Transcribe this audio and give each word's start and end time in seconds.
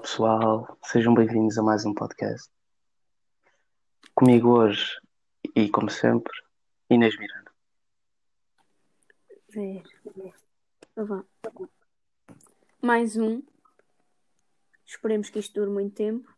Olá 0.00 0.08
pessoal, 0.08 0.78
sejam 0.82 1.12
bem-vindos 1.12 1.58
a 1.58 1.62
mais 1.62 1.84
um 1.84 1.92
podcast. 1.92 2.50
Comigo 4.14 4.58
hoje, 4.58 4.98
e 5.54 5.68
como 5.68 5.90
sempre, 5.90 6.32
Inês 6.88 7.18
Miranda. 7.18 7.50
Ver. 9.50 9.82
Então. 10.96 11.26
Mais 12.80 13.18
um. 13.18 13.42
Esperemos 14.86 15.28
que 15.28 15.38
isto 15.38 15.52
dure 15.60 15.70
muito 15.70 15.94
tempo. 15.96 16.34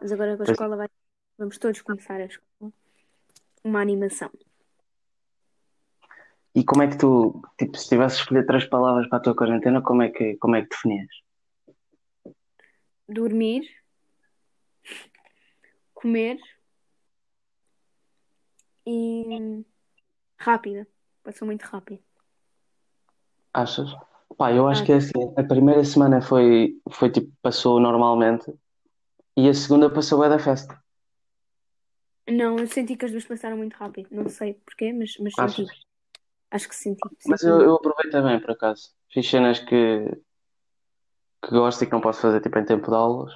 Mas 0.00 0.12
agora 0.12 0.36
com 0.36 0.44
a 0.44 0.52
escola 0.52 0.76
vai. 0.76 0.88
Vamos 1.36 1.58
todos 1.58 1.82
começar 1.82 2.20
a 2.20 2.26
escola. 2.26 2.72
Uma 3.64 3.80
animação. 3.80 4.30
E 6.54 6.62
como 6.64 6.84
é 6.84 6.86
que 6.86 6.96
tu, 6.96 7.42
tipo, 7.58 7.76
se 7.76 7.88
tivesse 7.88 8.18
escolher 8.18 8.46
três 8.46 8.66
palavras 8.66 9.08
para 9.08 9.18
a 9.18 9.22
tua 9.22 9.34
quarentena, 9.34 9.82
como 9.82 10.02
é 10.02 10.10
que, 10.10 10.36
como 10.36 10.54
é 10.54 10.62
que 10.62 10.68
definias? 10.68 11.29
Dormir. 13.10 13.64
Comer. 15.94 16.38
E. 18.86 19.64
Rápida. 20.38 20.86
Passou 21.22 21.46
muito 21.46 21.62
rápido. 21.62 22.02
Achas? 23.52 23.90
Pá, 24.38 24.52
eu 24.52 24.66
acho 24.68 24.82
Ah, 24.82 24.86
que 24.86 24.92
é 24.92 24.96
assim, 24.96 25.34
a 25.36 25.42
primeira 25.44 25.84
semana 25.84 26.22
foi, 26.22 26.80
foi 26.90 27.10
tipo, 27.10 27.30
passou 27.42 27.78
normalmente 27.80 28.50
e 29.36 29.48
a 29.48 29.54
segunda 29.54 29.90
passou 29.92 30.24
é 30.24 30.28
da 30.28 30.38
festa. 30.38 30.80
Não, 32.28 32.58
eu 32.58 32.66
senti 32.68 32.96
que 32.96 33.04
as 33.04 33.10
duas 33.10 33.24
passaram 33.24 33.56
muito 33.56 33.74
rápido. 33.74 34.08
Não 34.12 34.28
sei 34.28 34.54
porquê, 34.54 34.92
mas, 34.92 35.16
mas 35.18 35.34
senti. 35.34 35.66
Acho 36.50 36.68
que 36.68 36.74
senti. 36.74 37.00
Mas 37.26 37.42
eu, 37.42 37.60
eu 37.60 37.74
aproveitei 37.74 38.22
bem, 38.22 38.40
por 38.40 38.52
acaso. 38.52 38.94
Fiz 39.12 39.28
cenas 39.28 39.58
que, 39.58 40.04
que 41.42 41.50
gosto 41.50 41.82
e 41.82 41.86
que 41.86 41.92
não 41.92 42.00
posso 42.00 42.20
fazer, 42.20 42.40
tipo, 42.40 42.58
em 42.58 42.64
tempo 42.64 42.88
de 42.88 42.96
aulas. 42.96 43.34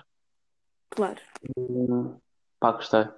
Claro. 0.91 1.20
Hum, 1.56 2.19
Pá, 2.61 2.72
gostei. 2.72 3.08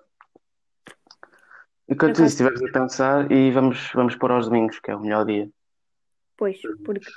E 1.88 1.94
tu 1.94 2.06
acaso, 2.06 2.24
estiveres 2.24 2.62
a 2.62 2.72
pensar, 2.72 3.30
e 3.30 3.50
vamos, 3.52 3.90
vamos 3.94 4.16
pôr 4.16 4.30
aos 4.32 4.46
domingos, 4.46 4.80
que 4.80 4.90
é 4.90 4.96
o 4.96 5.00
melhor 5.00 5.24
dia. 5.24 5.48
pois, 6.36 6.60
porque. 6.84 7.10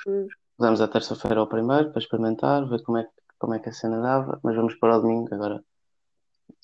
Usamos 0.58 0.82
a 0.82 0.88
terça-feira 0.88 1.40
ao 1.40 1.48
primeiro 1.48 1.90
para 1.92 2.02
experimentar, 2.02 2.68
ver 2.68 2.84
como 2.84 2.98
é, 2.98 3.04
que- 3.06 3.12
como 3.40 3.54
é 3.54 3.60
que 3.60 3.70
a 3.70 3.74
cena 3.74 4.02
dava, 4.02 4.40
mas 4.44 4.56
vamos 4.56 4.76
pôr 4.76 4.90
ao 4.90 5.02
domingo 5.02 5.34
agora. 5.34 5.64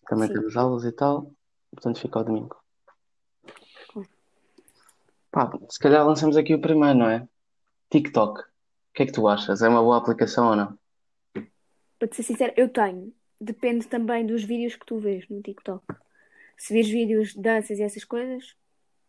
Também 0.07 0.27
Sim. 0.27 0.33
temos 0.33 0.57
aulas 0.57 0.83
e 0.83 0.91
tal, 0.91 1.31
portanto 1.71 1.99
fica 2.01 2.19
ao 2.19 2.25
domingo. 2.25 2.57
Pá, 5.31 5.49
se 5.69 5.79
calhar 5.79 6.05
lançamos 6.05 6.35
aqui 6.37 6.53
o 6.53 6.61
primeiro, 6.61 6.99
não 6.99 7.09
é? 7.09 7.27
TikTok. 7.89 8.41
O 8.41 8.43
que 8.93 9.03
é 9.03 9.05
que 9.05 9.11
tu 9.13 9.27
achas? 9.27 9.61
É 9.61 9.67
uma 9.69 9.81
boa 9.81 9.97
aplicação 9.97 10.49
ou 10.49 10.55
não? 10.55 10.77
Para 12.05 12.11
te 12.11 12.17
ser 12.17 12.23
sincero, 12.23 12.53
eu 12.55 12.69
tenho. 12.69 13.11
Depende 13.41 13.87
também 13.87 14.23
dos 14.23 14.43
vídeos 14.43 14.75
que 14.75 14.85
tu 14.85 14.99
vês 14.99 15.27
no 15.27 15.41
TikTok. 15.41 15.83
Se 16.55 16.71
vês 16.71 16.87
vídeos 16.87 17.33
de 17.33 17.41
danças 17.41 17.79
e 17.79 17.81
essas 17.81 18.03
coisas, 18.03 18.55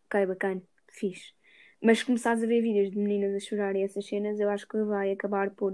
ok, 0.07 0.25
bacana, 0.25 0.63
fixe. 0.89 1.31
Mas 1.79 1.99
se 1.99 2.05
começares 2.05 2.41
a 2.41 2.47
ver 2.47 2.59
vídeos 2.59 2.89
de 2.89 2.97
meninas 2.97 3.35
a 3.35 3.39
chorar 3.39 3.75
e 3.75 3.83
essas 3.83 4.03
cenas, 4.03 4.39
eu 4.39 4.49
acho 4.49 4.67
que 4.67 4.81
vai 4.81 5.11
acabar 5.11 5.51
por, 5.51 5.73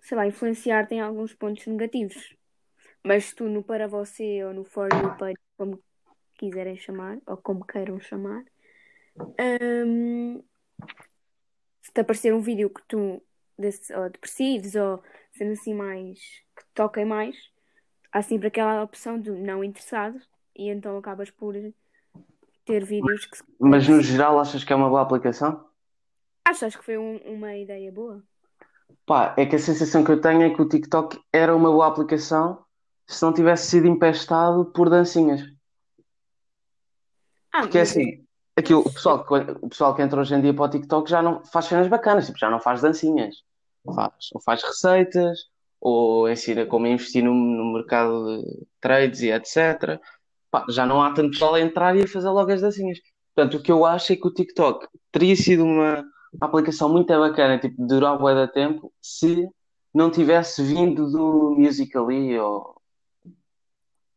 sei 0.00 0.16
lá, 0.16 0.24
influenciar-te 0.24 0.94
em 0.94 1.00
alguns 1.00 1.34
pontos 1.34 1.66
negativos. 1.66 2.36
Mas 3.02 3.34
tu 3.34 3.48
no 3.48 3.64
para 3.64 3.88
você 3.88 4.44
ou 4.44 4.54
no 4.54 4.62
For 4.64 4.88
You 4.94 5.16
page, 5.18 5.38
como 5.56 5.82
quiserem 6.38 6.76
chamar, 6.76 7.18
ou 7.26 7.36
como 7.38 7.66
queiram 7.66 7.98
chamar, 7.98 8.44
hum, 9.84 10.40
se 11.82 11.92
te 11.92 12.00
aparecer 12.02 12.32
um 12.32 12.40
vídeo 12.40 12.70
que 12.70 12.82
tu 12.86 13.20
desse, 13.58 13.92
ou 13.92 14.08
depressivos 14.08 14.76
ou 14.76 15.02
sendo 15.34 15.52
assim 15.52 15.74
mais 15.74 16.18
que 16.56 16.64
toquem 16.74 17.04
mais, 17.04 17.36
há 18.12 18.22
sempre 18.22 18.48
aquela 18.48 18.82
opção 18.82 19.20
do 19.20 19.36
não 19.36 19.64
interessado 19.64 20.20
e 20.56 20.68
então 20.70 20.96
acabas 20.98 21.30
por 21.30 21.54
ter 22.64 22.84
vídeos 22.84 23.26
que 23.26 23.38
Mas 23.58 23.88
no 23.88 24.00
geral 24.00 24.38
achas 24.38 24.62
que 24.64 24.72
é 24.72 24.76
uma 24.76 24.88
boa 24.88 25.02
aplicação? 25.02 25.64
achas 26.44 26.74
que 26.76 26.84
foi 26.84 26.96
um- 26.98 27.18
uma 27.34 27.54
ideia 27.56 27.92
boa? 27.92 28.22
Pá, 29.06 29.34
é 29.38 29.46
que 29.46 29.56
a 29.56 29.58
sensação 29.58 30.04
que 30.04 30.10
eu 30.12 30.20
tenho 30.20 30.42
é 30.42 30.50
que 30.54 30.60
o 30.60 30.68
TikTok 30.68 31.18
era 31.32 31.54
uma 31.56 31.70
boa 31.70 31.86
aplicação 31.86 32.64
se 33.06 33.22
não 33.24 33.32
tivesse 33.32 33.68
sido 33.70 33.86
empestado 33.86 34.66
por 34.72 34.88
dancinhas. 34.90 35.40
Ah, 37.52 37.62
Porque 37.62 37.78
é 37.78 37.82
assim, 37.82 38.24
aquilo, 38.56 38.80
o 38.80 38.92
pessoal, 38.92 39.24
que- 39.24 39.34
o 39.62 39.68
pessoal 39.68 39.94
que 39.94 40.02
entra 40.02 40.20
hoje 40.20 40.34
em 40.34 40.40
dia 40.40 40.54
para 40.54 40.64
o 40.64 40.68
TikTok 40.70 41.08
já 41.10 41.22
não 41.22 41.44
faz 41.46 41.66
cenas 41.66 41.88
bacanas, 41.88 42.26
tipo, 42.26 42.38
já 42.38 42.50
não 42.50 42.60
faz 42.60 42.80
dancinhas. 42.82 43.34
Faz, 43.92 44.30
ou 44.32 44.40
faz 44.40 44.62
receitas, 44.62 45.38
ou 45.80 46.28
ensina 46.28 46.64
como 46.64 46.86
investir 46.86 47.22
no, 47.22 47.34
no 47.34 47.72
mercado 47.74 48.42
de 48.42 48.66
trades 48.80 49.20
e 49.20 49.30
etc. 49.30 50.00
Pá, 50.50 50.64
já 50.70 50.86
não 50.86 51.02
há 51.02 51.12
tanto 51.12 51.32
pessoal 51.32 51.54
a 51.54 51.60
entrar 51.60 51.96
e 51.96 52.02
a 52.02 52.08
fazer 52.08 52.30
logo 52.30 52.50
as 52.50 52.60
dancinhas. 52.60 52.98
Portanto, 53.34 53.58
o 53.58 53.62
que 53.62 53.72
eu 53.72 53.84
acho 53.84 54.12
é 54.12 54.16
que 54.16 54.26
o 54.26 54.32
TikTok 54.32 54.86
teria 55.12 55.36
sido 55.36 55.64
uma 55.64 56.04
aplicação 56.40 56.88
muito 56.88 57.08
bacana, 57.08 57.58
tipo, 57.58 57.86
durar 57.86 58.18
bué 58.18 58.46
de 58.46 58.52
tempo, 58.52 58.92
se 59.00 59.48
não 59.92 60.10
tivesse 60.10 60.62
vindo 60.62 61.10
do 61.10 61.54
Musical.ly 61.58 62.38
ou... 62.38 62.80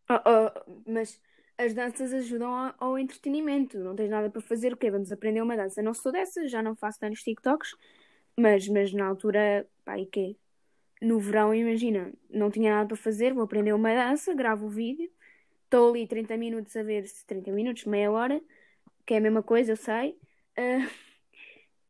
Oh, 0.09 0.13
oh, 0.13 0.81
mas 0.87 1.19
as 1.57 1.73
danças 1.73 2.13
ajudam 2.13 2.49
ao, 2.49 2.73
ao 2.79 2.99
entretenimento. 2.99 3.77
Não 3.79 3.95
tens 3.95 4.09
nada 4.09 4.29
para 4.29 4.41
fazer, 4.41 4.73
o 4.73 4.77
quê? 4.77 4.89
Vamos 4.89 5.11
aprender 5.11 5.41
uma 5.41 5.57
dança. 5.57 5.81
Não 5.81 5.93
sou 5.93 6.11
dessas, 6.11 6.49
já 6.49 6.61
não 6.61 6.75
faço 6.75 6.99
tantos 6.99 7.21
TikToks, 7.21 7.71
mas, 8.37 8.67
mas 8.67 8.93
na 8.93 9.07
altura, 9.07 9.67
pá, 9.83 9.97
e 9.97 10.05
quê? 10.05 10.35
No 11.01 11.19
verão, 11.19 11.53
imagina, 11.53 12.11
não 12.29 12.49
tinha 12.49 12.71
nada 12.71 12.87
para 12.87 12.97
fazer, 12.97 13.33
vou 13.33 13.43
aprender 13.43 13.73
uma 13.73 13.93
dança, 13.93 14.33
gravo 14.33 14.67
o 14.67 14.69
vídeo, 14.69 15.09
estou 15.63 15.89
ali 15.89 16.07
30 16.07 16.37
minutos 16.37 16.75
a 16.75 16.83
ver, 16.83 17.05
30 17.25 17.51
minutos, 17.51 17.85
meia 17.85 18.11
hora, 18.11 18.41
que 19.05 19.13
é 19.13 19.17
a 19.17 19.21
mesma 19.21 19.43
coisa, 19.43 19.73
eu 19.73 19.77
sei, 19.77 20.17
ah, 20.57 20.89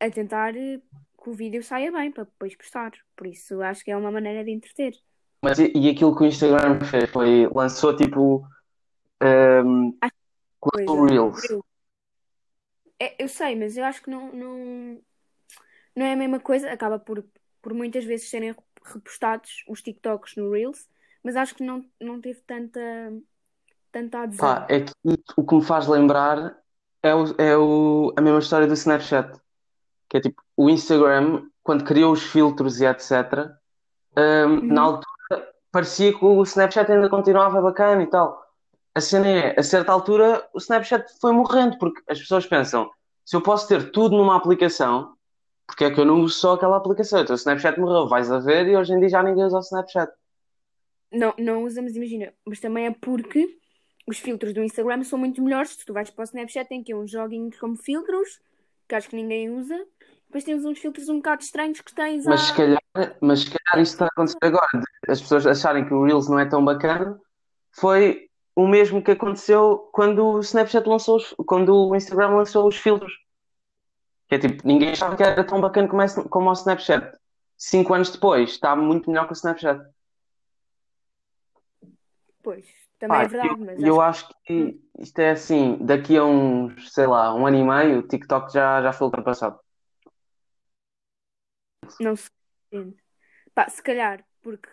a 0.00 0.10
tentar 0.10 0.52
que 0.54 1.30
o 1.30 1.32
vídeo 1.32 1.62
saia 1.62 1.90
bem 1.90 2.10
para 2.10 2.24
depois 2.24 2.54
postar. 2.54 2.92
Por 3.16 3.26
isso, 3.26 3.60
acho 3.60 3.84
que 3.84 3.90
é 3.90 3.96
uma 3.96 4.10
maneira 4.10 4.44
de 4.44 4.50
entreter. 4.50 4.94
Mas 5.42 5.58
e, 5.58 5.72
e 5.74 5.88
aquilo 5.88 6.16
que 6.16 6.22
o 6.22 6.26
Instagram 6.26 6.80
fez 6.80 7.10
foi, 7.10 7.48
lançou 7.54 7.96
tipo, 7.96 8.46
um, 9.22 9.96
lançou 10.00 10.12
coisa. 10.60 11.06
Reels. 11.06 11.50
Eu, 11.50 11.64
é, 13.00 13.22
eu 13.22 13.28
sei, 13.28 13.54
mas 13.54 13.76
eu 13.76 13.84
acho 13.84 14.02
que 14.02 14.10
não, 14.10 14.32
não, 14.32 15.00
não 15.98 16.06
é 16.06 16.12
a 16.12 16.16
mesma 16.16 16.40
coisa. 16.40 16.70
Acaba 16.70 16.98
por, 16.98 17.24
por 17.60 17.74
muitas 17.74 18.04
vezes 18.04 18.30
serem 18.30 18.54
repostados 18.84 19.64
os 19.68 19.82
TikToks 19.82 20.36
no 20.36 20.50
Reels, 20.52 20.88
mas 21.22 21.36
acho 21.36 21.54
que 21.54 21.64
não, 21.64 21.84
não 22.00 22.20
teve 22.20 22.40
tanta, 22.42 22.80
tanta 23.90 24.20
adesão. 24.20 24.48
Pá, 24.48 24.66
é 24.68 24.80
que 24.80 24.92
o 25.36 25.44
que 25.44 25.54
me 25.56 25.62
faz 25.64 25.86
lembrar 25.86 26.56
é, 27.02 27.14
o, 27.14 27.24
é 27.36 27.56
o, 27.56 28.12
a 28.16 28.20
mesma 28.20 28.38
história 28.38 28.66
do 28.66 28.74
Snapchat. 28.74 29.38
Que 30.08 30.16
é 30.16 30.20
tipo, 30.20 30.42
o 30.56 30.70
Instagram, 30.70 31.48
quando 31.62 31.84
criou 31.84 32.12
os 32.12 32.22
filtros 32.22 32.80
e 32.80 32.86
etc., 32.86 33.50
na 34.16 34.46
Uhum. 34.46 34.78
altura 34.78 35.52
parecia 35.70 36.12
que 36.16 36.24
o 36.24 36.42
Snapchat 36.42 36.90
ainda 36.90 37.08
continuava 37.08 37.60
bacana 37.60 38.02
e 38.02 38.06
tal. 38.06 38.42
A 38.94 39.00
cena 39.00 39.28
é, 39.28 39.60
a 39.60 39.62
certa 39.62 39.92
altura, 39.92 40.48
o 40.52 40.58
Snapchat 40.58 41.04
foi 41.20 41.32
morrendo, 41.32 41.78
porque 41.78 42.02
as 42.08 42.18
pessoas 42.18 42.46
pensam, 42.46 42.90
se 43.24 43.36
eu 43.36 43.42
posso 43.42 43.68
ter 43.68 43.90
tudo 43.92 44.16
numa 44.16 44.36
aplicação, 44.36 45.14
porque 45.68 45.84
é 45.84 45.90
que 45.90 46.00
eu 46.00 46.04
não 46.06 46.22
uso 46.22 46.34
só 46.34 46.54
aquela 46.54 46.78
aplicação? 46.78 47.20
Então 47.20 47.34
o 47.34 47.38
Snapchat 47.38 47.78
morreu, 47.78 48.08
vais 48.08 48.30
a 48.32 48.38
ver, 48.40 48.66
e 48.66 48.76
hoje 48.76 48.94
em 48.94 48.98
dia 48.98 49.10
já 49.10 49.22
ninguém 49.22 49.44
usa 49.44 49.58
o 49.58 49.60
Snapchat. 49.60 50.10
Não, 51.12 51.34
não 51.38 51.64
usamos, 51.64 51.94
imagina, 51.94 52.32
mas 52.46 52.58
também 52.58 52.86
é 52.86 52.90
porque 52.90 53.46
os 54.06 54.18
filtros 54.18 54.54
do 54.54 54.62
Instagram 54.62 55.04
são 55.04 55.18
muito 55.18 55.42
melhores. 55.42 55.72
Se 55.72 55.84
tu 55.84 55.92
vais 55.92 56.10
para 56.10 56.22
o 56.22 56.24
Snapchat, 56.24 56.68
tem 56.68 56.80
aqui 56.80 56.94
uns 56.94 57.10
joguinhos 57.10 57.58
como 57.58 57.76
filtros, 57.76 58.40
que 58.88 58.94
acho 58.94 59.10
que 59.10 59.16
ninguém 59.16 59.50
usa. 59.50 59.76
Depois 60.26 60.44
tens 60.44 60.64
uns 60.64 60.78
filtros 60.78 61.08
um 61.08 61.16
bocado 61.16 61.42
estranhos 61.42 61.80
que 61.82 61.94
tens 61.94 62.24
Mas 62.24 62.40
se 62.40 62.52
à. 62.52 62.56
calhar, 62.56 62.82
mas 63.20 63.40
se 63.40 63.50
calhar 63.50 63.82
isto 63.82 63.92
está 63.92 64.06
a 64.06 64.08
acontecer 64.08 64.38
agora, 64.42 64.66
as 65.06 65.20
pessoas 65.20 65.46
acharem 65.46 65.86
que 65.86 65.92
o 65.94 66.04
Reels 66.04 66.28
não 66.28 66.38
é 66.38 66.46
tão 66.46 66.64
bacana, 66.64 67.20
foi 67.72 68.28
o 68.56 68.66
mesmo 68.66 69.02
que 69.02 69.10
aconteceu 69.12 69.90
quando 69.92 70.24
o 70.24 70.40
Snapchat 70.40 70.86
lançou 70.88 71.16
os, 71.16 71.34
quando 71.46 71.74
o 71.74 71.94
Instagram 71.94 72.36
lançou 72.36 72.66
os 72.66 72.76
filtros. 72.76 73.12
Que 74.28 74.34
é 74.34 74.38
tipo, 74.38 74.66
ninguém 74.66 74.90
achava 74.90 75.16
que 75.16 75.22
era 75.22 75.42
tão 75.44 75.60
bacana 75.60 75.88
como, 75.88 76.02
esse- 76.02 76.28
como 76.28 76.50
o 76.50 76.52
Snapchat. 76.52 77.16
Cinco 77.56 77.94
anos 77.94 78.10
depois, 78.10 78.50
está 78.50 78.76
muito 78.76 79.10
melhor 79.10 79.26
que 79.26 79.32
o 79.32 79.34
Snapchat. 79.34 79.80
Pois, 82.42 82.66
também 82.98 83.18
Pá, 83.18 83.24
é 83.24 83.28
verdade, 83.28 83.60
mas 83.60 83.82
eu 83.82 84.00
acho 84.00 84.26
acho 84.26 84.34
que. 84.44 84.72
que 84.72 84.80
isto 85.02 85.18
é 85.18 85.30
assim, 85.30 85.76
daqui 85.84 86.16
a 86.16 86.24
uns, 86.24 86.92
sei 86.92 87.06
lá, 87.06 87.34
um 87.34 87.46
ano 87.46 87.56
e 87.56 87.64
meio, 87.64 87.98
o 88.00 88.02
TikTok 88.06 88.52
já, 88.52 88.82
já 88.82 88.92
foi 88.92 89.06
ultrapassado. 89.06 89.58
Não 92.00 92.14
se 92.14 92.28
entende. 92.70 92.96
Pá, 93.54 93.68
se 93.68 93.82
calhar, 93.82 94.24
porque 94.40 94.68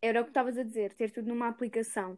era 0.00 0.20
o 0.20 0.24
que 0.24 0.30
estavas 0.30 0.56
a 0.56 0.62
dizer, 0.62 0.94
ter 0.94 1.10
tudo 1.10 1.28
numa 1.28 1.48
aplicação. 1.48 2.16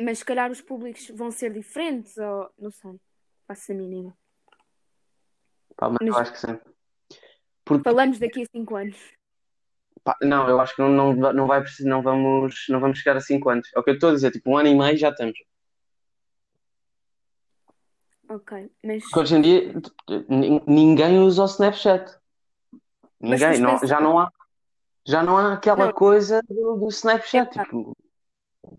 Mas 0.00 0.18
se 0.18 0.24
calhar 0.24 0.50
os 0.50 0.60
públicos 0.60 1.08
vão 1.10 1.30
ser 1.30 1.52
diferentes, 1.52 2.16
ou 2.16 2.50
não 2.58 2.70
sei, 2.70 2.98
faço 3.46 3.72
a 3.72 3.74
mínima. 3.74 4.16
Pá, 5.80 5.88
mas 5.88 6.06
eu 6.06 6.14
acho 6.14 6.32
que 6.32 6.38
sim. 6.38 6.58
Porque, 7.64 7.84
falamos 7.84 8.18
daqui 8.18 8.42
a 8.42 8.46
5 8.54 8.76
anos. 8.76 8.98
pá, 10.04 10.14
não, 10.20 10.46
eu 10.46 10.60
acho 10.60 10.76
que 10.76 10.82
não, 10.82 11.14
não, 11.14 11.32
não 11.32 11.46
vai 11.46 11.62
precisar, 11.62 11.88
não 11.88 12.02
vamos, 12.02 12.66
não 12.68 12.80
vamos 12.80 12.98
chegar 12.98 13.16
a 13.16 13.20
5 13.20 13.48
anos. 13.48 13.66
É 13.74 13.80
o 13.80 13.82
que 13.82 13.88
eu 13.88 13.94
estou 13.94 14.10
a 14.10 14.12
dizer, 14.12 14.30
tipo, 14.30 14.50
um 14.50 14.58
ano 14.58 14.68
e 14.68 14.74
meio 14.74 14.98
já 14.98 15.08
estamos. 15.08 15.38
Ok, 18.28 18.70
mas, 18.84 19.02
Porque 19.04 19.20
hoje 19.20 19.36
em 19.36 19.40
dia 19.40 19.72
ninguém 20.66 21.18
usa 21.18 21.42
o 21.42 21.46
Snapchat. 21.46 22.14
Ninguém, 23.18 23.58
não, 23.58 23.72
pensa, 23.72 23.86
já 23.86 24.00
não 24.02 24.18
há, 24.18 24.30
já 25.06 25.22
não 25.22 25.38
há 25.38 25.54
aquela 25.54 25.86
não, 25.86 25.92
coisa 25.94 26.42
do, 26.42 26.76
do 26.76 26.88
Snapchat. 26.88 27.54
epá, 27.54 27.64
Tipo, 27.64 27.96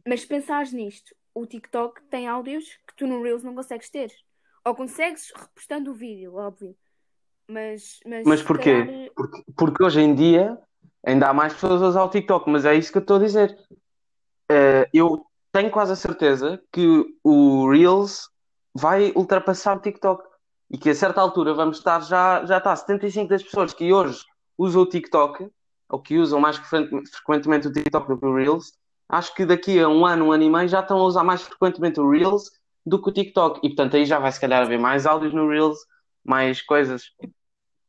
mas 0.08 0.22
se 0.22 0.28
pensares 0.28 0.72
nisto, 0.72 1.16
o 1.34 1.48
TikTok 1.48 2.04
tem 2.04 2.28
áudios 2.28 2.66
que 2.88 2.96
tu 2.96 3.08
no 3.08 3.24
Reels 3.24 3.44
não 3.44 3.56
consegues 3.56 3.90
ter. 3.90 4.12
Ou 4.64 4.76
consegues 4.76 5.32
repostando 5.36 5.92
o 5.92 5.94
vídeo, 5.96 6.36
óbvio. 6.36 6.78
Mas, 7.52 8.00
mas 8.06 8.28
mas 8.28 8.42
porquê? 8.42 8.86
calhar, 8.86 9.12
Porque, 9.16 9.44
porque 9.58 9.84
hoje 9.84 10.00
em 10.02 10.16
dia 10.16 10.58
ainda 11.06 11.28
há 11.30 11.34
mais 11.34 11.54
pessoas 11.54 11.82
a 11.82 11.88
usar 11.88 12.04
o 12.04 12.10
TikTok, 12.10 12.50
mas 12.50 12.66
é 12.66 12.76
isso 12.76 12.92
que 12.92 12.98
eu 12.98 13.02
estou 13.02 13.18
a 13.18 13.20
dizer. 13.20 13.58
Eh, 14.50 14.90
eu 14.94 15.26
tenho 15.52 15.70
quase 15.70 15.92
a 15.92 15.96
certeza 15.96 16.62
que 16.72 17.06
o 17.24 17.70
Reels 17.70 18.30
vai 18.74 19.12
ultrapassar 19.16 19.76
o 19.76 19.82
TikTok 19.82 20.24
e 20.70 20.78
que 20.78 20.90
a 20.90 20.96
certa 20.96 21.20
altura 21.20 21.54
vamos 21.54 21.78
estar 21.78 22.02
já, 22.02 22.46
já 22.46 22.58
está 22.58 22.76
75 22.76 23.30
das 23.30 23.44
pessoas 23.44 23.74
que 23.74 23.92
hoje 23.92 24.24
usam 24.58 24.84
o 24.84 24.86
TikTok 24.86 25.50
ou 25.90 26.02
que 26.02 26.18
usam 26.18 26.40
mais 26.40 26.56
frequente- 26.58 27.10
frequentemente 27.12 27.68
o 27.68 27.74
TikTok 27.74 28.08
do 28.08 28.18
que 28.18 28.26
o 28.26 28.34
Reels. 28.36 28.74
Acho 29.10 29.36
que 29.36 29.46
daqui 29.46 29.78
a 29.80 29.90
um 29.90 30.06
ano, 30.06 30.28
um 30.28 30.32
ano 30.32 30.44
e 30.44 30.50
meio 30.50 30.70
já 30.70 30.80
estão 30.80 30.98
a 31.00 31.04
usar 31.04 31.24
mais 31.24 31.42
frequentemente 31.42 32.00
o 32.00 32.10
Reels 32.10 32.50
do 32.86 33.02
que 33.02 33.10
o 33.10 33.14
TikTok 33.14 33.60
e 33.62 33.70
portanto 33.70 33.98
aí 33.98 34.06
já 34.06 34.20
vai 34.20 34.32
se 34.32 34.40
calhar 34.40 34.62
haver 34.62 34.80
mais 34.80 35.06
áudios 35.06 35.34
no 35.34 35.50
Reels, 35.50 35.78
mais 36.24 36.62
coisas. 36.62 37.12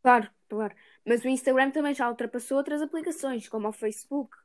Claro, 0.03 0.31
claro. 0.49 0.75
Mas 1.07 1.25
o 1.25 1.29
Instagram 1.29 1.71
também 1.71 1.95
já 1.95 2.09
ultrapassou 2.09 2.59
outras 2.59 2.83
aplicações, 2.83 3.49
como 3.49 3.69
o 3.69 3.73
Facebook. 3.73 4.37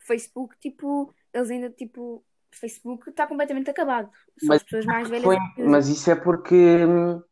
O 0.00 0.06
Facebook, 0.06 0.56
tipo, 0.58 1.14
eles 1.32 1.50
ainda, 1.50 1.70
tipo, 1.70 2.16
o 2.16 2.24
Facebook 2.56 3.10
está 3.10 3.26
completamente 3.26 3.70
acabado. 3.70 4.10
Só 4.38 4.46
Mas 4.48 4.56
as 4.58 4.62
pessoas 4.62 4.86
mais 4.86 5.08
velhas 5.08 5.24
foi, 5.24 5.36
que 5.54 5.62
mas 5.62 5.88
isso 5.88 6.10
é 6.10 6.14
porque 6.14 6.84
hum, 6.84 7.22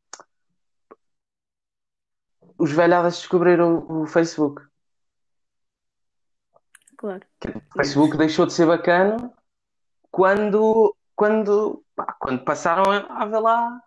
os 2.59 2.73
velhadas 2.73 3.19
descobriram 3.19 3.87
o 3.89 4.07
Facebook. 4.07 4.63
Claro. 6.97 7.27
O 7.45 7.77
Facebook 7.77 8.17
deixou 8.17 8.47
de 8.47 8.53
ser 8.53 8.67
bacana 8.67 9.33
quando, 10.11 10.97
quando, 11.15 11.85
pá, 11.95 12.17
quando 12.19 12.45
passaram 12.45 12.91
a, 12.91 13.23
a 13.23 13.27
ver 13.27 13.41
lá. 13.41 13.83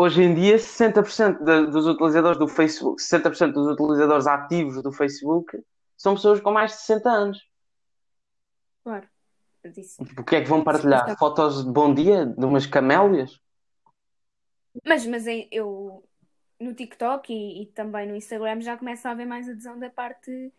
Hoje 0.00 0.22
em 0.22 0.34
dia, 0.34 0.58
60% 0.58 1.44
da- 1.44 1.66
dos 1.66 1.86
utilizadores 1.86 2.38
do 2.38 2.48
Facebook, 2.48 3.02
60% 3.02 3.52
dos 3.52 3.66
utilizadores 3.74 4.26
ativos 4.26 4.82
do 4.82 4.90
Facebook 4.90 5.62
são 5.94 6.14
pessoas 6.14 6.40
com 6.40 6.50
mais 6.50 6.70
de 6.70 6.78
60 6.78 7.10
anos. 7.10 7.38
claro. 8.82 9.06
Isso, 9.76 10.02
Tipo, 10.02 10.22
O 10.22 10.24
que 10.24 10.36
é 10.36 10.40
que 10.42 10.48
vão 10.48 10.64
partilhar? 10.64 11.18
Fotos 11.18 11.62
de 11.66 11.70
bom 11.70 11.92
dia? 11.92 12.24
De 12.24 12.46
umas 12.46 12.64
camélias? 12.64 13.38
Mas, 14.86 15.04
mas 15.04 15.26
em- 15.26 15.46
eu 15.52 16.02
no 16.58 16.72
TikTok 16.72 17.30
e, 17.30 17.62
e 17.62 17.66
também 17.66 18.08
no 18.08 18.16
Instagram 18.16 18.62
já 18.62 18.78
começa 18.78 19.08
a 19.08 19.12
haver 19.12 19.26
mais 19.26 19.46
adesão 19.50 19.78
da 19.78 19.90
parte 19.90 20.50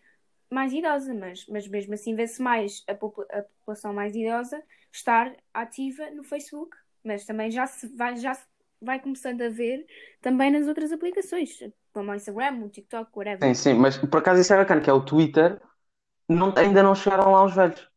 mais 0.51 0.71
idosa, 0.71 1.13
mas, 1.15 1.47
mas 1.47 1.67
mesmo 1.67 1.95
assim 1.95 2.13
vê-se 2.13 2.41
mais 2.41 2.83
a, 2.87 2.93
popula- 2.93 3.27
a 3.31 3.41
população 3.41 3.91
mais 3.91 4.15
idosa 4.15 4.61
estar 4.91 5.35
ativa 5.51 6.11
no 6.11 6.23
Facebook, 6.23 6.77
mas 7.03 7.25
também 7.25 7.49
já 7.49 7.65
se 7.65 7.87
vai, 7.95 8.15
já 8.17 8.35
se 8.35 8.45
vai 8.81 8.99
começando 9.01 9.41
a 9.41 9.49
ver 9.49 9.85
também 10.21 10.51
nas 10.51 10.67
outras 10.67 10.91
aplicações, 10.91 11.51
como 11.93 12.11
o 12.11 12.15
Instagram, 12.15 12.65
o 12.65 12.69
TikTok, 12.69 13.11
Sim, 13.43 13.53
whatever. 13.53 13.53
sim, 13.53 13.73
mas 13.73 13.97
por 13.97 14.17
acaso 14.19 14.41
isso 14.41 14.53
é 14.53 14.57
bacana, 14.57 14.81
que 14.81 14.89
é 14.89 14.93
o 14.93 15.03
Twitter, 15.03 15.59
não, 16.29 16.53
ainda 16.57 16.83
não 16.83 16.95
chegaram 16.95 17.31
lá 17.33 17.43
os 17.45 17.55
velhos. 17.55 17.89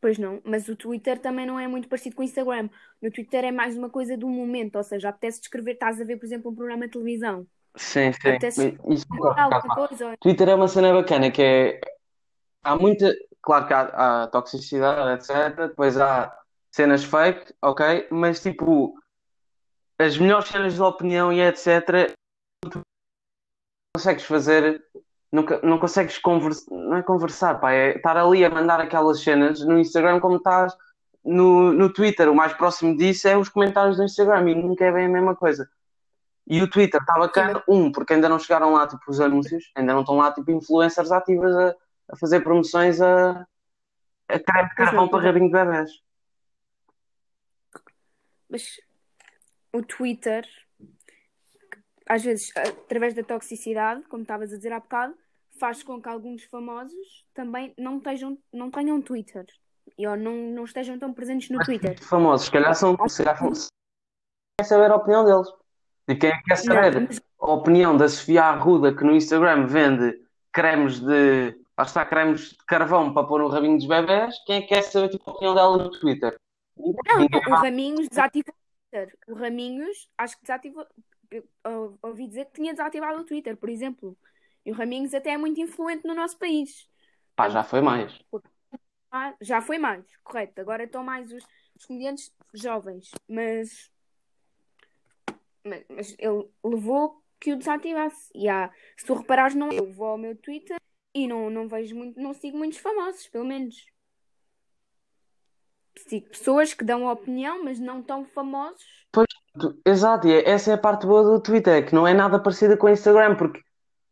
Pois 0.00 0.18
não, 0.18 0.42
mas 0.44 0.68
o 0.68 0.74
Twitter 0.76 1.18
também 1.20 1.46
não 1.46 1.58
é 1.60 1.68
muito 1.68 1.88
parecido 1.88 2.16
com 2.16 2.22
o 2.22 2.24
Instagram. 2.24 2.68
No 3.00 3.10
Twitter 3.10 3.44
é 3.44 3.52
mais 3.52 3.76
uma 3.76 3.88
coisa 3.88 4.16
do 4.16 4.28
momento, 4.28 4.76
ou 4.76 4.82
seja, 4.84 5.08
apetece 5.10 5.40
escrever, 5.40 5.72
estás 5.74 6.00
a 6.00 6.04
ver, 6.04 6.16
por 6.16 6.24
exemplo, 6.26 6.50
um 6.50 6.54
programa 6.54 6.86
de 6.86 6.92
televisão, 6.92 7.46
Sim, 7.76 8.12
sim. 8.12 8.38
apetece 8.38 8.72
Isso 8.90 9.06
coisa, 9.74 10.08
ou- 10.10 10.16
Twitter 10.20 10.48
é 10.48 10.54
uma 10.54 10.68
cena 10.68 10.92
bacana, 10.92 11.30
que 11.30 11.42
é, 11.42 11.80
há 12.64 12.76
muita, 12.76 13.14
claro 13.42 13.66
que 13.68 13.74
há, 13.74 14.24
há 14.24 14.28
toxicidade, 14.28 15.22
etc. 15.22 15.68
Depois 15.68 15.98
há 15.98 16.34
cenas 16.72 17.04
fake, 17.04 17.54
ok? 17.62 18.08
Mas 18.10 18.40
tipo, 18.40 18.94
as 19.98 20.18
melhores 20.18 20.48
cenas 20.48 20.74
de 20.74 20.82
opinião 20.82 21.32
e 21.32 21.40
etc. 21.40 22.12
consegues 23.94 24.24
fazer, 24.24 24.82
nunca, 25.30 25.60
não 25.62 25.78
consegues 25.78 26.18
conversar, 26.18 26.74
não 26.74 26.96
é 26.96 27.02
conversar, 27.02 27.60
pá, 27.60 27.72
é 27.72 27.96
estar 27.96 28.16
ali 28.16 28.44
a 28.44 28.50
mandar 28.50 28.80
aquelas 28.80 29.20
cenas 29.20 29.60
no 29.60 29.78
Instagram 29.78 30.18
como 30.18 30.36
estás 30.36 30.74
no, 31.24 31.72
no 31.72 31.92
Twitter. 31.92 32.28
O 32.30 32.34
mais 32.34 32.54
próximo 32.54 32.96
disso 32.96 33.28
é 33.28 33.36
os 33.36 33.50
comentários 33.50 33.98
do 33.98 34.04
Instagram 34.04 34.50
e 34.50 34.54
nunca 34.54 34.84
é 34.84 34.92
bem 34.92 35.06
a 35.06 35.10
mesma 35.10 35.36
coisa. 35.36 35.68
E 36.46 36.60
o 36.60 36.68
Twitter 36.68 37.00
está 37.00 37.14
bacana, 37.14 37.62
um, 37.68 37.92
porque 37.92 38.14
ainda 38.14 38.28
não 38.28 38.38
chegaram 38.38 38.72
lá 38.72 38.88
tipo 38.88 39.02
os 39.08 39.20
anúncios, 39.20 39.70
ainda 39.76 39.92
não 39.92 40.00
estão 40.00 40.16
lá 40.16 40.32
tipo 40.32 40.50
influencers 40.50 41.12
ativas 41.12 41.54
a, 41.54 41.74
a 42.10 42.16
fazer 42.16 42.40
promoções 42.40 43.00
a, 43.00 43.46
a 44.28 44.38
creme 44.40 44.68
de 44.70 44.74
carvão 44.74 45.02
não, 45.02 45.08
para 45.08 45.20
não. 45.20 45.26
rabinho 45.26 45.46
de 45.46 45.52
bebés. 45.52 45.90
Mas 48.52 48.78
o 49.72 49.82
Twitter, 49.82 50.46
às 52.06 52.22
vezes, 52.22 52.54
através 52.54 53.14
da 53.14 53.22
toxicidade, 53.24 54.02
como 54.10 54.24
estavas 54.24 54.52
a 54.52 54.56
dizer 54.56 54.72
há 54.72 54.78
bocado, 54.78 55.14
faz 55.58 55.82
com 55.82 56.02
que 56.02 56.08
alguns 56.08 56.44
famosos 56.44 57.26
também 57.32 57.72
não 57.78 57.96
estejam, 57.96 58.36
não 58.52 58.70
tenham 58.70 59.00
Twitter. 59.00 59.46
E 59.96 60.06
ou 60.06 60.18
não, 60.18 60.34
não 60.34 60.64
estejam 60.64 60.98
tão 60.98 61.14
presentes 61.14 61.48
no 61.48 61.56
Mas 61.56 61.66
Twitter. 61.66 61.98
famosos, 62.04 62.46
se 62.46 62.52
calhar 62.52 62.74
são, 62.74 62.94
se 63.08 63.24
calhar 63.24 63.38
quer 63.38 64.64
saber 64.64 64.90
a 64.90 64.96
opinião 64.96 65.24
deles. 65.24 65.48
E 66.08 66.14
quem 66.14 66.28
é 66.28 66.36
que 66.36 66.42
quer 66.42 66.58
Não, 66.66 66.74
saber 66.74 67.00
mas 67.08 67.20
a 67.40 67.52
opinião 67.52 67.96
da 67.96 68.08
Sofia 68.08 68.44
Arruda 68.44 68.94
que 68.94 69.02
no 69.02 69.16
Instagram 69.16 69.66
vende 69.66 70.20
cremes 70.52 71.00
de, 71.00 71.56
lá 71.78 71.84
está, 71.84 72.04
cremes 72.04 72.50
de 72.50 72.58
carvão 72.66 73.14
para 73.14 73.26
pôr 73.26 73.40
no 73.40 73.48
rabinho 73.48 73.78
dos 73.78 73.86
bebés, 73.86 74.34
quem 74.44 74.56
é 74.56 74.60
que 74.60 74.68
quer 74.68 74.82
saber 74.82 75.08
tipo, 75.08 75.30
a 75.30 75.32
opinião 75.32 75.54
dela 75.54 75.78
no 75.78 75.90
Twitter? 75.90 76.36
Não, 76.76 77.26
o 77.48 77.54
Raminhos 77.56 78.08
desativou 78.08 78.54
o 78.54 78.90
Twitter. 78.90 79.18
O 79.28 79.34
Raminhos, 79.34 80.08
acho 80.18 80.36
que 80.36 80.42
desativou. 80.42 80.86
ouvi 82.02 82.26
dizer 82.26 82.46
que 82.46 82.54
tinha 82.54 82.72
desativado 82.72 83.20
o 83.20 83.24
Twitter, 83.24 83.56
por 83.56 83.68
exemplo. 83.68 84.16
E 84.64 84.70
o 84.70 84.74
Raminhos 84.74 85.14
até 85.14 85.30
é 85.30 85.36
muito 85.36 85.60
influente 85.60 86.06
no 86.06 86.14
nosso 86.14 86.38
país. 86.38 86.88
Pá, 87.34 87.48
já 87.48 87.64
foi 87.64 87.80
mais. 87.80 88.18
ah, 89.10 89.34
já 89.40 89.60
foi 89.60 89.78
mais, 89.78 90.04
correto. 90.22 90.60
Agora 90.60 90.84
estão 90.84 91.02
mais 91.02 91.32
os, 91.32 91.44
os 91.74 91.84
comediantes 91.84 92.32
jovens, 92.54 93.10
mas, 93.28 93.90
mas, 95.64 95.84
mas 95.88 96.16
ele 96.18 96.48
levou 96.64 97.22
que 97.40 97.52
o 97.52 97.56
desativasse. 97.56 98.30
E 98.34 98.48
há, 98.48 98.70
se 98.96 99.04
tu 99.06 99.14
reparares, 99.14 99.54
não, 99.54 99.72
eu 99.72 99.90
vou 99.92 100.06
ao 100.06 100.18
meu 100.18 100.36
Twitter 100.36 100.78
e 101.14 101.26
não, 101.26 101.50
não 101.50 101.68
vejo 101.68 101.94
muito, 101.96 102.20
não 102.20 102.32
sigo 102.32 102.56
muitos 102.56 102.78
famosos, 102.78 103.26
pelo 103.28 103.44
menos. 103.44 103.91
Sigo 106.06 106.28
pessoas 106.28 106.74
que 106.74 106.84
dão 106.84 107.06
opinião, 107.06 107.64
mas 107.64 107.78
não 107.78 108.02
tão 108.02 108.24
famosos. 108.24 108.82
Pois, 109.10 109.26
exato, 109.84 110.26
e 110.26 110.32
é- 110.32 110.50
essa 110.50 110.70
é 110.70 110.74
a 110.74 110.78
parte 110.78 111.06
boa 111.06 111.22
do 111.22 111.40
Twitter, 111.40 111.86
que 111.86 111.94
não 111.94 112.06
é 112.06 112.14
nada 112.14 112.38
parecida 112.38 112.76
com 112.76 112.86
o 112.86 112.90
Instagram, 112.90 113.36
porque 113.36 113.60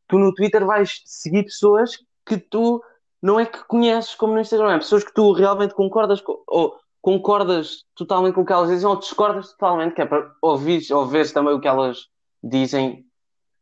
tu 0.07 0.19
no 0.19 0.35
Twitter 0.35 0.65
vais 0.65 1.03
seguir 1.05 1.45
pessoas 1.45 1.97
que 2.27 2.37
tu 2.37 2.83
não 3.23 3.39
é 3.39 3.47
que 3.47 3.65
conheces 3.65 4.15
como 4.15 4.35
no 4.35 4.41
Instagram, 4.41 4.75
é 4.75 4.79
pessoas 4.79 5.05
que 5.05 5.13
tu 5.13 5.33
realmente 5.33 5.75
concordas 5.75 6.21
com, 6.21 6.43
ou 6.47 6.79
concordas 7.03 7.85
totalmente 7.95 8.35
com 8.35 8.43
o 8.43 8.47
que 8.47 8.53
elas 8.53 8.71
dizem, 8.71 8.89
ou 8.89 8.97
discordas 8.97 9.51
totalmente, 9.53 9.95
que 9.95 10.03
é 10.03 10.07
para 10.07 10.33
ouvir 10.43 10.83
ou 10.93 11.07
veres 11.07 11.33
também 11.33 11.55
o 11.55 11.61
que 11.61 11.69
elas 11.69 12.07
dizem. 12.43 13.07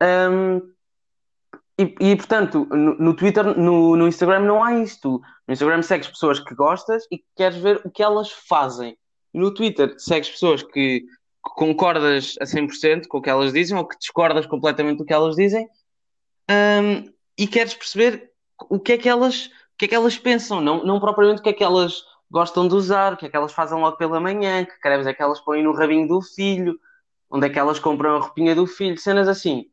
Hum, 0.02 0.61
e, 1.78 1.94
e, 2.00 2.16
portanto, 2.16 2.66
no, 2.70 2.94
no 2.97 3.14
Twitter, 3.14 3.56
no, 3.56 3.94
no 3.94 4.08
Instagram 4.08 4.40
não 4.40 4.62
há 4.62 4.75
isto. 4.75 5.20
No 5.48 5.54
Instagram 5.54 5.82
segues 5.82 6.08
pessoas 6.08 6.38
que 6.38 6.54
gostas 6.54 7.06
e 7.10 7.18
que 7.18 7.24
queres 7.34 7.56
ver 7.56 7.80
o 7.84 7.90
que 7.90 8.02
elas 8.02 8.30
fazem. 8.30 8.96
No 9.32 9.52
Twitter 9.52 9.94
segues 9.98 10.28
pessoas 10.28 10.62
que, 10.62 11.06
concordas 11.40 12.36
a 12.40 12.44
100% 12.44 13.06
com 13.06 13.18
o 13.18 13.22
que 13.22 13.30
elas 13.30 13.52
dizem 13.52 13.76
ou 13.76 13.86
que 13.86 13.98
discordas 13.98 14.46
completamente 14.46 14.98
do 14.98 15.04
que 15.04 15.12
elas 15.12 15.36
dizem 15.36 15.68
hum, 16.50 17.10
e 17.36 17.46
queres 17.46 17.74
perceber 17.74 18.30
o 18.68 18.78
que 18.78 18.92
é 18.92 18.98
que 18.98 19.08
elas, 19.08 19.46
o 19.46 19.78
que 19.78 19.84
é 19.86 19.88
que 19.88 19.94
elas 19.94 20.18
pensam, 20.18 20.60
não, 20.60 20.84
não 20.84 21.00
propriamente 21.00 21.40
o 21.40 21.42
que 21.42 21.50
é 21.50 21.52
que 21.52 21.64
elas 21.64 22.02
gostam 22.30 22.68
de 22.68 22.74
usar, 22.74 23.14
o 23.14 23.16
que 23.16 23.26
é 23.26 23.28
que 23.28 23.36
elas 23.36 23.52
fazem 23.52 23.78
logo 23.78 23.96
pela 23.96 24.20
manhã, 24.20 24.64
que 24.64 24.78
cremes 24.80 25.06
é 25.06 25.14
que 25.14 25.22
elas 25.22 25.40
põem 25.40 25.62
no 25.62 25.72
rabinho 25.72 26.06
do 26.06 26.20
filho, 26.20 26.78
onde 27.30 27.46
é 27.46 27.50
que 27.50 27.58
elas 27.58 27.78
compram 27.78 28.16
a 28.16 28.20
roupinha 28.20 28.54
do 28.54 28.66
filho, 28.66 28.98
cenas 28.98 29.28
assim. 29.28 29.70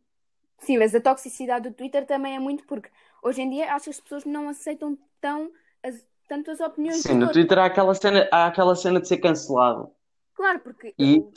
Sim, 0.60 0.78
mas 0.78 0.96
a 0.96 1.02
toxicidade 1.02 1.70
do 1.70 1.76
Twitter 1.76 2.06
também 2.06 2.36
é 2.36 2.40
muito 2.40 2.66
porque 2.66 2.90
hoje 3.22 3.42
em 3.42 3.50
dia 3.50 3.74
acho 3.74 3.86
que 3.86 3.90
as 3.90 4.00
pessoas 4.00 4.26
não 4.26 4.48
aceitam 4.48 4.98
tão 5.20 5.52
as, 5.88 6.08
tanto 6.28 6.52
as 6.52 6.60
opiniões 6.60 7.02
Sim, 7.02 7.16
no. 7.16 7.32
Twitter 7.32 7.58
há 7.60 7.66
aquela 7.66 7.94
cena, 7.94 8.28
há 8.32 8.48
aquela 8.48 8.76
cena 8.76 9.00
de 9.00 9.08
ser 9.08 9.18
cancelado. 9.18 9.92
Claro, 10.34 10.60
porque 10.60 10.94
E 10.98 11.18
eu 11.18 11.34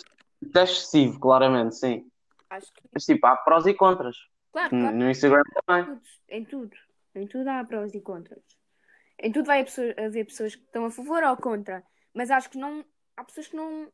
é 0.57 0.63
excessivo, 0.63 1.19
claramente, 1.21 1.77
sim. 1.77 2.11
acho 2.51 2.73
que. 2.73 2.83
Mas 2.93 3.05
tipo, 3.05 3.27
há 3.27 3.37
prós 3.37 3.67
e 3.67 3.75
contras. 3.75 4.17
Claro, 4.53 4.75
No 4.75 4.81
claro, 4.83 4.97
no 4.97 5.11
Instagram 5.11 5.43
também. 5.67 6.01
em 6.31 6.45
tudo. 6.45 6.77
Em 7.15 7.27
tudo 7.27 7.49
há 7.49 7.65
prós 7.65 7.95
e 7.95 8.01
contras. 8.01 8.43
Em 9.21 9.33
tudo 9.33 9.47
vai 9.47 9.65
haver 9.97 10.25
pessoas 10.27 10.55
que 10.55 10.63
estão 10.63 10.85
a 10.85 10.91
favor 10.91 11.23
ou 11.25 11.37
contra. 11.37 11.83
Mas 12.15 12.31
acho 12.31 12.49
que 12.51 12.59
não. 12.59 12.85
Há 13.17 13.25
pessoas 13.25 13.49
que 13.49 13.57
não. 13.57 13.91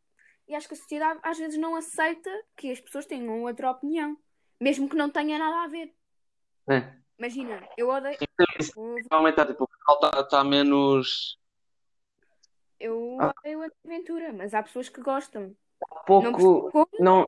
E 0.47 0.55
acho 0.55 0.69
que 0.69 0.75
a 0.75 0.77
sociedade 0.77 1.19
às 1.23 1.39
vezes 1.39 1.59
não 1.59 1.75
aceita 1.75 2.31
que 2.57 2.71
as 2.71 2.79
pessoas 2.81 3.07
tenham 3.07 3.43
outra 3.43 3.71
opinião. 3.71 4.17
Mesmo 4.61 4.89
que 4.89 4.97
não 4.97 5.09
tenha 5.11 5.39
nada 5.39 5.65
a 5.65 5.67
ver. 5.67 5.93
É. 6.69 6.93
Imagina, 7.19 7.63
eu 7.77 7.89
odeio. 7.89 8.19
Vai 8.77 9.19
aumentar, 9.19 9.47
tipo, 9.47 9.69
está 9.93 10.25
tá 10.25 10.45
menos. 10.45 11.39
Eu 12.81 13.17
Ah. 13.21 13.33
odeio 13.39 13.63
a 13.63 13.69
aventura, 13.85 14.33
mas 14.33 14.55
há 14.55 14.63
pessoas 14.63 14.89
que 14.89 15.01
gostam. 15.01 15.55
Pouco. 16.07 16.89
Não 16.99 17.27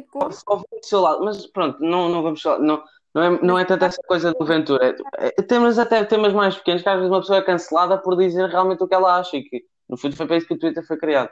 percebo 0.00 0.32
só 0.32 0.56
vou 0.56 0.66
do 0.70 0.86
seu 0.86 1.00
lado, 1.00 1.24
mas 1.24 1.46
pronto, 1.46 1.80
não, 1.80 2.08
não 2.08 2.22
vamos 2.22 2.40
falar. 2.42 2.58
Não, 2.58 2.82
não 3.14 3.22
é, 3.22 3.42
não 3.42 3.58
é 3.58 3.64
tanto 3.64 3.84
essa 3.84 4.02
coisa 4.02 4.32
do 4.32 4.44
Ventura. 4.44 4.94
É, 5.18 5.26
é, 5.28 5.42
temos 5.42 5.78
até 5.78 6.04
temas 6.04 6.32
mais 6.32 6.56
pequenos 6.56 6.82
que 6.82 6.88
às 6.88 6.96
vezes 6.96 7.10
uma 7.10 7.20
pessoa 7.20 7.38
é 7.38 7.42
cancelada 7.42 7.98
por 7.98 8.16
dizer 8.16 8.48
realmente 8.48 8.82
o 8.82 8.88
que 8.88 8.94
ela 8.94 9.18
acha 9.18 9.36
e 9.36 9.42
que 9.42 9.64
no 9.88 9.96
fundo 9.96 10.16
foi 10.16 10.26
para 10.26 10.36
isso 10.36 10.46
que 10.46 10.54
o 10.54 10.58
Twitter 10.58 10.86
foi 10.86 10.96
criado. 10.98 11.30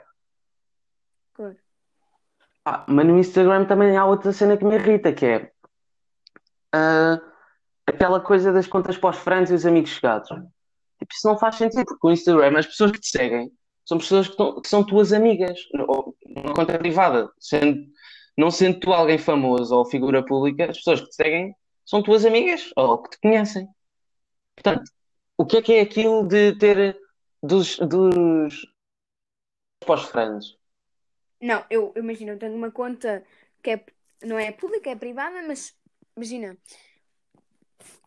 Claro. 1.33 1.57
Ah, 2.63 2.85
mas 2.87 3.05
no 3.05 3.19
Instagram 3.19 3.65
também 3.65 3.95
há 3.95 4.05
outra 4.05 4.31
cena 4.31 4.57
que 4.57 4.65
me 4.65 4.75
irrita, 4.75 5.13
que 5.13 5.25
é 5.25 5.51
ah, 6.73 7.21
aquela 7.85 8.19
coisa 8.19 8.51
das 8.51 8.65
contas 8.65 8.97
pós-friends 8.97 9.51
e 9.51 9.53
os 9.53 9.65
amigos 9.65 9.91
chegados. 9.91 10.29
Tipo, 10.99 11.13
isso 11.13 11.27
não 11.27 11.37
faz 11.37 11.55
sentido, 11.55 11.85
porque 11.85 12.07
o 12.07 12.11
Instagram, 12.11 12.57
as 12.57 12.65
pessoas 12.65 12.91
que 12.91 12.99
te 12.99 13.07
seguem 13.07 13.51
são 13.85 13.97
pessoas 13.97 14.27
que, 14.27 14.33
estão- 14.33 14.61
que 14.61 14.67
são 14.67 14.83
tuas 14.85 15.13
amigas, 15.13 15.59
ou 15.87 16.15
uma 16.25 16.53
conta 16.53 16.77
privada, 16.77 17.29
sendo, 17.39 17.85
não 18.37 18.49
sendo 18.49 18.79
tu 18.79 18.91
alguém 18.93 19.17
famoso 19.17 19.75
ou 19.75 19.85
figura 19.85 20.25
pública, 20.25 20.69
as 20.71 20.77
pessoas 20.77 21.01
que 21.01 21.09
te 21.09 21.15
seguem 21.15 21.55
são 21.85 22.01
tuas 22.01 22.25
amigas 22.25 22.71
ou 22.75 23.01
que 23.03 23.11
te 23.11 23.19
conhecem. 23.19 23.67
Portanto, 24.55 24.89
o 25.37 25.45
que 25.45 25.57
é 25.57 25.61
que 25.61 25.73
é 25.73 25.81
aquilo 25.81 26.25
de 26.27 26.57
ter 26.57 26.97
dos, 27.43 27.77
dos 27.77 28.65
pós-friends? 29.85 30.57
Não, 31.41 31.63
eu 31.69 31.93
imagino, 31.95 32.31
eu 32.31 32.39
tenho 32.39 32.55
uma 32.55 32.71
conta 32.71 33.23
que 33.61 33.71
é, 33.71 33.85
não 34.23 34.39
é 34.39 34.51
pública, 34.51 34.89
é 34.89 34.95
privada, 34.95 35.43
mas 35.45 35.77
imagina, 36.15 36.57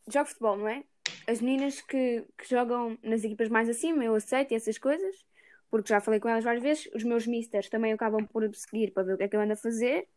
jogo 0.09 0.27
futebol, 0.27 0.57
não 0.57 0.69
é? 0.69 0.83
As 1.27 1.41
meninas 1.41 1.81
que, 1.81 2.25
que 2.37 2.49
jogam 2.49 2.99
nas 3.03 3.23
equipas 3.25 3.49
mais 3.49 3.69
acima, 3.69 4.05
eu 4.05 4.15
aceito 4.15 4.55
essas 4.55 4.79
coisas, 4.79 5.25
porque 5.71 5.89
já 5.89 6.01
falei 6.01 6.19
com 6.21 6.29
elas 6.29 6.45
várias 6.45 6.63
vezes. 6.63 6.89
Os 6.95 7.05
meus 7.05 7.27
misters 7.27 7.69
também 7.69 7.93
acabam 7.93 8.27
por 8.27 8.43
seguir 8.55 8.93
para 8.93 9.03
ver 9.03 9.15
o 9.15 9.19
que 9.19 9.25
é 9.25 9.29
que 9.29 9.37
eu 9.37 9.41
ando 9.41 9.53
a 9.53 9.57
fazer. 9.57 10.09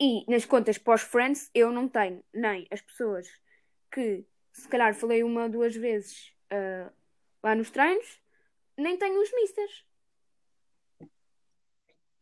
E 0.00 0.24
nas 0.30 0.44
contas 0.44 0.78
pós-friends, 0.78 1.50
eu 1.54 1.70
não 1.70 1.86
tenho 1.88 2.22
nem 2.32 2.66
as 2.70 2.80
pessoas 2.80 3.28
que, 3.90 4.24
se 4.52 4.66
calhar, 4.68 4.94
falei 4.94 5.22
uma 5.22 5.44
ou 5.44 5.48
duas 5.50 5.76
vezes 5.76 6.32
ah, 6.50 6.90
lá 7.42 7.54
nos 7.54 7.70
treinos, 7.70 8.18
nem 8.76 8.96
tenho 8.96 9.20
os 9.20 9.30
misters. 9.32 9.84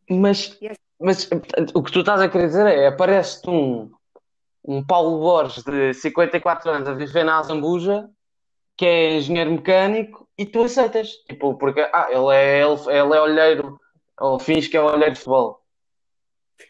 Mas, 0.08 0.58
as- 0.68 0.78
mas 1.00 1.28
o 1.74 1.82
que 1.82 1.92
tu 1.92 2.00
estás 2.00 2.20
a 2.20 2.28
querer 2.28 2.48
dizer 2.48 2.66
é, 2.66 2.88
aparece-te 2.88 3.48
um, 3.48 3.90
um 4.64 4.84
Paulo 4.84 5.18
Borges 5.18 5.64
de 5.64 5.94
54 5.94 6.70
anos 6.70 6.88
a 6.88 6.94
viver 6.94 7.24
na 7.24 7.38
Azambuja, 7.38 8.10
que 8.76 8.86
é 8.86 9.16
engenheiro 9.16 9.50
mecânico, 9.50 10.28
e 10.36 10.46
tu 10.46 10.62
aceitas. 10.62 11.10
Tipo, 11.28 11.56
porque 11.56 11.80
ah, 11.80 12.08
ele 12.10 12.34
é, 12.34 12.62
ele, 12.62 12.80
ele 12.88 13.16
é 13.16 13.20
olheiro, 13.20 13.80
ou 14.18 14.38
finge 14.38 14.68
que 14.68 14.76
é 14.76 14.80
olheiro 14.80 15.12
de 15.12 15.18
futebol. 15.18 15.60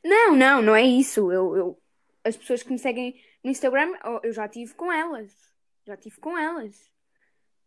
Não, 0.04 0.34
não, 0.34 0.62
não 0.62 0.74
é 0.74 0.82
isso. 0.82 1.30
Eu, 1.32 1.56
eu, 1.56 1.82
as 2.24 2.36
pessoas 2.36 2.62
que 2.62 2.72
me 2.72 2.78
seguem 2.78 3.20
no 3.42 3.50
Instagram, 3.50 3.92
oh, 4.04 4.20
eu 4.22 4.32
já 4.32 4.48
tive 4.48 4.74
com 4.74 4.92
elas. 4.92 5.32
Já 5.86 5.96
tive 5.96 6.18
com 6.20 6.36
elas. 6.36 6.90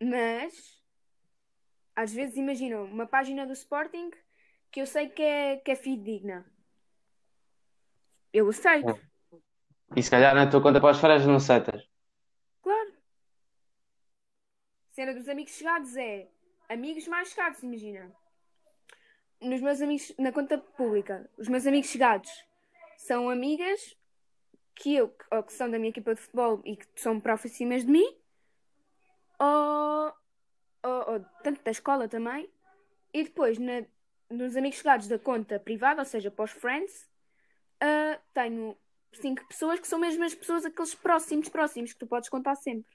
Mas, 0.01 0.81
às 1.95 2.13
vezes, 2.13 2.37
imagina 2.37 2.81
uma 2.81 3.05
página 3.05 3.45
do 3.45 3.53
Sporting 3.53 4.11
que 4.71 4.81
eu 4.81 4.87
sei 4.87 5.07
que 5.07 5.21
é, 5.21 5.57
que 5.57 5.71
é 5.71 5.75
fidedigna. 5.75 6.45
Eu 8.33 8.49
aceito, 8.49 8.99
E 9.95 10.01
se 10.01 10.09
calhar 10.09 10.33
na 10.33 10.49
tua 10.49 10.61
conta 10.61 10.81
para 10.81 10.91
as 10.91 10.99
férias 10.99 11.25
não 11.25 11.35
aceitas. 11.35 11.87
claro. 12.61 12.93
Cena 14.91 15.13
dos 15.13 15.27
amigos 15.27 15.53
chegados 15.53 15.95
é 15.95 16.27
amigos 16.69 17.07
mais 17.07 17.29
chegados, 17.29 17.61
imagina. 17.61 18.11
Nos 19.41 19.61
meus 19.61 19.81
amigos, 19.81 20.13
na 20.17 20.31
conta 20.31 20.57
pública, 20.57 21.29
os 21.37 21.47
meus 21.47 21.67
amigos 21.67 21.89
chegados 21.89 22.31
são 22.97 23.29
amigas 23.29 23.95
que 24.75 24.95
eu, 24.95 25.13
ou 25.31 25.43
que 25.43 25.53
são 25.53 25.69
da 25.69 25.77
minha 25.77 25.89
equipa 25.89 26.15
de 26.15 26.21
futebol 26.21 26.61
e 26.65 26.77
que 26.77 26.87
são 26.95 27.19
próximas 27.19 27.85
de 27.85 27.91
mim, 27.91 28.17
ou, 29.39 30.13
ou, 30.83 31.13
ou 31.13 31.25
tanto 31.43 31.61
da 31.63 31.71
escola 31.71 32.07
também, 32.07 32.49
e 33.13 33.23
depois 33.23 33.59
na, 33.59 33.83
nos 34.29 34.55
amigos 34.55 34.79
chegados 34.79 35.07
da 35.07 35.19
conta 35.19 35.59
privada, 35.59 36.01
ou 36.01 36.05
seja, 36.05 36.31
para 36.31 36.45
os 36.45 36.51
friends, 36.51 37.07
ah, 37.79 38.19
tenho 38.33 38.77
cinco 39.19 39.47
pessoas 39.47 39.79
que 39.79 39.87
são 39.87 39.99
mesmo 39.99 40.23
as 40.23 40.33
pessoas, 40.33 40.65
aqueles 40.65 40.95
próximos, 40.95 41.49
próximos, 41.49 41.93
que 41.93 41.99
tu 41.99 42.07
podes 42.07 42.29
contar 42.29 42.55
sempre. 42.55 42.91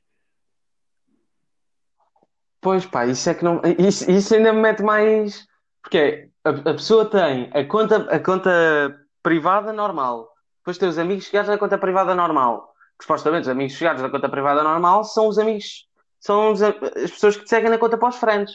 Pois 2.61 2.85
pá, 2.87 3.07
isso 3.07 3.29
é 3.31 3.35
que 3.35 3.45
não. 3.45 3.61
Isso, 3.79 4.11
isso 4.11 4.35
ainda 4.35 4.53
me 4.53 4.61
mete 4.61 4.83
mais. 4.83 5.47
Porque 5.83 6.31
a, 6.45 6.51
a 6.51 6.75
pessoa 6.75 7.09
tem 7.09 7.51
a 7.55 7.65
conta, 7.65 7.97
a 8.11 8.19
conta 8.19 8.99
privada 9.23 9.73
normal. 9.73 10.33
Depois 10.59 10.77
tem 10.77 10.89
os 10.89 10.99
amigos 10.99 11.25
chegados 11.25 11.51
da 11.51 11.59
conta 11.59 11.79
privada 11.79 12.15
normal. 12.15 12.75
Que, 12.99 13.05
supostamente 13.05 13.43
os 13.43 13.49
amigos 13.49 13.75
chegados 13.75 14.03
da 14.03 14.11
conta 14.11 14.29
privada 14.29 14.63
normal 14.63 15.05
são 15.05 15.29
os 15.29 15.39
amigos. 15.39 15.87
São 16.21 16.53
os 16.53 16.63
as 16.63 17.11
pessoas 17.11 17.37
que 17.37 17.45
te 17.45 17.51
seguem 17.51 17.71
na 17.71 17.79
conta 17.79 17.97
pós-friends. 17.97 18.53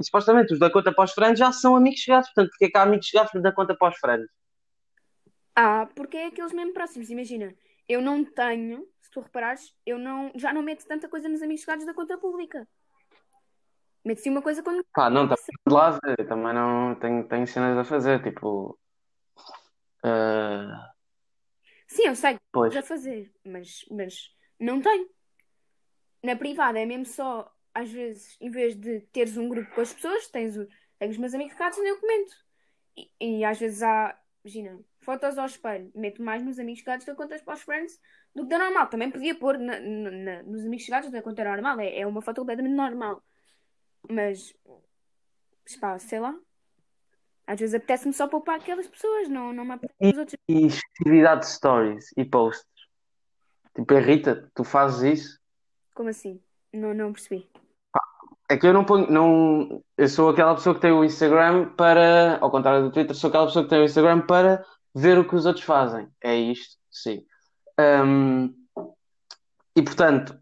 E 0.00 0.04
supostamente 0.04 0.52
os 0.52 0.58
da 0.58 0.70
conta 0.70 0.92
pós-friends 0.92 1.38
já 1.38 1.52
são 1.52 1.76
amigos 1.76 2.00
chegados. 2.00 2.28
Portanto, 2.28 2.50
porque 2.50 2.64
é 2.64 2.68
que 2.70 2.76
há 2.76 2.82
amigos 2.82 3.06
chegados 3.06 3.40
da 3.40 3.52
conta 3.52 3.76
pós-friends? 3.76 4.28
Ah, 5.54 5.86
porque 5.94 6.16
é 6.16 6.26
aqueles 6.26 6.52
mesmo 6.52 6.72
próximos. 6.72 7.10
Imagina, 7.10 7.54
eu 7.88 8.00
não 8.00 8.24
tenho, 8.24 8.88
se 9.00 9.10
tu 9.10 9.20
reparares, 9.20 9.74
eu 9.84 9.98
não, 9.98 10.32
já 10.34 10.52
não 10.52 10.62
meto 10.62 10.86
tanta 10.86 11.08
coisa 11.08 11.28
nos 11.28 11.42
amigos 11.42 11.62
chegados 11.62 11.84
da 11.84 11.94
conta 11.94 12.16
pública. 12.16 12.66
Meto 14.04 14.20
sim 14.20 14.30
uma 14.30 14.42
coisa 14.42 14.62
quando. 14.62 14.84
Pá, 14.92 15.08
não, 15.08 15.28
também 15.28 15.44
de 15.66 15.72
lá 15.72 15.90
ver, 16.02 16.26
também 16.26 16.52
não 16.54 16.94
tenho, 16.96 17.26
tenho 17.28 17.46
cenas 17.46 17.78
a 17.78 17.84
fazer. 17.84 18.22
Tipo. 18.22 18.78
ah, 20.02 20.92
Sim, 21.86 22.06
eu 22.06 22.16
sei 22.16 22.38
pois. 22.50 22.74
a 22.74 22.82
fazer, 22.82 23.30
mas, 23.44 23.84
mas 23.90 24.34
não 24.58 24.80
tenho. 24.80 25.08
Na 26.22 26.34
privada 26.34 26.80
é 26.80 26.86
mesmo 26.86 27.04
só, 27.04 27.52
às 27.74 27.90
vezes, 27.90 28.36
em 28.40 28.50
vez 28.50 28.74
de 28.74 29.00
teres 29.12 29.36
um 29.36 29.48
grupo 29.48 29.70
com 29.74 29.82
as 29.82 29.92
pessoas, 29.92 30.26
tens, 30.28 30.56
o, 30.56 30.66
tens 30.98 31.10
os 31.10 31.18
meus 31.18 31.34
amigos 31.34 31.52
chegados 31.52 31.78
onde 31.78 31.88
eu 31.88 32.00
comento. 32.00 32.32
E, 32.96 33.10
e 33.20 33.44
às 33.44 33.58
vezes 33.58 33.82
há, 33.82 34.18
imagina, 34.42 34.80
fotos 35.04 35.36
ao 35.38 35.46
espelho, 35.46 35.90
meto 35.94 36.22
mais 36.22 36.42
nos 36.42 36.58
amigos 36.58 36.80
chegados 36.80 37.04
da 37.04 37.14
conta 37.14 37.38
para 37.44 37.54
os 37.54 37.62
friends 37.62 37.98
do 38.34 38.44
que 38.44 38.48
da 38.48 38.58
normal. 38.58 38.86
Também 38.88 39.10
podia 39.10 39.34
pôr 39.34 39.58
na- 39.58 39.80
na- 39.80 40.42
nos 40.42 40.64
amigos 40.64 40.84
chegados 40.84 41.10
da 41.10 41.22
conta 41.22 41.44
normal, 41.44 41.80
é, 41.80 42.00
é 42.00 42.06
uma 42.06 42.22
foto 42.22 42.40
completamente 42.40 42.74
normal. 42.74 43.22
Mas, 44.08 44.54
pá, 45.80 45.98
sei 45.98 46.20
lá. 46.20 46.34
Às 47.46 47.58
vezes 47.60 47.74
apetece-me 47.74 48.14
só 48.14 48.28
poupar 48.28 48.60
aquelas 48.60 48.86
pessoas, 48.86 49.28
não, 49.28 49.52
não 49.52 49.64
me 49.64 49.72
apetece 49.72 50.12
os 50.12 50.18
outros. 50.18 50.38
E 50.48 50.66
excessividade 50.66 51.40
de 51.40 51.46
stories 51.48 52.10
e 52.16 52.24
posts. 52.24 52.66
Tipo, 53.74 53.94
irrita, 53.94 54.50
tu 54.54 54.64
fazes 54.64 55.20
isso. 55.20 55.40
Como 55.94 56.08
assim? 56.08 56.40
Não, 56.72 56.94
não 56.94 57.12
percebi. 57.12 57.50
É 58.48 58.56
que 58.56 58.66
eu 58.66 58.72
não 58.72 58.84
ponho, 58.84 59.10
não, 59.10 59.82
eu 59.96 60.08
sou 60.08 60.28
aquela 60.28 60.54
pessoa 60.54 60.74
que 60.74 60.80
tem 60.80 60.92
o 60.92 61.04
Instagram 61.04 61.70
para, 61.74 62.38
ao 62.38 62.50
contrário 62.50 62.82
do 62.82 62.92
Twitter, 62.92 63.16
sou 63.16 63.28
aquela 63.28 63.46
pessoa 63.46 63.64
que 63.64 63.70
tem 63.70 63.80
o 63.80 63.84
Instagram 63.84 64.20
para 64.26 64.64
ver 64.94 65.18
o 65.18 65.26
que 65.28 65.34
os 65.34 65.46
outros 65.46 65.64
fazem. 65.64 66.08
É 66.22 66.34
isto, 66.34 66.76
sim. 66.90 67.24
Hum, 67.78 68.54
e 69.76 69.82
portanto, 69.82 70.38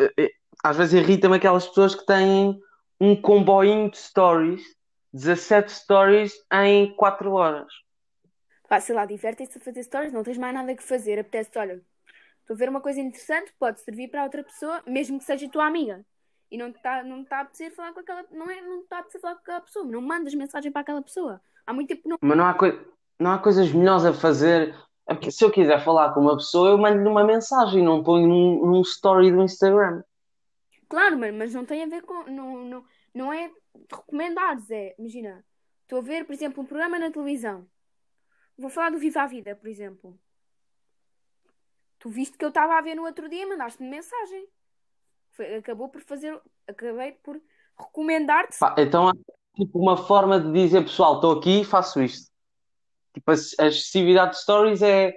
eh, 0.00 0.12
eh, 0.16 0.30
às 0.64 0.76
vezes 0.76 0.94
irrita-me 0.94 1.36
aquelas 1.36 1.66
pessoas 1.66 1.94
que 1.94 2.06
têm 2.06 2.58
um 3.00 3.20
comboinho 3.20 3.90
de 3.90 3.98
stories, 3.98 4.62
17 5.12 5.70
stories 5.72 6.34
em 6.52 6.94
4 6.96 7.32
horas. 7.32 7.72
Pá, 8.68 8.80
sei 8.80 8.94
lá, 8.94 9.06
divertem-se 9.06 9.58
a 9.58 9.60
fazer 9.60 9.82
stories, 9.82 10.12
não 10.12 10.24
tens 10.24 10.38
mais 10.38 10.54
nada 10.54 10.74
que 10.74 10.82
fazer, 10.82 11.18
apetece, 11.18 11.50
olha, 11.56 11.80
estou 12.40 12.54
a 12.54 12.58
ver 12.58 12.68
uma 12.68 12.80
coisa 12.80 13.00
interessante, 13.00 13.52
pode 13.58 13.80
servir 13.80 14.08
para 14.08 14.24
outra 14.24 14.42
pessoa, 14.42 14.82
mesmo 14.86 15.18
que 15.18 15.24
seja 15.24 15.48
tua 15.48 15.66
amiga. 15.66 16.04
E 16.50 16.56
não 16.56 16.68
está 16.68 17.02
não 17.02 17.24
tá 17.24 17.38
a 17.38 17.40
apetecer 17.42 17.74
falar 17.74 17.92
com 17.92 18.00
aquela, 18.00 18.24
não 18.30 18.50
é, 18.50 18.60
não 18.60 18.80
está 18.80 18.96
a 18.96 19.00
apetecer 19.00 19.20
falar 19.20 19.34
com 19.34 19.40
aquela 19.40 19.60
pessoa, 19.60 19.84
não 19.84 20.00
mandas 20.00 20.34
mensagem 20.34 20.70
para 20.70 20.80
aquela 20.80 21.02
pessoa. 21.02 21.40
Há 21.66 21.72
muito 21.72 21.88
tempo 21.88 22.08
não. 22.08 22.16
Mas 22.20 22.38
não 22.38 22.46
há, 22.46 22.54
coi- 22.54 22.86
não 23.18 23.32
há 23.32 23.38
coisas 23.38 23.72
melhores 23.72 24.04
a 24.04 24.12
fazer. 24.12 24.74
É 25.08 25.14
porque 25.14 25.30
se 25.30 25.44
eu 25.44 25.50
quiser 25.50 25.84
falar 25.84 26.12
com 26.12 26.20
uma 26.20 26.36
pessoa, 26.36 26.70
eu 26.70 26.78
mando-lhe 26.78 27.08
uma 27.08 27.24
mensagem, 27.24 27.82
não 27.82 28.02
ponho 28.02 28.26
num, 28.26 28.66
num 28.66 28.80
story 28.82 29.30
do 29.30 29.42
Instagram. 29.42 30.02
Claro, 30.88 31.18
mas, 31.18 31.34
mas 31.34 31.54
não 31.54 31.64
tem 31.64 31.82
a 31.82 31.86
ver 31.86 32.02
com, 32.02 32.24
não, 32.24 32.64
não, 32.64 32.84
não 33.14 33.32
é 33.32 33.50
recomendares, 33.90 34.70
é, 34.70 34.94
imagina, 34.98 35.44
estou 35.82 35.98
a 35.98 36.02
ver, 36.02 36.24
por 36.24 36.32
exemplo, 36.32 36.62
um 36.62 36.66
programa 36.66 36.98
na 36.98 37.10
televisão. 37.10 37.66
Vou 38.58 38.70
falar 38.70 38.90
do 38.90 38.98
Viva 38.98 39.22
a 39.22 39.26
Vida, 39.26 39.54
por 39.54 39.68
exemplo. 39.68 40.18
Tu 41.98 42.08
viste 42.08 42.38
que 42.38 42.44
eu 42.44 42.48
estava 42.48 42.78
a 42.78 42.80
ver 42.80 42.94
no 42.94 43.04
outro 43.04 43.28
dia, 43.28 43.46
mandaste-me 43.46 43.88
mensagem. 43.88 44.46
Foi- 45.32 45.56
acabou 45.56 45.88
por 45.88 46.00
fazer, 46.00 46.40
acabei 46.66 47.12
por 47.12 47.40
recomendar-te. 47.78 48.56
Então 48.78 49.08
há 49.08 49.12
tipo 49.54 49.78
uma 49.78 49.96
forma 49.96 50.40
de 50.40 50.52
dizer, 50.52 50.82
pessoal, 50.82 51.16
estou 51.16 51.38
aqui 51.38 51.60
e 51.60 51.64
faço 51.64 52.02
isto. 52.02 52.30
Tipo, 53.16 53.30
a 53.30 53.34
a 53.34 53.66
excessividade 53.68 54.32
de 54.32 54.42
stories 54.42 54.82
é, 54.82 55.14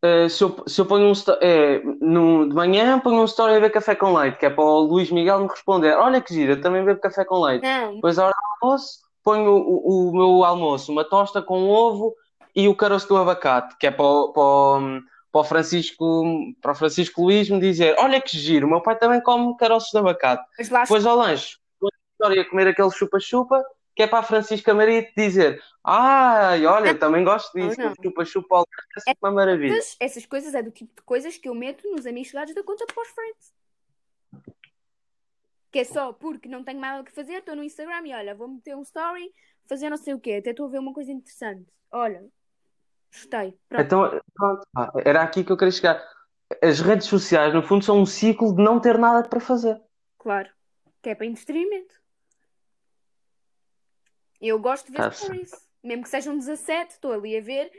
eh, 0.00 0.28
se 0.28 0.44
eu, 0.44 0.56
se 0.66 0.80
eu 0.80 0.86
ponho 0.86 1.08
um 1.08 1.12
é, 1.40 1.82
no, 2.00 2.48
de 2.48 2.54
manhã 2.54 3.00
ponho 3.00 3.20
um 3.20 3.24
story 3.24 3.52
a 3.52 3.54
beber 3.56 3.72
café 3.72 3.96
com 3.96 4.14
leite, 4.14 4.38
que 4.38 4.46
é 4.46 4.50
para 4.50 4.62
o 4.62 4.80
Luís 4.82 5.10
Miguel 5.10 5.40
me 5.40 5.48
responder, 5.48 5.96
olha 5.96 6.20
que 6.20 6.32
gira, 6.32 6.60
também 6.60 6.84
bebo 6.84 7.00
café 7.00 7.24
com 7.24 7.40
leite. 7.40 7.64
Não, 7.64 7.96
Depois, 7.96 8.16
à 8.18 8.26
hora 8.26 8.34
do 8.34 8.66
almoço, 8.66 9.00
ponho 9.24 9.50
o, 9.50 10.10
o, 10.10 10.12
meu 10.12 10.44
almoço, 10.44 10.92
uma 10.92 11.04
tosta 11.04 11.42
com 11.42 11.68
ovo 11.68 12.14
e 12.54 12.68
o 12.68 12.76
caroço 12.76 13.08
do 13.08 13.16
abacate, 13.16 13.76
que 13.76 13.88
é 13.88 13.90
para 13.90 14.04
o, 14.04 14.32
para 14.32 14.42
o, 14.42 15.00
para 15.32 15.40
o 15.40 15.44
Francisco, 15.44 16.24
para 16.62 16.72
o 16.72 16.76
Francisco 16.76 17.22
Luís 17.22 17.50
me 17.50 17.58
dizer: 17.58 17.96
Olha 17.98 18.20
que 18.20 18.38
giro, 18.38 18.68
o 18.68 18.70
meu 18.70 18.80
pai 18.80 18.96
também 18.96 19.20
come 19.20 19.56
caroços 19.56 19.90
de 19.90 19.98
abacate. 19.98 20.44
Depois 20.84 21.04
ao 21.04 21.16
lanche, 21.16 21.56
ponho 21.80 21.90
a 21.92 22.12
história 22.12 22.42
a 22.42 22.48
comer 22.48 22.68
aquele 22.68 22.90
chupa-chupa, 22.92 23.64
que 23.98 24.04
é 24.04 24.06
para 24.06 24.20
a 24.20 24.22
Francisca 24.22 24.72
Maria 24.72 25.02
te 25.02 25.12
dizer: 25.16 25.60
Ai, 25.82 26.64
olha, 26.64 26.96
também 26.96 27.24
gosto 27.24 27.52
disso, 27.52 27.76
Não, 27.80 27.86
não. 27.86 27.92
o 27.92 27.96
chupa-chupa 28.00 28.58
ao 28.58 28.68
é 29.08 29.12
uma 29.20 29.32
maravilha. 29.32 29.76
Essas, 29.76 29.96
essas 29.98 30.24
coisas 30.24 30.54
é 30.54 30.62
do 30.62 30.70
tipo 30.70 30.94
de 30.94 31.02
coisas 31.02 31.36
que 31.36 31.48
eu 31.48 31.54
meto 31.54 31.82
nos 31.90 32.06
amigos 32.06 32.28
chegados 32.28 32.54
da 32.54 32.62
conta 32.62 32.86
para 32.86 33.02
os 33.02 33.08
friends. 33.08 33.52
Que 35.72 35.80
é 35.80 35.84
só 35.84 36.12
porque 36.12 36.48
não 36.48 36.62
tenho 36.62 36.78
nada 36.78 37.00
o 37.02 37.04
que 37.04 37.10
fazer, 37.10 37.38
estou 37.38 37.56
no 37.56 37.64
Instagram 37.64 38.06
e 38.06 38.14
olha, 38.14 38.36
vou 38.36 38.46
meter 38.46 38.76
um 38.76 38.82
story, 38.82 39.34
fazer 39.66 39.90
não 39.90 39.96
sei 39.96 40.14
o 40.14 40.20
quê, 40.20 40.34
até 40.34 40.50
estou 40.50 40.66
a 40.66 40.70
ver 40.70 40.78
uma 40.78 40.94
coisa 40.94 41.10
interessante. 41.10 41.66
Olha, 41.90 42.24
gostei. 43.12 43.58
Pronto. 43.68 43.84
Então, 43.84 44.20
pronto, 44.32 44.62
era 45.04 45.22
aqui 45.22 45.42
que 45.42 45.50
eu 45.50 45.56
queria 45.56 45.72
chegar. 45.72 46.08
As 46.62 46.78
redes 46.78 47.08
sociais, 47.08 47.52
no 47.52 47.64
fundo, 47.64 47.84
são 47.84 48.00
um 48.00 48.06
ciclo 48.06 48.54
de 48.54 48.62
não 48.62 48.78
ter 48.78 48.96
nada 48.96 49.28
para 49.28 49.40
fazer. 49.40 49.82
Claro. 50.18 50.48
Que 51.02 51.10
é 51.10 51.16
para 51.16 51.26
entretenimento. 51.26 51.97
Eu 54.40 54.58
gosto 54.58 54.86
de 54.86 54.92
ver 54.92 54.98
Tá 54.98 55.10
certo. 55.10 55.16
stories. 55.16 55.50
Mesmo 55.82 56.02
que 56.02 56.08
sejam 56.08 56.36
17, 56.36 56.92
estou 56.92 57.12
ali 57.12 57.36
a 57.36 57.40
ver. 57.40 57.70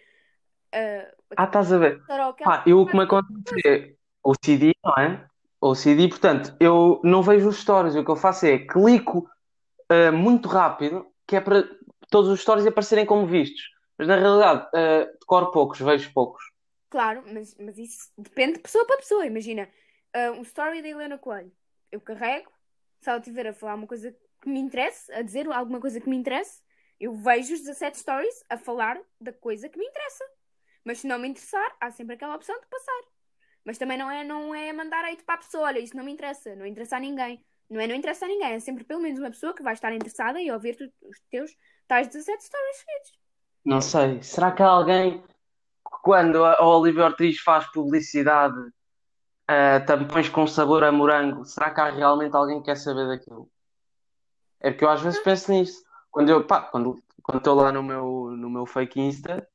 ah, 0.74 1.12
Ah, 1.38 1.44
estás 1.46 1.72
a 1.72 1.78
ver? 1.78 2.02
Pá, 2.44 2.64
eu 2.66 2.82
o 2.82 2.88
que 2.88 2.96
me 2.96 3.04
acontece 3.04 3.68
é 3.68 3.94
o 4.24 4.34
CD, 4.44 4.74
não 4.84 4.94
é? 4.98 5.28
O 5.62 5.76
CD, 5.76 6.08
portanto, 6.08 6.56
eu 6.60 7.02
não 7.04 7.22
vejo 7.22 7.50
os 7.50 7.58
stories. 7.58 7.96
O 7.96 8.04
que 8.04 8.12
eu 8.12 8.16
faço 8.16 8.46
é 8.46 8.60
clico 8.60 9.30
ah, 9.90 10.12
muito 10.12 10.48
rápido, 10.48 11.08
que 11.28 11.36
é 11.36 11.42
para 11.42 11.64
todos 12.10 12.30
os 12.30 12.42
stories 12.42 12.66
aparecerem 12.66 13.06
como 13.06 13.26
vistos. 13.28 13.62
Mas 13.98 14.08
na 14.08 14.16
realidade, 14.16 14.68
ah, 14.74 15.06
decoro 15.20 15.52
poucos, 15.52 15.80
vejo 15.80 16.12
poucos. 16.14 16.44
Claro, 16.90 17.24
mas, 17.28 17.56
mas 17.60 17.78
isso 17.78 18.12
depende 18.18 18.54
de 18.54 18.60
pessoa 18.60 18.86
para 18.86 18.98
pessoa. 18.98 19.26
Imagina, 19.26 19.70
ah, 20.14 20.32
um 20.32 20.42
story 20.42 20.82
da 20.82 20.88
Helena 20.90 21.18
Coelho. 21.18 21.52
Eu 21.92 22.02
carrego, 22.02 22.52
se 23.02 23.10
ela 23.10 23.20
estiver 23.20 23.48
a 23.48 23.54
falar 23.54 23.76
uma 23.76 23.88
coisa 23.88 24.16
que 24.42 24.50
me 24.50 24.60
interesse, 24.60 25.12
a 25.14 25.22
dizer 25.22 25.52
alguma 25.52 25.80
coisa 25.80 26.00
que 26.00 26.10
me 26.10 26.16
interesse, 26.16 26.62
eu 27.00 27.14
vejo 27.14 27.54
os 27.54 27.62
17 27.62 28.00
stories 28.00 28.44
a 28.50 28.58
falar 28.58 29.00
da 29.20 29.32
coisa 29.32 29.70
que 29.70 29.78
me 29.78 29.86
interessa. 29.86 30.24
Mas 30.84 31.00
se 31.00 31.08
não 31.08 31.20
me 31.20 31.28
interessar, 31.28 31.76
há 31.80 31.92
sempre 31.92 32.16
aquela 32.16 32.36
opção 32.36 32.60
de 32.60 32.68
passar. 32.68 33.02
Mas 33.66 33.78
também 33.78 33.98
não 33.98 34.10
é, 34.10 34.24
não 34.24 34.54
é 34.56 34.72
mandar 34.74 35.04
aí 35.06 35.18
para 35.18 35.36
a 35.36 35.38
pessoa, 35.40 35.66
olha, 35.66 35.80
isso 35.80 35.96
não 35.96 36.04
me 36.04 36.12
interessa, 36.12 36.56
não 36.56 36.66
interessa 36.66 36.98
a 36.98 37.00
ninguém. 37.00 37.44
Não 37.70 37.80
é 37.80 37.86
não 37.86 37.96
interessa 37.96 38.26
a 38.26 38.28
ninguém, 38.28 38.54
é 38.54 38.60
sempre 38.60 38.84
pelo 38.84 39.02
menos 39.02 39.20
uma 39.20 39.30
pessoa 39.30 39.54
que 39.54 39.62
vai 39.62 39.74
estar 39.74 39.94
interessada 39.94 40.42
e 40.42 40.52
ouvir 40.52 40.76
os 41.04 41.20
teus 41.30 41.56
tais 41.88 42.08
17 42.08 42.44
stories 42.44 42.78
seguidos. 42.78 43.20
Não 43.64 43.82
sei. 43.82 44.24
Será 44.24 44.52
que 44.52 44.64
há 44.64 44.68
alguém 44.68 45.24
quando 45.84 46.44
a 46.44 46.66
Olivia 46.66 47.06
Ortiz 47.06 47.40
faz 47.40 47.72
publicidade 47.72 48.58
a 49.48 49.80
tampões 49.80 50.30
com 50.30 50.46
sabor 50.46 50.84
a 50.84 50.92
morango, 50.92 51.44
será 51.44 51.72
que 51.72 51.82
há 51.82 51.90
realmente 51.90 52.36
alguém 52.36 52.60
que 52.60 52.66
quer 52.66 52.78
saber 52.78 53.08
daquilo? 53.08 53.50
É 54.60 54.72
porque 54.72 54.86
eu 54.86 54.90
às 54.90 55.02
vezes 55.02 55.20
penso 55.20 55.52
nisso. 55.52 55.84
Quando 56.12 56.30
eu, 56.30 56.46
pá, 56.46 56.62
quando, 56.62 57.02
quando 57.24 57.38
estou 57.38 57.56
lá 57.56 57.72
no 57.72 57.84
meu, 57.84 58.32
no 58.32 58.50
meu 58.50 58.66
fake 58.66 59.00
Insta, 59.00 59.48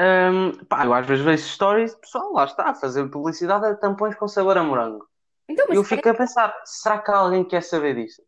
hum, 0.00 0.64
pá, 0.66 0.84
eu 0.84 0.94
às 0.94 1.06
vezes 1.06 1.24
vejo 1.24 1.42
stories, 1.44 1.94
pessoal, 1.94 2.32
lá 2.32 2.44
está, 2.44 2.70
a 2.70 2.74
fazer 2.74 3.08
publicidade 3.08 3.66
a 3.66 3.74
tampões 3.74 4.14
com 4.16 4.26
sabor 4.26 4.56
a 4.58 4.64
morango. 4.64 5.06
Então, 5.48 5.66
E 5.66 5.68
mas 5.68 5.76
eu 5.76 5.84
fico 5.84 6.08
a 6.08 6.14
pensar, 6.14 6.54
será 6.64 6.98
que 6.98 7.10
há 7.10 7.16
alguém 7.16 7.44
que 7.44 7.50
quer 7.50 7.62
saber 7.62 7.94
disso? 7.94 8.22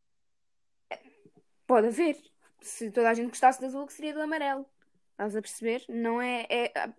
Pode 1.66 1.88
haver. 1.88 2.16
Se 2.60 2.90
toda 2.90 3.10
a 3.10 3.14
gente 3.14 3.28
gostasse 3.28 3.60
do 3.60 3.66
azul, 3.66 3.86
que 3.86 3.92
seria 3.92 4.14
do 4.14 4.20
amarelo. 4.20 4.66
Estás 5.12 5.36
a 5.36 5.40
perceber? 5.40 5.84
Não 5.88 6.20
é. 6.20 6.46
é... 6.48 6.72
ah, 6.76 6.92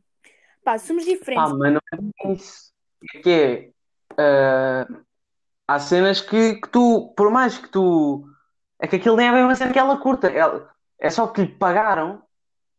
Pá, 0.63 0.79
somos 0.79 1.05
diferentes. 1.05 1.53
mas 1.53 1.73
não 1.73 1.81
é 2.23 2.33
isso. 2.33 2.73
É 3.13 3.19
que 3.19 3.29
é, 3.29 3.71
ah, 4.17 4.87
há 5.67 5.79
cenas 5.79 6.21
que, 6.21 6.55
que 6.55 6.69
tu, 6.69 7.13
por 7.15 7.29
mais 7.29 7.57
que 7.57 7.69
tu. 7.69 8.27
É 8.79 8.87
que 8.87 8.97
aquilo 8.97 9.15
nem 9.15 9.27
é 9.27 9.31
bem 9.31 9.43
uma 9.43 9.55
cena 9.55 9.71
que 9.71 9.79
ela 9.79 9.97
curta. 9.97 10.27
Ela, 10.27 10.69
é 10.99 11.09
só 11.09 11.27
que 11.27 11.41
lhe 11.41 11.47
pagaram 11.47 12.21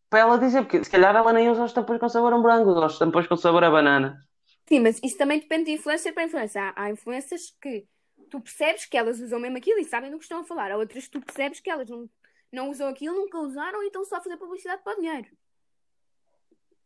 para 0.09 0.20
ela 0.20 0.38
dizer, 0.38 0.62
porque 0.62 0.85
se 0.85 0.90
calhar 0.90 1.14
ela 1.14 1.32
nem 1.32 1.50
usa 1.50 1.64
os 1.64 1.72
tampões 1.72 1.98
com 1.98 2.09
sabor 2.09 2.32
a 2.32 2.38
morango, 2.38 2.70
usa 2.70 2.87
os 2.87 2.98
tampões 2.98 3.26
com 3.26 3.37
sabor 3.37 3.64
a 3.64 3.70
banana. 3.70 4.20
Sim, 4.68 4.80
mas 4.80 5.00
isso 5.02 5.16
também 5.16 5.40
depende 5.40 5.66
de 5.66 5.72
influencer 5.72 6.12
para 6.12 6.24
influencer. 6.24 6.62
Há, 6.62 6.72
há 6.76 6.90
influencers 6.90 7.54
que 7.61 7.87
tu 8.30 8.40
percebes 8.40 8.87
que 8.87 8.96
elas 8.96 9.20
usam 9.20 9.38
mesmo 9.38 9.56
aquilo 9.56 9.78
e 9.78 9.85
sabem 9.85 10.11
do 10.11 10.18
que 10.18 10.24
estão 10.24 10.40
a 10.40 10.44
falar. 10.44 10.70
Há 10.70 10.76
outras 10.76 11.04
que 11.04 11.11
tu 11.11 11.20
percebes 11.20 11.61
que 11.61 11.70
elas 11.70 11.88
não, 11.88 12.09
não 12.52 12.70
usam 12.70 12.88
aquilo, 12.88 13.16
nunca 13.16 13.38
usaram 13.38 13.82
e 13.82 13.87
estão 13.87 14.04
só 14.04 14.16
a 14.16 14.20
fazer 14.20 14.37
publicidade 14.37 14.82
para 14.82 14.92
o 14.92 15.00
dinheiro. 15.00 15.28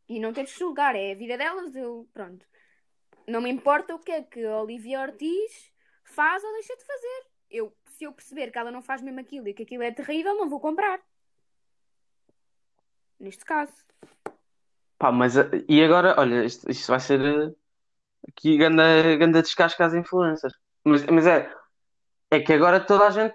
E 0.09 0.19
não 0.19 0.33
tens 0.33 0.51
de 0.51 0.59
julgar, 0.59 0.97
é 0.97 1.13
a 1.13 1.15
vida 1.15 1.39
delas, 1.39 1.75
eu, 1.77 2.09
pronto. 2.13 2.45
Não 3.27 3.41
me 3.41 3.51
importa 3.51 3.95
o 3.95 3.99
que 3.99 4.11
é 4.11 4.23
que 4.23 4.45
a 4.45 4.61
Olivia 4.61 5.01
Ortiz 5.01 5.71
faz 6.03 6.43
ou 6.43 6.53
deixa 6.53 6.77
de 6.77 6.85
fazer. 6.85 7.27
Eu, 7.49 7.73
se 8.01 8.05
eu 8.05 8.13
perceber 8.15 8.51
que 8.51 8.59
ela 8.59 8.71
não 8.71 8.81
faz 8.81 9.03
mesmo 9.03 9.21
aquilo 9.21 9.47
e 9.47 9.53
que 9.53 9.63
aquilo 9.63 9.83
é 9.83 9.93
terrível, 9.93 10.35
não 10.35 10.49
vou 10.49 10.59
comprar. 10.59 10.99
Neste 13.19 13.45
caso. 13.45 13.75
Pá, 14.97 15.13
mas 15.13 15.37
ah, 15.37 15.51
e 15.69 15.85
agora, 15.85 16.19
olha, 16.19 16.43
isto, 16.43 16.71
isto 16.71 16.89
vai 16.89 16.99
ser 16.99 17.21
ah, 17.21 17.53
aqui 18.27 18.57
ganda, 18.57 19.17
ganda 19.19 19.43
descasca 19.43 19.85
às 19.85 19.93
influências. 19.93 20.55
Mas, 20.83 21.05
mas 21.05 21.27
é, 21.27 21.55
é 22.31 22.41
que 22.41 22.55
agora 22.55 22.81
toda 22.81 23.07
a 23.07 23.11
gente, 23.11 23.35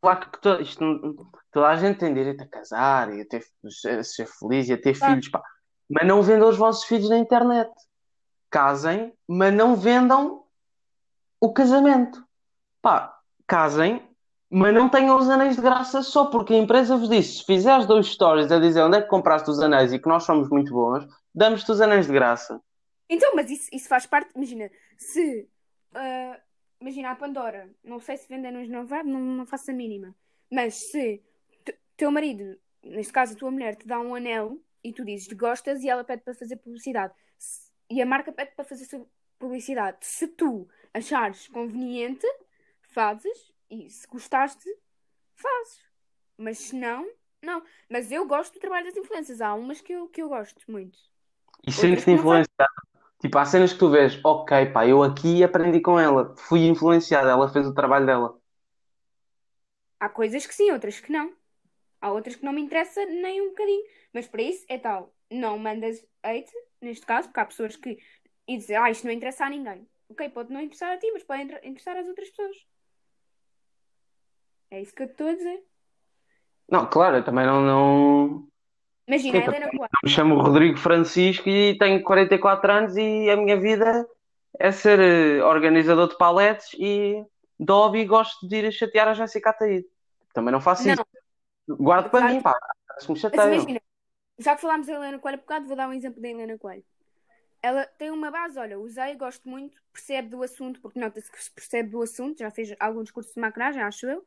claro 0.00 0.30
que 0.32 0.40
to- 0.40 0.60
isto 0.60 1.30
toda 1.52 1.68
a 1.68 1.76
gente 1.76 2.00
tem 2.00 2.12
direito 2.12 2.42
a 2.42 2.48
casar 2.48 3.14
e 3.14 3.20
a 3.20 3.24
ter, 3.24 3.44
a 4.00 4.02
ser 4.02 4.26
feliz 4.26 4.68
e 4.68 4.72
a 4.72 4.82
ter 4.82 4.98
Claro. 4.98 5.12
filhos, 5.12 5.28
pá. 5.28 5.40
Mas 5.88 6.04
não 6.08 6.22
vendam 6.24 6.48
os 6.48 6.56
vossos 6.56 6.86
filhos 6.86 7.08
na 7.08 7.18
internet. 7.18 7.70
Casem, 8.50 9.16
mas 9.28 9.54
não 9.54 9.76
vendam 9.76 10.44
o 11.40 11.52
casamento. 11.52 12.26
Pá, 12.82 13.15
casem, 13.46 14.02
mas 14.50 14.74
não 14.74 14.88
tenham 14.88 15.16
os 15.16 15.28
anéis 15.28 15.56
de 15.56 15.62
graça 15.62 16.02
só 16.02 16.26
porque 16.26 16.54
a 16.54 16.58
empresa 16.58 16.96
vos 16.96 17.08
disse: 17.08 17.38
se 17.38 17.44
fizeres 17.44 17.86
dois 17.86 18.06
stories 18.06 18.50
a 18.50 18.58
dizer 18.58 18.82
onde 18.82 18.98
é 18.98 19.02
que 19.02 19.08
compraste 19.08 19.50
os 19.50 19.60
anéis 19.60 19.92
e 19.92 19.98
que 19.98 20.08
nós 20.08 20.24
somos 20.24 20.48
muito 20.48 20.72
bons, 20.72 21.06
damos-te 21.34 21.70
os 21.70 21.80
anéis 21.80 22.06
de 22.06 22.12
graça. 22.12 22.60
Então, 23.08 23.34
mas 23.34 23.50
isso, 23.50 23.68
isso 23.72 23.88
faz 23.88 24.06
parte. 24.06 24.30
Imagina, 24.34 24.70
se. 24.96 25.48
ah, 25.94 26.40
imagina 26.80 27.10
a 27.10 27.16
Pandora, 27.16 27.70
não 27.82 28.00
sei 28.00 28.16
se 28.16 28.28
vendem 28.28 28.52
nos 28.52 28.68
novados, 28.68 29.10
não, 29.10 29.20
não 29.20 29.46
faço 29.46 29.70
a 29.70 29.74
mínima. 29.74 30.14
Mas 30.50 30.74
se 30.74 31.22
te- 31.64 31.78
teu 31.96 32.10
marido, 32.10 32.56
neste 32.82 33.12
caso 33.12 33.34
a 33.34 33.36
tua 33.36 33.50
mulher, 33.50 33.76
te 33.76 33.86
dá 33.86 33.98
um 33.98 34.14
anel 34.14 34.58
e 34.84 34.92
tu 34.92 35.04
dizes 35.04 35.32
gostas 35.32 35.82
e 35.82 35.88
ela 35.88 36.04
pede 36.04 36.22
para 36.22 36.34
fazer 36.34 36.56
publicidade 36.56 37.12
e 37.90 38.02
a 38.02 38.06
marca 38.06 38.32
pede 38.32 38.52
para 38.54 38.64
fazer 38.64 38.86
publicidade, 39.38 39.98
se 40.00 40.26
tu 40.28 40.68
achares 40.92 41.48
conveniente, 41.48 42.26
fazes 42.96 43.52
e 43.70 43.90
se 43.90 44.06
gostaste, 44.08 44.64
fazes. 45.36 45.80
Mas 46.38 46.58
se 46.58 46.76
não, 46.76 47.06
não. 47.42 47.64
Mas 47.90 48.12
eu 48.12 48.26
gosto 48.26 48.54
do 48.54 48.60
trabalho 48.60 48.86
das 48.86 48.96
influências. 48.98 49.40
Há 49.42 49.54
umas 49.54 49.80
que 49.82 49.92
eu, 49.94 50.08
que 50.08 50.22
eu 50.22 50.28
gosto 50.30 50.70
muito. 50.70 50.98
E 51.66 51.72
sentes-te 51.72 52.10
influenciado. 52.12 52.48
Tipo, 53.20 53.38
há 53.38 53.44
cenas 53.46 53.72
que 53.74 53.78
tu 53.80 53.90
vês, 53.90 54.20
ok, 54.24 54.66
pá, 54.72 54.86
eu 54.86 55.02
aqui 55.02 55.44
aprendi 55.44 55.80
com 55.80 55.98
ela, 56.00 56.34
fui 56.38 56.66
influenciada, 56.66 57.30
ela 57.30 57.48
fez 57.52 57.66
o 57.66 57.74
trabalho 57.74 58.06
dela. 58.06 58.36
Há 60.00 60.08
coisas 60.08 60.46
que 60.46 60.54
sim, 60.54 60.70
outras 60.70 61.00
que 61.00 61.12
não. 61.12 61.34
Há 62.00 62.12
outras 62.12 62.36
que 62.36 62.44
não 62.44 62.52
me 62.54 62.62
interessa 62.62 63.04
nem 63.06 63.42
um 63.42 63.50
bocadinho. 63.50 63.84
Mas 64.12 64.28
para 64.28 64.42
isso 64.42 64.64
é 64.68 64.78
tal. 64.78 65.14
Não 65.30 65.58
mandas 65.58 66.06
hate, 66.22 66.52
neste 66.80 67.06
caso, 67.06 67.28
porque 67.28 67.40
há 67.40 67.46
pessoas 67.46 67.76
que. 67.76 67.98
E 68.48 68.56
dizer, 68.58 68.76
ah, 68.76 68.90
isto 68.90 69.04
não 69.06 69.12
interessa 69.12 69.46
a 69.46 69.50
ninguém. 69.50 69.88
Ok, 70.10 70.28
pode 70.30 70.52
não 70.52 70.60
interessar 70.60 70.92
a 70.92 70.98
ti, 70.98 71.10
mas 71.12 71.24
pode 71.24 71.42
inter- 71.44 71.60
interessar 71.66 71.96
às 71.98 72.08
outras 72.08 72.30
pessoas. 72.30 72.56
É 74.70 74.80
isso 74.80 74.94
que 74.94 75.02
eu 75.02 75.06
estou 75.06 75.28
a 75.28 75.34
dizer. 75.34 75.62
Não, 76.68 76.86
claro, 76.86 77.16
eu 77.18 77.24
também 77.24 77.46
não, 77.46 77.60
não, 77.62 78.48
Imagina, 79.06 79.38
Sim, 79.38 79.44
Helena 79.44 79.70
Coelho. 79.70 79.88
me 80.04 80.10
chamo 80.10 80.40
Rodrigo 80.40 80.76
Francisco 80.78 81.48
e 81.48 81.78
tenho 81.78 82.02
44 82.02 82.72
anos 82.72 82.96
e 82.96 83.30
a 83.30 83.36
minha 83.36 83.58
vida 83.58 84.06
é 84.58 84.72
ser 84.72 84.98
eh, 84.98 85.42
organizador 85.44 86.08
de 86.08 86.16
paletes 86.16 86.74
e 86.74 87.24
de 87.58 87.72
hobby 87.72 88.04
gosto 88.04 88.46
de 88.48 88.56
ir 88.56 88.66
a 88.66 88.70
chatear 88.70 89.08
a 89.08 89.14
Jéssica 89.14 89.50
Ataíde. 89.50 89.86
Também 90.34 90.52
não 90.52 90.60
faço 90.60 90.88
isso. 90.88 91.04
Não, 91.68 91.76
Guardo 91.76 92.10
para 92.10 92.26
mim, 92.26 92.40
pá, 92.40 92.52
se 92.98 93.10
me 93.10 93.16
mas 93.16 93.20
chateiam. 93.20 93.54
imagina, 93.54 93.80
já 94.38 94.54
que 94.54 94.60
falámos 94.60 94.86
da 94.86 94.94
Helena 94.94 95.18
Coelho 95.18 95.38
há 95.38 95.40
bocado, 95.40 95.66
vou 95.66 95.76
dar 95.76 95.88
um 95.88 95.92
exemplo 95.92 96.20
da 96.20 96.28
Helena 96.28 96.58
Coelho. 96.58 96.84
ela 97.62 97.86
tem 97.98 98.10
uma 98.10 98.30
base, 98.30 98.58
olha, 98.58 98.78
usei, 98.78 99.16
gosto 99.16 99.48
muito, 99.48 99.80
percebe 99.92 100.28
do 100.28 100.42
assunto, 100.42 100.80
porque 100.80 101.00
nota-se 101.00 101.30
que 101.30 101.42
se 101.42 101.50
percebe 101.50 101.90
do 101.90 102.02
assunto, 102.02 102.38
já 102.38 102.50
fez 102.50 102.74
alguns 102.78 103.10
cursos 103.10 103.34
de 103.34 103.40
maquilhagem, 103.40 103.82
acho 103.82 104.06
eu. 104.06 104.26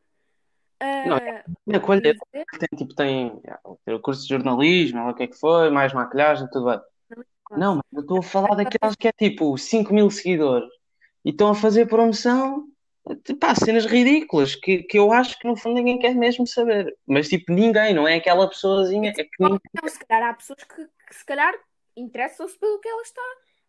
Não, 0.81 1.17
Ah, 1.17 1.43
a 1.75 1.79
vamos 1.79 2.01
ver. 2.01 2.17
tem, 2.31 2.69
tipo, 2.77 2.95
tem 2.95 3.41
o 3.87 3.99
curso 3.99 4.23
de 4.23 4.29
jornalismo, 4.29 5.09
o 5.09 5.13
que 5.13 5.23
é 5.23 5.27
que 5.27 5.37
foi, 5.37 5.69
mais 5.69 5.93
maquilhagem, 5.93 6.47
tudo 6.49 6.65
bem. 6.65 6.79
Não, 7.51 7.75
mas 7.75 7.83
eu 7.93 8.01
estou 8.01 8.19
a 8.19 8.23
falar 8.23 8.55
daquelas 8.55 8.95
que 8.95 9.07
é 9.07 9.11
tipo 9.11 9.57
5 9.57 9.93
mil 9.93 10.09
seguidores 10.09 10.69
e 11.25 11.31
estão 11.31 11.49
a 11.49 11.55
fazer 11.55 11.87
promoção, 11.87 12.67
pá, 13.39 13.55
cenas 13.55 13.85
ridículas 13.85 14.55
que, 14.55 14.83
que 14.83 14.99
eu 14.99 15.11
acho 15.11 15.37
que 15.39 15.47
no 15.47 15.57
fundo 15.57 15.75
ninguém 15.75 15.99
quer 15.99 16.15
mesmo 16.15 16.45
saber. 16.45 16.95
Mas 17.07 17.27
tipo, 17.27 17.51
ninguém, 17.51 17.93
não 17.93 18.07
é 18.07 18.15
aquela 18.15 18.47
pessoazinha, 18.47 19.09
é 19.09 19.13
que 19.13 19.29
ninguém. 19.39 19.59
Não, 19.81 19.89
se 19.89 19.99
calhar 20.05 20.29
há 20.29 20.33
pessoas 20.33 20.63
que, 20.63 20.85
que 21.07 21.15
se 21.15 21.25
calhar 21.25 21.53
interessam-se 21.95 22.57
pelo 22.57 22.79
que 22.79 22.87
ela 22.87 23.01
está 23.01 23.21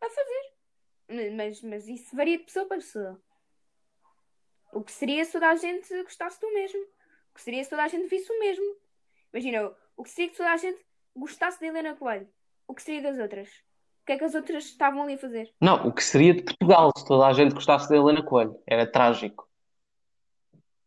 a 0.02 0.10
fazer. 0.10 1.32
Mas, 1.34 1.62
mas 1.62 1.88
isso 1.88 2.14
varia 2.14 2.38
de 2.38 2.44
pessoa 2.44 2.66
para 2.66 2.76
pessoa. 2.76 3.20
O 4.72 4.82
que 4.82 4.92
seria 4.92 5.24
se 5.24 5.32
toda 5.32 5.48
a 5.48 5.56
gente 5.56 6.02
gostasse 6.04 6.40
do 6.40 6.52
mesmo? 6.52 6.80
Que 7.40 7.44
seria 7.44 7.64
se 7.64 7.70
toda 7.70 7.84
a 7.84 7.88
gente 7.88 8.06
visse 8.06 8.30
o 8.30 8.38
mesmo? 8.38 8.76
Imagina, 9.32 9.72
o 9.96 10.02
que 10.02 10.10
seria 10.10 10.30
que 10.30 10.36
toda 10.36 10.50
a 10.50 10.58
gente 10.58 10.78
gostasse 11.16 11.58
da 11.58 11.68
Helena 11.68 11.96
Coelho? 11.96 12.28
O 12.68 12.74
que 12.74 12.82
seria 12.82 13.00
das 13.00 13.18
outras? 13.18 13.48
O 13.48 14.04
que 14.04 14.12
é 14.12 14.18
que 14.18 14.24
as 14.24 14.34
outras 14.34 14.64
estavam 14.66 15.04
ali 15.04 15.14
a 15.14 15.18
fazer? 15.18 15.50
Não, 15.58 15.88
o 15.88 15.90
que 15.90 16.04
seria 16.04 16.34
de 16.34 16.42
Portugal 16.42 16.92
se 16.94 17.06
toda 17.06 17.26
a 17.26 17.32
gente 17.32 17.54
gostasse 17.54 17.88
da 17.88 17.96
Helena 17.96 18.22
Coelho? 18.22 18.60
Era 18.66 18.86
trágico. 18.86 19.48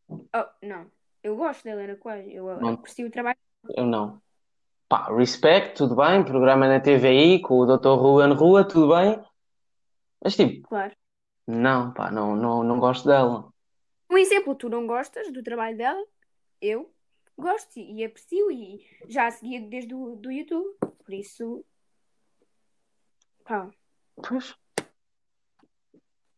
Oh, 0.08 0.46
não. 0.62 0.92
Eu 1.24 1.36
gosto 1.36 1.64
da 1.64 1.72
Helena 1.72 1.96
Coelho. 1.96 2.30
Eu 2.30 2.50
eu 2.50 3.08
o 3.08 3.10
trabalho. 3.10 3.38
Eu 3.76 3.88
não. 3.88 4.22
Pá, 4.88 5.12
respect, 5.12 5.74
tudo 5.76 5.96
bem, 5.96 6.24
programa 6.24 6.68
na 6.68 6.80
TVI 6.80 7.42
com 7.42 7.62
o 7.62 7.66
Dr. 7.66 8.00
Ruben 8.00 8.36
Rua, 8.36 8.64
tudo 8.64 8.94
bem. 8.94 9.20
Mas 10.24 10.36
tipo, 10.36 10.68
Claro. 10.68 10.96
não, 11.48 11.92
pá, 11.92 12.12
não, 12.12 12.36
não, 12.36 12.64
não 12.64 12.80
gosto 12.80 13.08
dela. 13.08 13.52
Um 14.08 14.20
exemplo, 14.20 14.54
tu 14.54 14.70
não 14.70 14.86
gostas 14.86 15.34
do 15.34 15.42
trabalho 15.42 15.76
dela? 15.76 16.13
Eu 16.66 16.90
gosto 17.38 17.78
e 17.78 18.06
aprecio 18.06 18.50
e 18.50 18.80
já 19.10 19.28
a 19.28 19.32
seguia 19.32 19.60
desde 19.60 19.94
o 19.94 20.16
do 20.16 20.32
YouTube. 20.32 20.78
Por 20.80 21.14
isso, 21.14 21.66
pá, 23.44 23.70
Pois. 24.16 24.56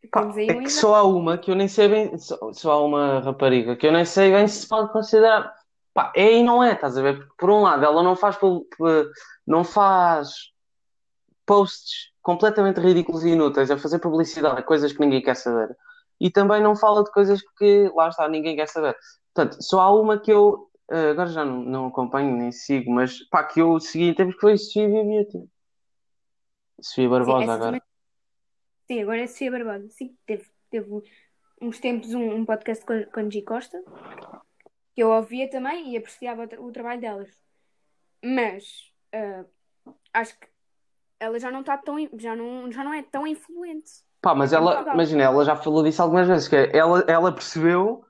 Pá, 0.10 0.34
é 0.40 0.54
que 0.56 0.72
só 0.72 0.96
há 0.96 1.04
uma 1.04 1.38
que 1.38 1.52
eu 1.52 1.56
nem 1.56 1.68
sei 1.68 1.88
bem, 1.88 2.18
só, 2.18 2.52
só 2.54 2.72
há 2.72 2.84
uma 2.84 3.20
rapariga 3.20 3.76
que 3.76 3.86
eu 3.86 3.92
nem 3.92 4.04
sei 4.04 4.32
bem 4.32 4.48
se 4.48 4.68
pode 4.68 4.92
considerar. 4.92 5.54
Pá, 5.94 6.12
é 6.16 6.40
e 6.40 6.44
não 6.44 6.64
é, 6.64 6.74
estás 6.74 6.98
a 6.98 7.04
ver? 7.04 7.18
Porque 7.18 7.34
por 7.38 7.52
um 7.52 7.62
lado 7.62 7.86
ela 7.86 8.02
não 8.02 8.16
faz, 8.16 8.36
pu- 8.36 8.68
não 9.46 9.64
faz 9.64 10.52
posts 11.46 12.12
completamente 12.24 12.80
ridículos 12.80 13.24
e 13.24 13.30
inúteis 13.30 13.70
a 13.70 13.78
fazer 13.78 14.00
publicidade 14.00 14.60
a 14.60 14.64
coisas 14.64 14.92
que 14.92 15.00
ninguém 15.00 15.22
quer 15.22 15.36
saber. 15.36 15.78
E 16.20 16.32
também 16.32 16.64
não 16.64 16.76
fala 16.76 17.04
de 17.04 17.12
coisas 17.12 17.42
que, 17.60 17.92
lá 17.94 18.10
está, 18.10 18.28
ninguém 18.28 18.56
quer 18.56 18.68
saber. 18.68 18.98
Portanto, 19.36 19.62
só 19.62 19.82
há 19.82 19.94
uma 19.94 20.18
que 20.18 20.32
eu, 20.32 20.72
eh, 20.90 21.10
agora 21.10 21.28
já 21.28 21.44
não, 21.44 21.62
não 21.62 21.88
acompanho 21.88 22.38
nem 22.38 22.54
sigo, 22.54 22.90
mas 22.90 23.22
pá, 23.28 23.44
que 23.44 23.60
eu 23.60 23.78
segui 23.82 24.06
em 24.06 24.14
tempos 24.14 24.36
que 24.36 24.42
foi 24.42 24.58
Sofia 24.58 24.88
Beauty. 24.88 25.50
Sofia 26.82 27.04
Sim, 27.04 27.10
Barbosa 27.10 27.44
essa 27.44 27.54
agora. 27.54 27.66
também. 27.66 27.82
Sim, 28.88 29.02
agora 29.02 29.22
é 29.22 29.28
Sofia 29.28 29.52
Barbosa. 29.52 29.90
Sim, 29.90 30.18
teve, 30.26 30.46
teve 30.70 31.04
uns 31.62 31.80
tempos 31.80 32.14
um, 32.14 32.36
um 32.36 32.46
podcast 32.46 32.86
com, 32.86 33.04
com 33.04 33.20
a 33.20 33.30
G 33.30 33.42
Costa 33.42 33.84
que 34.96 35.04
eu 35.04 35.10
ouvia 35.10 35.50
também 35.50 35.92
e 35.92 35.98
apreciava 35.98 36.48
o, 36.58 36.68
o 36.68 36.72
trabalho 36.72 37.02
delas. 37.02 37.30
Mas 38.24 38.64
ah, 39.14 39.44
acho 40.14 40.40
que 40.40 40.48
ela 41.20 41.38
já 41.38 41.52
não 41.52 41.60
está 41.60 41.78
tão, 41.78 41.98
já 42.18 42.36
não, 42.36 42.72
já 42.72 42.84
não 42.84 42.94
é 42.94 43.04
tão 43.04 43.28
influente. 43.28 43.92
Pá, 44.22 44.34
mas 44.34 44.54
ela, 44.54 44.82
imagina, 44.94 45.24
ela 45.24 45.44
já 45.44 45.56
falou 45.56 45.84
disso 45.84 46.02
algumas 46.02 46.28
vezes, 46.28 46.48
que 46.48 46.56
é, 46.56 46.76
ela, 46.76 47.04
ela 47.08 47.32
percebeu 47.34 48.06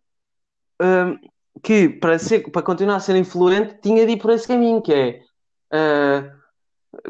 que 1.64 1.90
para 1.90 2.20
ser, 2.20 2.50
para 2.52 2.62
continuar 2.62 2.98
a 2.98 3.00
ser 3.00 3.16
influente 3.16 3.80
tinha 3.82 4.06
de 4.06 4.14
ir 4.14 4.18
por 4.18 4.32
esse 4.32 4.48
caminho, 4.48 4.82
que 4.82 4.94
é, 4.94 5.24
ah, 5.72 6.36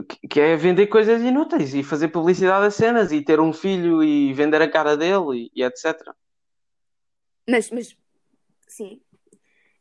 que, 0.08 0.28
que 0.28 0.40
é 0.40 0.56
vender 0.56 0.88
coisas 0.88 1.22
inúteis 1.22 1.74
e 1.74 1.84
fazer 1.84 2.10
publicidade 2.10 2.66
a 2.66 2.72
cenas 2.72 3.12
e 3.12 3.22
ter 3.22 3.40
um 3.40 3.54
filho 3.54 4.04
e 4.04 4.34
vender 4.34 4.62
a 4.62 4.70
cara 4.70 4.96
dele 4.96 5.52
e, 5.54 5.62
e 5.62 5.64
etc. 5.64 5.96
Mas, 7.48 7.70
mas, 7.70 7.96
sim, 8.68 9.02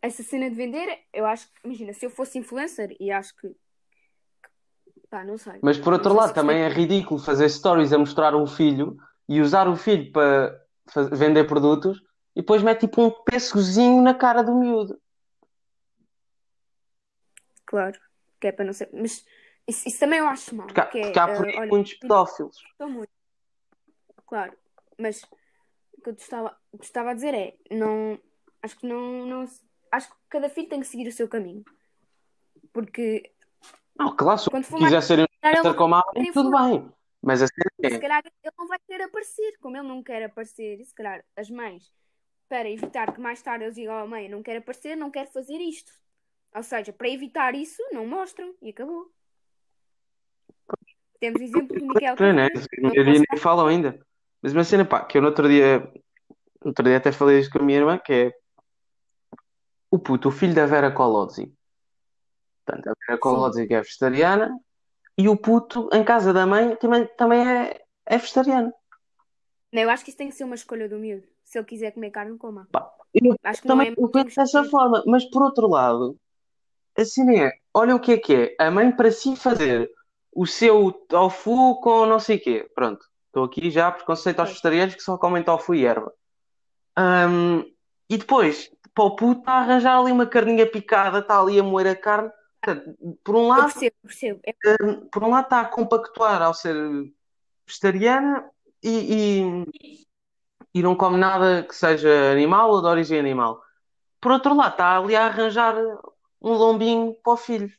essa 0.03 0.23
cena 0.23 0.51
de 0.51 0.57
vender, 0.57 0.99
eu 1.13 1.25
acho 1.25 1.47
que, 1.47 1.55
imagina, 1.65 1.93
se 1.93 2.05
eu 2.05 2.11
fosse 2.11 2.39
influencer, 2.39 2.95
e 3.01 3.11
acho 3.11 3.35
que, 3.37 3.57
pá, 5.09 5.25
não 5.25 5.39
sei. 5.39 5.55
Mas 5.63 5.79
por 5.79 5.93
outro 5.93 6.13
lado, 6.13 6.29
se 6.29 6.35
também 6.35 6.61
é 6.63 6.69
ridículo 6.69 7.19
fazer 7.19 7.49
stories 7.49 7.93
a 7.93 7.99
mostrar 7.99 8.35
um 8.35 8.47
filho 8.47 8.97
e 9.29 9.41
usar 9.41 9.67
o 9.67 9.77
filho 9.77 10.13
para 10.13 10.61
vender 11.13 11.45
produtos 11.45 12.03
e 12.35 12.41
depois 12.41 12.63
mete 12.63 12.81
tipo 12.81 13.03
um 13.03 13.11
pêssegozinho 13.11 14.03
na 14.03 14.15
cara 14.15 14.43
do 14.43 14.55
miúdo. 14.55 15.01
Claro, 17.65 17.99
que 18.41 18.49
é 18.49 18.53
para 18.53 18.65
não 18.65 18.73
ser. 18.73 18.91
Mas 18.93 19.25
isso, 19.67 19.89
isso 19.89 19.99
também 19.99 20.19
eu 20.19 20.27
acho 20.27 20.55
mal. 20.55 20.67
Porque 20.67 20.81
há, 20.81 20.85
é, 20.85 21.03
porque 21.03 21.19
há 21.19 21.27
por 21.37 21.47
eh, 21.47 21.51
aí 21.51 21.59
olha, 21.59 21.71
muitos 21.71 21.95
pedófilos. 21.95 22.57
estou 22.71 22.89
muito. 22.89 23.11
Claro, 24.27 24.57
mas 24.99 25.23
o 25.93 26.03
que 26.03 26.11
eu 26.11 26.15
te 26.15 26.23
estava, 26.23 26.57
te 26.79 26.85
estava 26.85 27.11
a 27.11 27.15
dizer 27.15 27.35
é, 27.35 27.57
não, 27.71 28.19
acho 28.63 28.79
que 28.79 28.87
não, 28.87 29.27
não, 29.27 29.45
acho 29.93 30.09
que 30.09 30.17
cada 30.29 30.49
filho 30.49 30.69
tem 30.69 30.81
que 30.81 30.87
seguir 30.87 31.09
o 31.09 31.13
seu 31.13 31.29
caminho. 31.29 31.65
Porque 32.73 33.33
Não, 33.97 34.15
claro, 34.17 34.39
se 34.39 34.51
quando 34.51 34.65
eu 34.65 34.79
mais 34.79 34.85
quiser 34.85 35.03
ser 35.03 35.31
não 35.63 35.75
como 35.75 35.95
a 35.95 36.03
mãe, 36.15 36.33
tudo 36.33 36.51
bem. 36.51 36.93
Mas 37.23 37.41
a 37.41 37.47
cena 37.47 37.91
Se 37.91 37.97
é, 37.97 37.99
calhar 37.99 38.23
ele 38.25 38.55
não 38.59 38.67
vai 38.67 38.79
querer 38.87 39.05
aparecer, 39.05 39.57
como 39.61 39.77
ele 39.77 39.89
não 39.89 40.03
quer 40.03 40.25
aparecer, 40.25 40.79
e 40.79 40.85
se 40.85 40.95
calhar 40.95 41.25
as 41.37 41.49
mães, 41.49 41.91
para 42.49 42.71
evitar 42.71 43.13
que 43.13 43.21
mais 43.21 43.43
tarde 43.43 43.65
eles 43.65 43.75
digam, 43.75 44.03
oh 44.03 44.07
mãe, 44.07 44.29
não 44.29 44.43
quero 44.43 44.59
aparecer, 44.59 44.97
não 44.97 45.11
quero 45.11 45.31
fazer 45.31 45.57
isto. 45.57 45.93
Ou 46.55 46.63
seja, 46.63 46.93
para 46.93 47.09
evitar 47.09 47.55
isso, 47.55 47.83
não 47.93 48.07
mostram 48.07 48.55
e 48.63 48.71
acabou. 48.71 49.11
Temos 51.19 51.41
o 51.41 51.45
exemplo 51.45 51.79
do 51.79 51.87
Miguel 51.87 52.17
é, 52.19 52.33
né? 52.33 52.47
A 52.47 53.03
dia 53.03 53.05
nem 53.05 53.41
falam 53.41 53.67
ainda. 53.67 53.99
Mas 54.43 54.53
uma 54.53 54.63
cena, 54.63 54.85
pá, 54.85 55.05
que 55.05 55.17
eu 55.17 55.23
no 55.23 55.29
outro 55.29 55.49
dia, 55.49 55.81
no 56.61 56.69
outro 56.69 56.85
dia 56.85 56.97
até 56.97 57.11
falei 57.11 57.41
isto 57.41 57.51
com 57.51 57.59
a 57.59 57.63
minha 57.63 57.79
irmã, 57.79 57.99
que 57.99 58.13
é 58.13 58.33
o 59.91 59.99
puto, 59.99 60.29
o 60.29 60.33
filho 60.33 60.55
da 60.55 60.67
Vera 60.67 60.91
Colodzi. 60.93 61.53
Portanto, 62.65 62.89
a 62.89 62.95
Vera 63.07 63.19
Colodzi 63.19 63.67
que 63.67 63.75
é 63.75 63.81
vegetariana 63.81 64.55
e 65.17 65.29
o 65.29 65.37
puto, 65.37 65.89
em 65.93 66.05
casa 66.05 66.33
da 66.33 66.47
mãe, 66.47 66.77
também, 66.77 67.07
também 67.17 67.49
é, 67.49 67.81
é 68.07 68.19
vegetariano. 68.19 68.73
Não, 69.73 69.83
eu 69.83 69.91
acho 69.91 70.05
que 70.05 70.11
isso 70.11 70.19
tem 70.19 70.29
que 70.29 70.35
ser 70.35 70.45
uma 70.45 70.55
escolha 70.55 70.89
do 70.89 70.99
miúdo. 70.99 71.27
Se 71.55 71.59
ele 71.61 71.67
quiser 71.67 71.93
comer 71.93 72.11
carne, 72.11 72.37
coma. 72.37 72.67
Pá, 72.73 72.91
eu 73.15 73.37
Acho 73.45 73.63
que 73.63 73.69
não 73.69 73.77
também 73.77 73.93
é 73.93 73.95
eu 73.97 74.25
dessa 74.25 74.65
forma, 74.65 75.05
mas 75.07 75.25
por 75.25 75.41
outro 75.41 75.69
lado, 75.69 76.19
assim 76.99 77.39
é, 77.39 77.53
olha 77.73 77.95
o 77.95 78.01
que 78.01 78.11
é 78.15 78.19
que 78.19 78.35
é, 78.35 78.57
a 78.59 78.73
mãe 78.73 78.91
para 78.91 79.13
si 79.13 79.37
fazer 79.37 79.89
o 80.35 80.47
seu 80.47 80.91
tofu 80.91 81.81
com 81.81 82.07
não 82.07 82.19
sei 82.19 82.39
o 82.39 82.41
quê. 82.41 82.69
Pronto, 82.75 83.07
estou 83.27 83.45
aqui 83.45 83.71
já 83.71 83.93
preconceito 83.93 84.41
aos 84.41 84.49
vegetarianos 84.49 84.97
que 84.97 85.03
só 85.05 85.17
comem 85.17 85.45
tofu 85.45 85.77
e 85.77 85.87
erva. 85.87 86.13
Ahm, 86.97 87.63
e 88.11 88.19
depois, 88.19 88.69
para 88.93 89.05
o 89.05 89.15
puto, 89.15 89.39
está 89.39 89.53
a 89.53 89.61
arranjar 89.61 89.97
ali 89.97 90.11
uma 90.11 90.27
carninha 90.27 90.69
picada, 90.69 91.21
está 91.21 91.41
ali 91.41 91.61
a 91.61 91.63
moer 91.63 91.87
a 91.87 91.95
carne. 91.95 92.33
Por 93.23 93.37
um 93.37 93.43
Eu 93.43 93.47
lado, 93.47 93.73
percebo, 93.73 93.97
percebo. 94.03 94.41
É, 94.45 94.55
por 95.09 95.23
um 95.23 95.31
lado 95.31 95.45
está 95.45 95.61
a 95.61 95.69
compactuar 95.69 96.43
ao 96.43 96.53
ser 96.53 96.75
vegetariana 97.65 98.45
e, 98.83 99.15
e, 99.15 100.05
e 100.75 100.83
não 100.83 100.97
come 100.97 101.17
nada 101.17 101.63
que 101.63 101.75
seja 101.75 102.33
animal 102.33 102.71
ou 102.71 102.83
de 102.83 102.89
origem 102.89 103.19
animal. 103.19 103.63
Por 104.21 104.33
outro 104.33 104.55
lado, 104.55 104.73
está 104.73 104.99
ali 104.99 105.15
a 105.15 105.27
arranjar 105.27 105.77
um 106.43 106.53
lombinho 106.53 107.15
para 107.23 107.33
o 107.33 107.37
filho. 107.37 107.73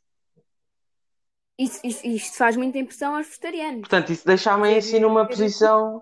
isso, 1.60 1.80
isso, 1.84 2.08
isto 2.08 2.38
faz 2.38 2.56
muita 2.56 2.78
impressão 2.78 3.16
aos 3.16 3.28
vegetarianos. 3.28 3.82
Portanto, 3.82 4.12
isso 4.12 4.26
deixa 4.26 4.54
a 4.54 4.58
mãe 4.58 4.78
assim 4.78 5.00
numa 5.00 5.28
posição 5.28 6.02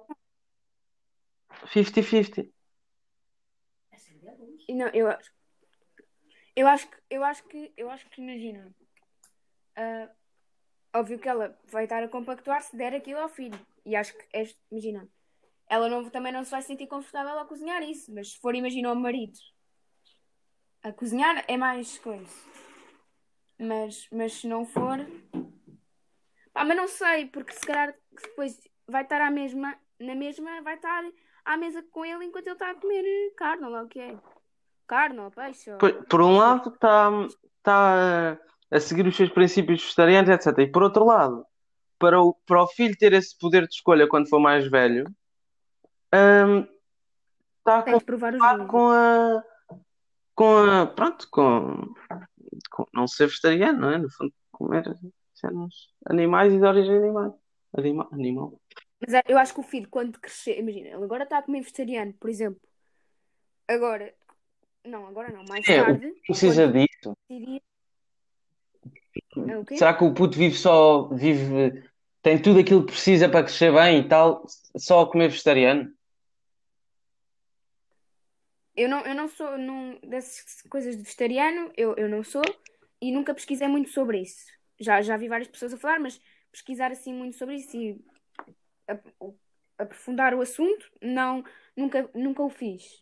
50-50. 1.65 2.49
Não, 4.69 4.87
eu 4.87 5.07
acho. 5.07 5.31
Eu 6.55 6.67
acho 6.67 6.87
que, 6.87 6.97
eu 7.09 7.23
acho 7.23 7.43
que, 7.45 7.73
eu 7.75 7.89
acho 7.89 8.09
que 8.09 8.21
imagina. 8.21 8.73
ah, 9.75 10.09
óbvio 10.95 11.19
que 11.19 11.27
ela 11.27 11.57
vai 11.71 11.85
estar 11.85 12.03
a 12.03 12.07
compactuar 12.07 12.61
se 12.61 12.75
der 12.77 12.93
aquilo 12.93 13.19
ao 13.19 13.29
filho. 13.29 13.59
E 13.85 13.95
acho 13.95 14.13
que, 14.13 14.25
é, 14.33 14.47
imagina, 14.71 15.07
ela 15.73 15.89
não, 15.89 16.07
também 16.07 16.31
não 16.31 16.43
se 16.43 16.51
vai 16.51 16.61
sentir 16.61 16.85
confortável 16.85 17.39
a 17.39 17.45
cozinhar 17.45 17.81
isso. 17.81 18.13
Mas 18.13 18.33
se 18.33 18.39
for, 18.39 18.53
imagina, 18.53 18.91
o 18.91 18.95
marido 18.95 19.39
a 20.83 20.91
cozinhar, 20.91 21.43
é 21.47 21.57
mais 21.57 21.97
coisa. 21.97 22.29
Mas, 23.59 24.07
mas 24.11 24.33
se 24.33 24.47
não 24.47 24.65
for. 24.65 24.99
Pá, 26.53 26.63
mas 26.63 26.77
não 26.77 26.87
sei, 26.87 27.25
porque 27.25 27.53
se 27.53 27.61
calhar 27.61 27.95
depois 28.11 28.59
vai 28.87 29.01
estar 29.01 29.19
à 29.21 29.31
mesma, 29.31 29.75
na 29.99 30.13
mesma, 30.13 30.61
vai 30.61 30.75
estar 30.75 31.03
à 31.43 31.57
mesa 31.57 31.81
com 31.89 32.05
ele 32.05 32.25
enquanto 32.25 32.45
ele 32.45 32.53
está 32.53 32.69
a 32.69 32.75
comer 32.75 33.33
carne, 33.35 33.63
ou 33.63 33.71
lá 33.71 33.81
o 33.81 33.87
que 33.87 33.99
é. 33.99 34.15
Carne 34.85 35.19
ou 35.21 35.31
peixe. 35.31 35.71
Ou... 35.71 35.77
Por, 35.79 36.05
por 36.05 36.21
um 36.21 36.37
lado, 36.37 36.69
está 36.69 37.09
está 37.57 38.37
a 38.69 38.79
seguir 38.79 39.07
os 39.07 39.15
seus 39.15 39.29
princípios 39.29 39.81
vegetarianos, 39.81 40.29
etc. 40.29 40.59
E 40.59 40.67
por 40.67 40.83
outro 40.83 41.05
lado, 41.05 41.43
para 41.97 42.21
o, 42.21 42.35
para 42.45 42.61
o 42.61 42.67
filho 42.67 42.95
ter 42.95 43.13
esse 43.13 43.35
poder 43.37 43.65
de 43.67 43.73
escolha 43.73 44.07
quando 44.07 44.29
for 44.29 44.39
mais 44.39 44.69
velho, 44.69 45.05
hum, 46.13 46.67
está 47.59 47.79
a 47.79 48.01
provar 48.01 48.31
dois. 48.31 48.69
com 48.69 48.89
a, 48.89 49.43
com 50.35 50.57
a, 50.57 50.87
pronto, 50.87 51.27
com, 51.31 51.93
com 52.71 52.87
não 52.93 53.07
ser 53.07 53.27
vegetariano, 53.27 53.79
não 53.79 53.91
é? 53.91 53.97
No 53.97 54.09
fundo, 54.11 54.33
comer 54.51 54.83
cenas, 55.33 55.89
animais 56.05 56.53
e 56.53 56.57
de 56.59 56.65
origem 56.65 56.97
animal. 56.97 57.39
Anima, 57.75 58.07
animal. 58.11 58.59
Mas 58.99 59.13
é- 59.13 59.23
eu 59.27 59.37
acho 59.37 59.53
que 59.53 59.59
o 59.59 59.63
filho, 59.63 59.89
quando 59.89 60.19
crescer, 60.19 60.59
imagina, 60.59 60.89
ele 60.89 61.03
agora 61.03 61.23
está 61.23 61.39
a 61.39 61.41
comer 61.41 61.61
vegetariano, 61.61 62.13
por 62.13 62.29
exemplo. 62.29 62.61
Agora, 63.67 64.13
não, 64.85 65.07
agora 65.07 65.31
não, 65.31 65.43
mais 65.45 65.67
É, 65.67 65.83
tarde, 65.83 66.13
precisa 66.25 66.67
disso. 66.67 67.17
decidir. 67.29 67.61
É? 69.37 69.75
Será 69.75 69.93
que 69.93 70.03
o 70.03 70.13
puto 70.13 70.37
vive 70.37 70.55
só, 70.55 71.07
vive, 71.07 71.83
tem 72.21 72.41
tudo 72.41 72.59
aquilo 72.59 72.81
que 72.85 72.91
precisa 72.91 73.27
para 73.27 73.43
crescer 73.43 73.73
bem 73.73 73.99
e 73.99 74.07
tal, 74.07 74.45
só 74.77 75.01
a 75.01 75.09
comer 75.09 75.29
vegetariano? 75.29 75.91
Eu 78.75 78.89
não, 78.89 79.01
eu 79.01 79.13
não 79.13 79.27
sou 79.27 79.57
não, 79.57 79.99
dessas 80.03 80.61
coisas 80.69 80.97
de 80.97 81.03
vegetariano, 81.03 81.71
eu, 81.77 81.95
eu 81.95 82.09
não 82.09 82.23
sou 82.23 82.43
e 83.01 83.11
nunca 83.11 83.33
pesquisei 83.33 83.67
muito 83.67 83.89
sobre 83.91 84.21
isso. 84.21 84.45
Já, 84.79 85.01
já 85.01 85.15
vi 85.17 85.27
várias 85.27 85.47
pessoas 85.47 85.73
a 85.73 85.77
falar, 85.77 85.99
mas 85.99 86.19
pesquisar 86.51 86.91
assim 86.91 87.13
muito 87.13 87.37
sobre 87.37 87.55
isso 87.55 87.75
e 87.77 88.01
aprofundar 89.77 90.33
o 90.33 90.41
assunto, 90.41 90.85
não, 91.01 91.43
nunca, 91.75 92.09
nunca 92.13 92.43
o 92.43 92.49
fiz. 92.49 93.01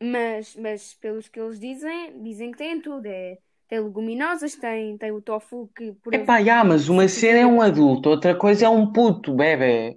Mas, 0.00 0.54
mas 0.56 0.94
pelos 0.94 1.28
que 1.28 1.40
eles 1.40 1.58
dizem, 1.58 2.22
dizem 2.22 2.52
que 2.52 2.58
tem 2.58 2.80
tudo. 2.80 3.06
É, 3.06 3.38
tem 3.68 3.80
leguminosas, 3.80 4.54
tem, 4.54 4.96
tem 4.96 5.10
o 5.10 5.20
tofu 5.20 5.70
que 5.76 5.92
por 5.92 6.14
Epá, 6.14 6.42
já, 6.42 6.64
mas 6.64 6.88
uma 6.88 7.06
cena 7.06 7.40
é 7.40 7.46
um 7.46 7.60
adulto, 7.60 8.08
outra 8.08 8.34
coisa 8.34 8.64
é 8.64 8.68
um 8.68 8.90
puto, 8.90 9.34
bebê. 9.34 9.96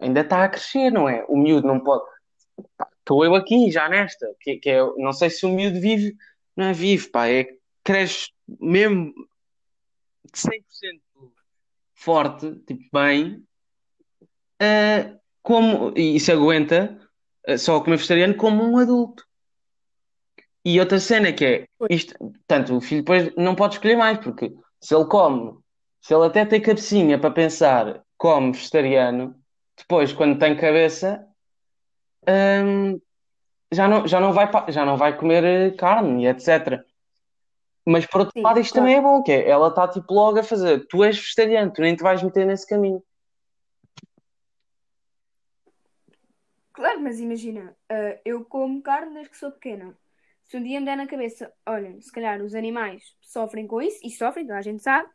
Ainda 0.00 0.20
está 0.20 0.44
a 0.44 0.48
crescer, 0.48 0.90
não 0.90 1.08
é? 1.08 1.24
O 1.28 1.36
miúdo 1.36 1.66
não 1.66 1.80
pode. 1.80 2.04
Estou 3.04 3.22
eu 3.22 3.34
aqui 3.34 3.70
já 3.70 3.86
nesta, 3.86 4.26
que, 4.40 4.56
que 4.56 4.70
é, 4.70 4.78
não 4.96 5.12
sei 5.12 5.28
se 5.28 5.44
o 5.44 5.50
miúdo 5.50 5.78
vive, 5.78 6.16
não 6.56 6.68
é 6.68 6.72
vive, 6.72 7.10
pá, 7.10 7.28
é 7.28 7.46
cresce 7.82 8.30
mesmo 8.58 9.12
100% 10.34 10.62
forte, 11.92 12.54
tipo 12.66 12.82
bem, 12.90 13.44
ah, 14.58 15.18
como, 15.42 15.92
e 15.94 16.18
se 16.18 16.32
aguenta 16.32 16.98
ah, 17.46 17.58
só 17.58 17.78
comer 17.80 17.96
vegetariano 17.98 18.36
como 18.36 18.64
um 18.64 18.78
adulto. 18.78 19.22
E 20.64 20.80
outra 20.80 20.98
cena 20.98 21.30
que 21.30 21.44
é, 21.44 21.66
isto, 21.90 22.14
tanto 22.46 22.74
o 22.74 22.80
filho 22.80 23.02
depois 23.02 23.34
não 23.36 23.54
pode 23.54 23.74
escolher 23.74 23.96
mais, 23.96 24.16
porque 24.18 24.50
se 24.80 24.94
ele 24.94 25.04
come, 25.04 25.58
se 26.00 26.14
ele 26.14 26.24
até 26.24 26.46
tem 26.46 26.62
cabecinha 26.62 27.18
para 27.18 27.30
pensar, 27.30 28.02
come 28.16 28.52
vegetariano, 28.52 29.38
depois 29.76 30.10
quando 30.14 30.38
tem 30.38 30.56
cabeça, 30.56 31.22
hum, 32.28 33.00
já 33.72 33.88
não, 33.88 34.06
já 34.06 34.20
não 34.20 34.32
vai, 34.32 34.48
já 34.68 34.84
não 34.84 34.96
vai 34.96 35.16
comer 35.16 35.44
eh, 35.44 35.70
carne 35.72 36.24
e 36.24 36.28
etc. 36.28 36.84
Mas 37.86 38.06
por 38.06 38.20
outro 38.20 38.32
Sim, 38.36 38.42
lado, 38.42 38.60
isto 38.60 38.72
claro. 38.72 38.86
também 38.86 38.96
é 38.98 39.02
bom, 39.02 39.22
que 39.22 39.32
é, 39.32 39.48
ela 39.48 39.68
está 39.68 39.86
tipo 39.88 40.12
logo 40.14 40.38
a 40.38 40.42
fazer, 40.42 40.86
tu 40.86 41.04
és 41.04 41.16
vegetariano, 41.18 41.72
tu 41.72 41.82
nem 41.82 41.94
te 41.94 42.02
vais 42.02 42.22
meter 42.22 42.46
nesse 42.46 42.66
caminho. 42.66 43.02
Claro, 46.72 47.00
mas 47.00 47.20
imagina, 47.20 47.76
ah, 47.88 48.18
eu 48.24 48.44
como 48.44 48.82
carne 48.82 49.14
desde 49.14 49.30
que 49.30 49.36
sou 49.36 49.52
pequena. 49.52 49.96
Se 50.42 50.56
um 50.56 50.62
dia 50.62 50.80
me 50.80 50.86
der 50.86 50.96
na 50.96 51.06
cabeça, 51.06 51.52
olha, 51.66 52.00
se 52.00 52.10
calhar 52.10 52.42
os 52.42 52.54
animais 52.54 53.16
sofrem 53.20 53.66
com 53.66 53.80
isso, 53.80 54.00
e 54.02 54.10
sofrem, 54.10 54.44
toda 54.46 54.58
a 54.58 54.62
gente 54.62 54.82
sabe, 54.82 55.08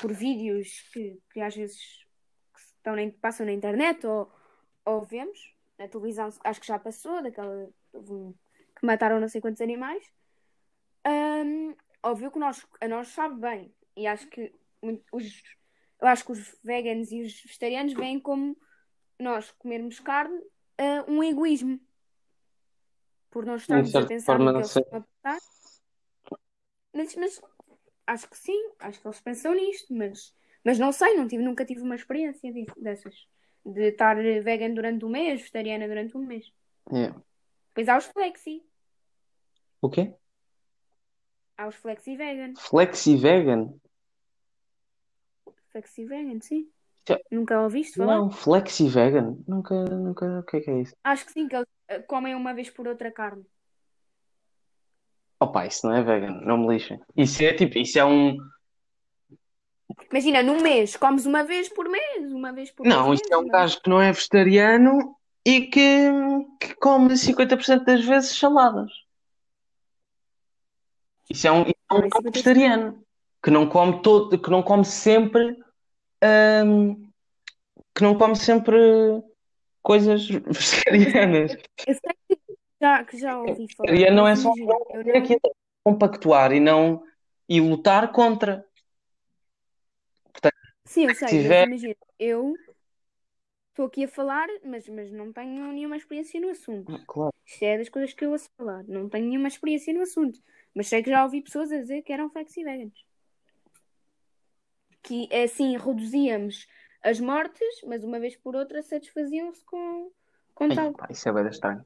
por 0.00 0.12
vídeos 0.12 0.68
que, 0.92 1.18
que 1.32 1.40
às 1.40 1.54
vezes 1.54 1.78
estão 2.76 2.96
na- 2.96 3.10
passam 3.20 3.46
na 3.46 3.52
internet 3.52 4.06
ou, 4.06 4.30
ou 4.84 5.04
vemos 5.04 5.38
na 5.78 5.88
televisão, 5.88 6.28
acho 6.44 6.60
que 6.60 6.66
já 6.66 6.78
passou, 6.78 7.22
daquela 7.22 7.68
um- 7.94 8.34
que 8.78 8.86
mataram 8.86 9.20
não 9.20 9.28
sei 9.28 9.40
quantos 9.40 9.60
animais. 9.60 10.04
Hum, 11.06 11.74
óbvio 12.02 12.30
que 12.30 12.38
nós, 12.38 12.66
a 12.80 12.88
nós 12.88 13.08
sabe 13.08 13.40
bem, 13.40 13.74
e 13.96 14.06
acho 14.06 14.26
que 14.28 14.52
os, 15.12 15.42
eu 16.00 16.08
acho 16.08 16.24
que 16.24 16.32
os 16.32 16.56
veganos 16.62 17.10
e 17.12 17.22
os 17.22 17.40
vegetarianos 17.42 17.94
veem 17.94 18.20
como 18.20 18.56
nós 19.18 19.50
comermos 19.52 20.00
carne, 20.00 20.40
ah, 20.78 21.04
um 21.08 21.22
egoísmo. 21.22 21.80
Por 23.30 23.44
não 23.44 23.56
estarmos 23.56 23.94
a 23.94 24.06
pensar 24.06 24.38
no 24.38 24.50
que 24.50 24.56
eles 24.58 24.70
sei. 24.70 24.82
estão 24.82 24.98
a 24.98 25.02
pensar. 25.02 25.38
Mas, 26.92 27.14
mas 27.16 27.40
acho 28.06 28.28
que 28.30 28.36
sim, 28.36 28.70
acho 28.80 29.00
que 29.00 29.06
eles 29.06 29.20
pensam 29.20 29.54
nisto, 29.54 29.94
mas, 29.94 30.34
mas 30.64 30.78
não 30.78 30.90
sei, 30.92 31.14
não 31.14 31.28
tive, 31.28 31.42
nunca 31.42 31.64
tive 31.64 31.82
uma 31.82 31.94
experiência 31.94 32.52
disso- 32.52 32.74
dessas. 32.80 33.28
De 33.64 33.88
estar 33.88 34.16
vegan 34.16 34.72
durante 34.72 35.04
um 35.04 35.08
mês, 35.08 35.40
vegetariana 35.40 35.86
durante 35.86 36.16
um 36.16 36.24
mês. 36.24 36.52
É. 36.90 37.12
Depois 37.68 37.88
há 37.88 37.98
os 37.98 38.06
flexi. 38.06 38.62
O 39.80 39.90
quê? 39.90 40.14
Há 41.56 41.68
os 41.68 41.74
flexi 41.76 42.16
vegan. 42.16 42.54
Flexi 42.56 43.16
vegan? 43.16 43.74
Flexi 45.70 46.04
vegan, 46.04 46.40
sim. 46.40 46.68
Já- 47.06 47.18
Nunca 47.30 47.60
ouviste 47.60 47.96
falar? 47.96 48.16
Não, 48.16 48.30
flexi 48.30 48.88
vegan? 48.88 49.36
Nunca, 49.46 49.84
nunca, 49.84 50.40
o 50.40 50.42
que 50.44 50.56
é 50.58 50.60
que 50.60 50.70
é 50.70 50.80
isso? 50.80 50.94
Acho 51.02 51.26
que 51.26 51.32
sim, 51.32 51.48
que 51.48 51.56
eles 51.56 51.66
ah, 51.88 52.00
comem 52.02 52.34
uma 52.34 52.52
vez 52.54 52.70
por 52.70 52.86
outra 52.86 53.10
carne. 53.10 53.44
Opa, 55.40 55.66
isso 55.66 55.86
não 55.86 55.94
é 55.94 56.02
vegan, 56.02 56.40
não 56.42 56.58
me 56.58 56.74
lixem. 56.74 57.00
Isso 57.16 57.42
é 57.42 57.54
tipo, 57.54 57.78
isso 57.78 57.98
é 57.98 58.04
um. 58.04 58.36
Imagina, 60.10 60.42
num 60.42 60.60
mês, 60.62 60.96
comes 60.96 61.26
uma 61.26 61.44
vez 61.44 61.68
por 61.68 61.88
mês, 61.88 62.32
uma 62.32 62.52
vez 62.52 62.70
por 62.70 62.86
Não, 62.86 63.06
dois 63.06 63.20
isso 63.20 63.32
é 63.32 63.36
um 63.36 63.46
gajo 63.46 63.80
que 63.80 63.90
não 63.90 64.00
é 64.00 64.12
vegetariano 64.12 65.16
e 65.44 65.62
que, 65.62 66.10
que 66.60 66.74
come 66.76 67.14
50% 67.14 67.84
das 67.84 68.04
vezes 68.04 68.38
saladas. 68.38 68.90
Isso 71.30 71.46
é 71.46 71.52
um, 71.52 71.62
isso 71.62 71.74
é 71.90 71.94
um 71.94 71.98
Não 71.98 72.04
é 72.06 72.08
50%. 72.10 72.32
vegetariano 72.32 73.04
que 73.42 73.50
não 73.50 73.68
come 73.68 74.02
todo, 74.02 74.38
que 74.38 74.50
não 74.50 74.62
come 74.62 74.84
sempre, 74.84 75.56
hum, 76.66 77.08
que 77.94 78.02
não 78.02 78.16
come 78.16 78.36
sempre 78.36 78.76
coisas 79.82 80.26
vegetarianas. 80.28 81.56
Eu 81.86 81.94
sei 81.94 82.14
que 82.28 82.38
já, 82.80 83.04
que 83.04 83.18
já 83.18 83.38
ouvi 83.38 83.66
falar, 83.74 83.90
Vegetariano 83.90 84.16
não 84.16 84.28
é 84.28 84.36
só 84.36 84.52
eu 84.56 85.04
não. 85.04 85.14
é 85.14 85.22
compactuar 85.84 86.52
e 86.52 86.60
não 86.60 87.02
e 87.48 87.60
lutar 87.60 88.12
contra. 88.12 88.64
Portanto, 90.40 90.56
Sim, 90.84 91.04
eu 91.06 91.14
se 91.14 91.20
sei, 91.20 91.28
mas 91.42 91.42
tiver, 91.42 91.66
imagina, 91.66 91.96
eu 92.18 92.54
estou 93.70 93.86
aqui 93.86 94.04
a 94.04 94.08
falar, 94.08 94.48
mas, 94.64 94.88
mas 94.88 95.12
não 95.12 95.32
tenho 95.32 95.72
nenhuma 95.72 95.96
experiência 95.96 96.40
no 96.40 96.50
assunto. 96.50 96.92
Ah, 96.92 97.04
claro. 97.06 97.34
Isto 97.46 97.62
é 97.64 97.78
das 97.78 97.88
coisas 97.88 98.12
que 98.12 98.24
eu 98.24 98.32
ouço 98.32 98.48
falar. 98.56 98.84
Não 98.84 99.08
tenho 99.08 99.26
nenhuma 99.26 99.48
experiência 99.48 99.94
no 99.94 100.02
assunto. 100.02 100.40
Mas 100.74 100.88
sei 100.88 101.02
que 101.02 101.10
já 101.10 101.24
ouvi 101.24 101.42
pessoas 101.42 101.72
a 101.72 101.78
dizer 101.78 102.02
que 102.02 102.12
eram 102.12 102.30
flexi. 102.30 102.62
Que 105.02 105.28
assim 105.34 105.76
reduzíamos 105.76 106.66
as 107.02 107.20
mortes, 107.20 107.80
mas 107.86 108.04
uma 108.04 108.20
vez 108.20 108.36
por 108.36 108.54
outra 108.54 108.82
satisfaziam-se 108.82 109.64
com, 109.64 110.10
com 110.54 110.68
Ai, 110.68 110.74
tal. 110.74 110.92
pá, 110.92 111.06
isso 111.10 111.28
é 111.28 111.32
bem 111.32 111.46
estranho. 111.48 111.84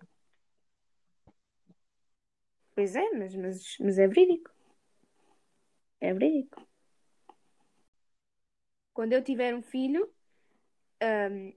Pois 2.75 2.97
é, 2.97 3.11
mas, 3.11 3.35
mas, 3.35 3.77
mas 3.79 3.99
é 3.99 4.09
verídico. 4.09 4.51
É 6.01 6.13
verídico. 6.13 6.67
Quando 8.95 9.13
eu 9.13 9.23
tiver 9.23 9.55
um 9.55 9.63
filho, 9.63 10.11
hum, 11.03 11.53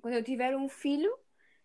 quando 0.00 0.14
eu 0.14 0.24
tiver 0.24 0.56
um 0.56 0.68
filho, 0.68 1.16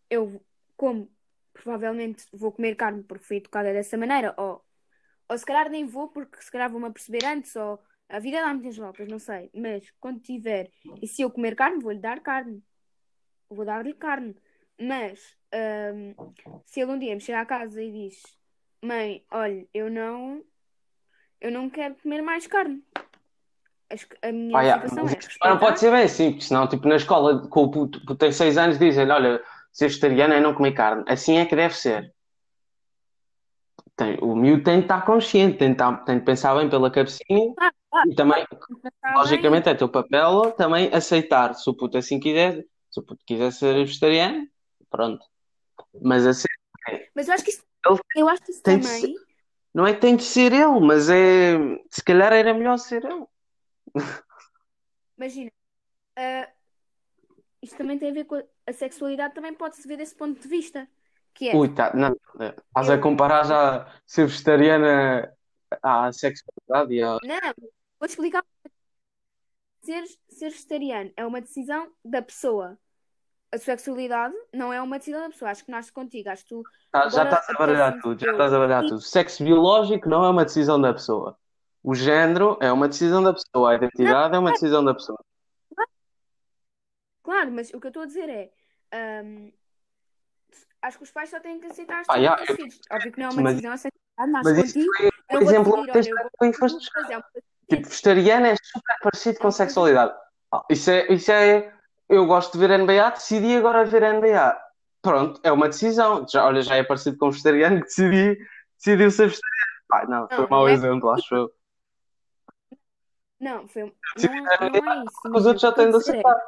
eu 0.09 0.43
como 0.75 1.11
provavelmente 1.53 2.25
vou 2.31 2.51
comer 2.51 2.75
carne 2.75 3.03
porque 3.03 3.25
fui 3.25 3.37
educada 3.37 3.73
dessa 3.73 3.97
maneira, 3.97 4.33
ou, 4.37 4.63
ou 5.27 5.37
se 5.37 5.45
calhar 5.45 5.69
nem 5.69 5.85
vou 5.85 6.07
porque 6.09 6.41
se 6.41 6.51
calhar 6.51 6.69
vou-me 6.69 6.87
aperceber 6.87 7.25
antes, 7.25 7.55
ou 7.55 7.81
a 8.09 8.19
vida 8.19 8.39
dá 8.39 8.53
muitas 8.53 8.77
voltas, 8.77 9.07
não 9.07 9.19
sei. 9.19 9.49
Mas 9.53 9.91
quando 9.99 10.21
tiver, 10.21 10.71
e 11.01 11.07
se 11.07 11.21
eu 11.21 11.31
comer 11.31 11.55
carne, 11.55 11.81
vou-lhe 11.81 11.99
dar 11.99 12.21
carne. 12.21 12.63
Vou 13.49 13.65
dar-lhe 13.65 13.93
carne. 13.93 14.35
Mas 14.79 15.35
hum, 15.93 16.61
se 16.65 16.81
ele 16.81 16.91
um 16.91 16.99
dia 16.99 17.15
me 17.15 17.21
chegar 17.21 17.41
à 17.41 17.45
casa 17.45 17.81
e 17.81 17.91
diz: 17.91 18.21
Mãe, 18.83 19.25
olha, 19.31 19.67
eu 19.73 19.89
não, 19.89 20.43
eu 21.41 21.51
não 21.51 21.69
quero 21.69 21.95
comer 21.95 22.21
mais 22.21 22.45
carne. 22.45 22.83
A 24.21 24.31
minha 24.31 24.61
yeah, 24.61 24.87
situação 24.87 25.07
é 25.45 25.49
não 25.49 25.57
pode 25.57 25.79
ser 25.79 25.91
bem 25.91 26.03
assim, 26.03 26.31
porque 26.31 26.45
senão, 26.45 26.67
tipo, 26.67 26.87
na 26.87 26.95
escola, 26.97 27.47
com 27.47 27.63
o 27.63 27.71
puto, 27.71 27.99
puto 28.01 28.15
tem 28.15 28.31
6 28.31 28.57
anos, 28.57 28.77
dizem 28.77 29.09
olha, 29.09 29.41
ser 29.71 29.87
vegetariano 29.87 30.33
é 30.33 30.41
não 30.41 30.53
comer 30.53 30.73
carne. 30.73 31.03
Assim 31.07 31.37
é 31.37 31.45
que 31.45 31.55
deve 31.55 31.73
ser. 31.75 32.13
Tem, 33.95 34.17
o 34.21 34.35
miúdo 34.35 34.63
tem 34.63 34.77
de 34.79 34.85
estar 34.85 35.05
consciente, 35.05 35.57
tem 35.57 35.69
de, 35.69 35.73
estar- 35.73 36.03
tem 36.03 36.19
de 36.19 36.25
pensar 36.25 36.55
bem 36.55 36.69
pela 36.69 36.91
cabecinha 36.91 37.53
Claro, 37.55 37.75
claro, 37.89 38.11
e 38.11 38.15
também, 38.15 38.45
bem. 39.03 39.13
logicamente, 39.15 39.69
é 39.69 39.73
teu 39.73 39.89
papel 39.89 40.51
também 40.51 40.93
aceitar. 40.93 41.53
Se 41.55 41.67
o 41.69 41.73
puto 41.73 41.97
assim 41.97 42.19
quiser, 42.19 42.63
se 42.91 42.99
o 42.99 43.03
puto 43.03 43.23
quiser 43.25 43.51
ser 43.51 43.73
vegetariano, 43.73 44.47
pronto. 44.89 45.25
Mas 46.01 46.27
assim, 46.27 46.47
Mas 47.15 47.27
eu 47.27 47.33
acho 47.33 47.43
que 47.43 47.49
isso, 47.51 47.63
ele 47.85 47.99
eu 48.15 48.29
acho 48.29 48.41
que 48.43 48.51
isso 48.51 48.61
tem 48.61 48.77
de 48.79 48.85
ser, 48.85 49.07
também. 49.07 49.15
não 49.73 49.87
é 49.87 49.93
que 49.93 50.01
tem 50.01 50.15
de 50.15 50.23
ser 50.23 50.53
ele, 50.53 50.79
mas 50.79 51.09
é, 51.09 51.57
se 51.89 52.03
calhar 52.03 52.31
era 52.33 52.53
melhor 52.53 52.77
ser 52.77 53.03
ele. 53.03 53.25
Imagina, 55.17 55.51
ah, 56.15 56.47
isto 57.61 57.77
também 57.77 57.97
tem 57.97 58.11
a 58.11 58.13
ver 58.13 58.25
com 58.25 58.35
a, 58.35 58.43
a 58.67 58.73
sexualidade, 58.73 59.33
também 59.33 59.53
pode-se 59.53 59.87
ver 59.87 59.97
desse 59.97 60.15
ponto 60.15 60.39
de 60.39 60.47
vista. 60.47 60.87
Que 61.33 61.49
é, 61.49 61.55
Ui, 61.55 61.69
tá, 61.69 61.93
não, 61.93 62.15
eh, 62.39 62.55
estás 62.67 62.89
a 62.89 62.97
comparar 62.97 63.43
já 63.45 63.87
ser 64.05 64.25
vegetariana 64.25 65.31
à 65.83 66.11
sexualidade 66.11 66.93
e 66.93 67.03
à... 67.03 67.17
Não, 67.23 67.53
vou-te 67.99 68.11
explicar. 68.11 68.43
Ser, 69.81 70.03
ser 70.29 70.49
vegetariano 70.49 71.11
é 71.15 71.25
uma 71.25 71.39
decisão 71.39 71.91
da 72.03 72.21
pessoa. 72.21 72.77
A 73.51 73.57
sexualidade 73.57 74.35
não 74.53 74.73
é 74.73 74.81
uma 74.81 74.97
decisão 74.97 75.21
da 75.21 75.29
pessoa. 75.29 75.51
Acho 75.51 75.63
que 75.63 75.71
nasce 75.71 75.91
contigo. 75.91 76.29
Acho 76.29 76.43
que 76.43 76.49
tu 76.49 76.63
Ah, 76.91 77.07
já 77.07 77.23
estás 77.23 77.49
a 77.49 77.53
baralhar 77.53 78.01
tudo, 78.01 78.19
já 78.19 78.31
estás 78.31 78.51
a 78.53 78.57
baralhar 78.57 78.83
Sim, 78.83 78.89
tudo. 78.89 79.01
Sexo 79.01 79.43
biológico 79.43 80.09
não 80.09 80.25
é 80.25 80.29
uma 80.29 80.43
decisão 80.43 80.81
da 80.81 80.91
pessoa. 80.91 81.37
O 81.87 81.95
género 81.95 82.57
é 82.59 82.69
uma 82.69 82.89
decisão 82.89 83.23
da 83.23 83.31
pessoa. 83.31 83.71
A 83.71 83.75
identidade 83.75 84.35
é 84.35 84.37
uma 84.37 84.51
decisão 84.51 84.83
da 84.83 84.93
pessoa. 84.93 85.17
claro, 87.23 87.49
mas 87.49 87.69
o 87.73 87.79
que 87.79 87.87
eu 87.87 87.91
estou 87.91 88.03
a 88.03 88.05
dizer 88.05 88.27
é. 88.27 88.51
ahm, 88.91 89.51
acho 90.81 90.97
que 90.97 91.03
os 91.05 91.11
pais 91.11 91.29
só 91.29 91.39
têm 91.39 91.61
que 91.61 91.67
aceitar 91.67 92.01
as 92.01 92.07
Ah, 92.09 92.19
eu 92.19 92.55
filhos. 92.57 92.77
Óbvio 92.91 93.11
que 93.13 93.19
não 93.19 93.27
é 93.27 93.29
uma 93.31 93.41
mas, 93.41 93.53
decisão, 93.55 93.71
a 93.71 93.77
sexualidade 93.77 94.31
nasce 94.33 94.53
mas 94.53 94.75
isso 94.75 94.89
foi 95.31 95.37
o 95.37 95.39
vou 95.39 95.43
exemplo 95.43 95.85
eu 96.43 96.51
que 96.51 96.57
foste 96.57 96.75
buscar. 96.75 97.09
é 97.09 97.21
Tipo, 97.69 97.87
vegetariano 97.87 98.45
é 98.47 98.55
super 98.61 98.95
parecido 99.03 99.39
com 99.39 99.51
sexualidade. 99.51 100.13
Ah, 100.53 100.65
isso 100.69 100.91
é, 100.91 101.07
isso 101.13 101.31
é, 101.31 101.73
eu 102.09 102.25
gosto 102.25 102.51
de 102.51 102.59
ver 102.67 102.71
NBA, 102.71 103.11
decidi 103.11 103.55
agora 103.55 103.85
ver 103.85 104.03
NBA. 104.03 104.57
Pronto, 105.01 105.39
é 105.41 105.53
uma 105.53 105.69
decisão. 105.69 106.25
Já, 106.27 106.45
olha, 106.45 106.61
já 106.61 106.75
é 106.75 106.83
parecido 106.83 107.17
com 107.17 107.31
vegetariano 107.31 107.77
que 107.77 107.85
decidi, 107.85 108.37
decidiu 108.77 109.09
ser 109.09 109.27
vegetariano. 109.27 109.67
Ah, 109.89 110.05
não, 110.05 110.27
foi 110.27 110.37
Não, 110.37 110.45
um 110.45 110.49
mau 110.49 110.67
é 110.67 110.73
exemplo, 110.73 111.09
acho 111.11 111.33
eu. 111.33 111.56
Não, 113.39 113.67
foi, 113.67 113.93
Decidi 114.15 114.41
não, 114.41 114.43
não 114.43 114.91
é 114.93 115.03
isso. 115.03 115.21
os 115.35 115.45
outros 115.45 115.61
já 115.61 115.69
a 115.69 115.73
têm 115.73 115.89
de 115.89 115.95
aceitar. 115.97 116.41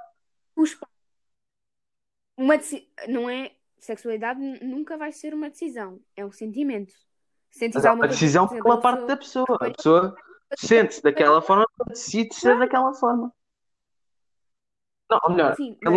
os 0.56 0.78
uma 2.36 2.58
deci- 2.58 2.90
não 3.08 3.30
é, 3.30 3.52
sexualidade 3.80 4.40
nunca 4.40 4.98
vai 4.98 5.12
ser 5.12 5.34
uma 5.34 5.50
decisão, 5.50 6.00
é 6.16 6.26
um 6.26 6.32
sentimento. 6.32 6.94
É 7.62 7.66
alguma 7.78 7.98
coisa, 7.98 8.14
decisão 8.14 8.46
exemplo, 8.46 8.64
pela 8.64 8.76
a 8.76 8.82
parte 8.82 9.06
da 9.06 9.18
pessoa. 9.18 9.46
A 9.60 9.72
pessoa 9.72 10.16
sente-se 10.58 11.02
daquela 11.02 11.42
forma, 11.42 11.66
decide 11.88 12.34
ser 12.34 12.42
claro, 12.42 12.60
daquela 12.60 12.94
forma. 12.94 13.34
Não, 15.10 15.20
ou 15.24 15.32
melhor, 15.32 15.56
sim, 15.56 15.78
não, 15.84 15.94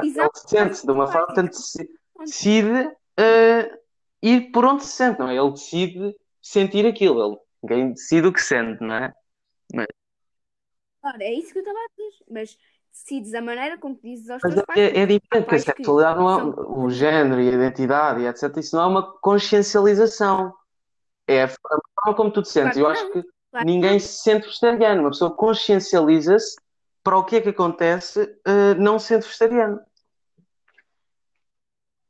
decisão 0.00 0.24
ele 0.24 0.30
faz 0.32 0.40
sente-se 0.46 0.86
de 0.86 0.92
uma 0.92 1.06
forma, 1.06 1.26
portanto, 1.26 1.56
decide 2.18 2.90
eh, 3.16 3.80
ir 4.22 4.50
por 4.52 4.64
onde 4.64 4.84
se 4.84 4.90
sente, 4.92 5.18
não 5.18 5.28
é? 5.28 5.36
Ele 5.36 5.50
decide 5.50 6.16
sentir 6.42 6.86
aquilo. 6.86 7.24
Ele, 7.24 7.38
ninguém 7.62 7.92
decide 7.92 8.28
o 8.28 8.32
que 8.32 8.40
sente, 8.40 8.82
não 8.82 8.94
é? 8.94 9.14
Mas, 9.74 9.86
Claro, 11.00 11.22
é 11.22 11.32
isso 11.32 11.52
que 11.52 11.58
eu 11.58 11.62
estava 11.62 11.78
a 11.78 11.88
dizer, 11.96 12.24
mas 12.30 12.58
decides 12.92 13.34
a 13.34 13.40
maneira 13.42 13.78
como 13.78 13.98
dizes 14.02 14.28
aos 14.30 14.44
mas 14.44 14.56
teus 14.56 14.62
é, 14.62 14.62
pais, 14.62 14.80
é- 14.80 15.00
é 15.02 15.06
diferente, 15.06 15.44
porque 15.46 15.56
a 15.56 15.58
pais 15.58 15.70
que 15.70 15.84
sexualidade 15.84 16.18
não 16.18 16.30
é 16.30 16.34
são 16.34 16.84
o 16.84 16.90
género 16.90 17.40
e 17.40 17.48
a 17.48 17.52
identidade 17.52 18.20
e 18.22 18.26
etc. 18.26 18.60
Isso 18.60 18.76
não 18.76 18.82
é 18.84 18.86
uma 18.86 19.12
consciencialização. 19.20 20.54
É 21.28 21.44
a 21.44 21.48
forma 21.48 22.16
como 22.16 22.32
tu 22.32 22.42
te 22.42 22.50
sentes. 22.50 22.76
claro 22.76 22.78
Eu 22.78 22.86
que 22.86 22.88
acho 22.88 23.10
não, 23.10 23.12
que 23.12 23.24
claro 23.50 23.66
ninguém 23.66 24.00
se 24.00 24.22
sente 24.22 24.46
vegetariano. 24.46 25.02
Uma 25.02 25.10
pessoa 25.10 25.34
consciencializa-se 25.36 26.56
para 27.04 27.18
o 27.18 27.24
que 27.24 27.36
é 27.36 27.40
que 27.40 27.50
acontece 27.50 28.20
eh, 28.46 28.74
não 28.76 28.98
sendo 28.98 29.22
vegetariano. 29.24 29.80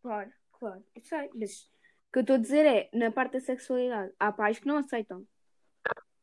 Claro, 0.03 0.31
claro, 0.53 0.85
eu 0.95 1.03
sei, 1.03 1.31
mas 1.35 1.63
o 2.09 2.13
que 2.13 2.19
eu 2.19 2.21
estou 2.23 2.37
a 2.37 2.39
dizer 2.39 2.65
é, 2.67 2.91
na 2.95 3.11
parte 3.11 3.33
da 3.35 3.41
sexualidade, 3.41 4.13
há 4.19 4.33
pais 4.33 4.59
que 4.59 4.67
não 4.67 4.79
aceitam. 4.79 5.27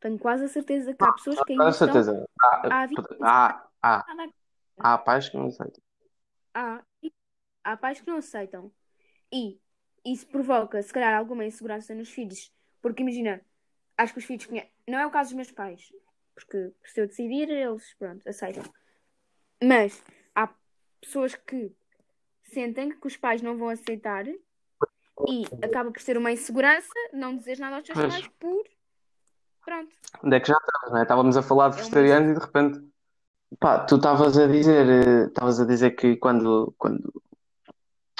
Tenho 0.04 0.20
quase 0.20 0.44
a 0.44 0.48
certeza 0.50 0.94
que 0.94 1.02
há 1.02 1.14
pessoas 1.14 1.38
que 1.38 1.56
Com 1.56 1.62
ainda 1.62 1.70
estão 1.70 1.88
certeza. 1.88 2.30
Há, 2.42 2.90
há, 3.22 3.70
há, 3.82 4.06
há 4.78 4.98
pais 4.98 5.30
que 5.30 5.38
não 5.38 5.48
aceitam. 5.48 5.82
Há, 6.54 6.84
há 7.64 7.78
pais 7.78 8.02
que 8.02 8.08
não 8.08 8.18
aceitam. 8.18 8.70
E 9.32 9.62
isso 10.04 10.28
provoca, 10.28 10.84
se 10.84 10.92
calhar, 10.92 11.18
alguma 11.18 11.46
insegurança 11.46 11.96
nos 11.96 12.10
filhos. 12.10 12.52
Porque 12.82 13.02
imagina, 13.02 13.40
acho 13.98 14.12
que 14.12 14.20
os 14.20 14.26
filhos 14.26 14.46
conhecem. 14.46 14.74
Não 14.86 15.00
é 15.00 15.08
o 15.08 15.10
caso 15.10 15.30
dos 15.30 15.38
meus 15.38 15.52
pais. 15.52 15.90
Porque 16.36 16.74
se 16.84 17.00
eu 17.00 17.08
decidir, 17.08 17.50
eles, 17.50 17.94
pronto, 17.94 18.28
aceitam. 18.28 18.64
Mas 19.64 20.04
há 20.36 20.54
pessoas 21.00 21.34
que 21.34 21.74
sentem 22.44 22.90
que 22.90 23.08
os 23.08 23.16
pais 23.16 23.42
não 23.42 23.58
vão 23.58 23.70
aceitar 23.70 24.28
e 24.28 25.46
acaba 25.64 25.94
por 25.94 26.02
ser 26.02 26.18
uma 26.18 26.34
insegurança 26.34 26.92
não 27.14 27.38
dizeres 27.38 27.60
nada 27.62 27.78
aos 27.78 27.86
teus 27.86 27.98
Pois. 27.98 28.14
pais 28.14 28.28
por. 28.38 28.74
Pronto. 29.66 29.96
Onde 30.24 30.36
é 30.36 30.40
que 30.40 30.48
já 30.48 30.58
estamos, 30.58 30.92
não 30.92 30.98
é? 31.00 31.02
Estávamos 31.04 31.38
a 31.38 31.42
falar 31.42 31.70
de 31.70 31.76
É 31.76 31.80
vegetarianos 31.80 32.32
e 32.32 32.34
de 32.34 32.40
repente. 32.40 32.94
Pá, 33.60 33.80
tu 33.86 33.98
estavas 33.98 34.38
a 34.38 34.48
dizer, 34.48 34.90
eh, 34.90 35.26
estavas 35.28 35.60
a 35.60 35.66
dizer 35.66 35.92
que 35.92 36.16
quando, 36.18 36.74
quando 36.78 37.14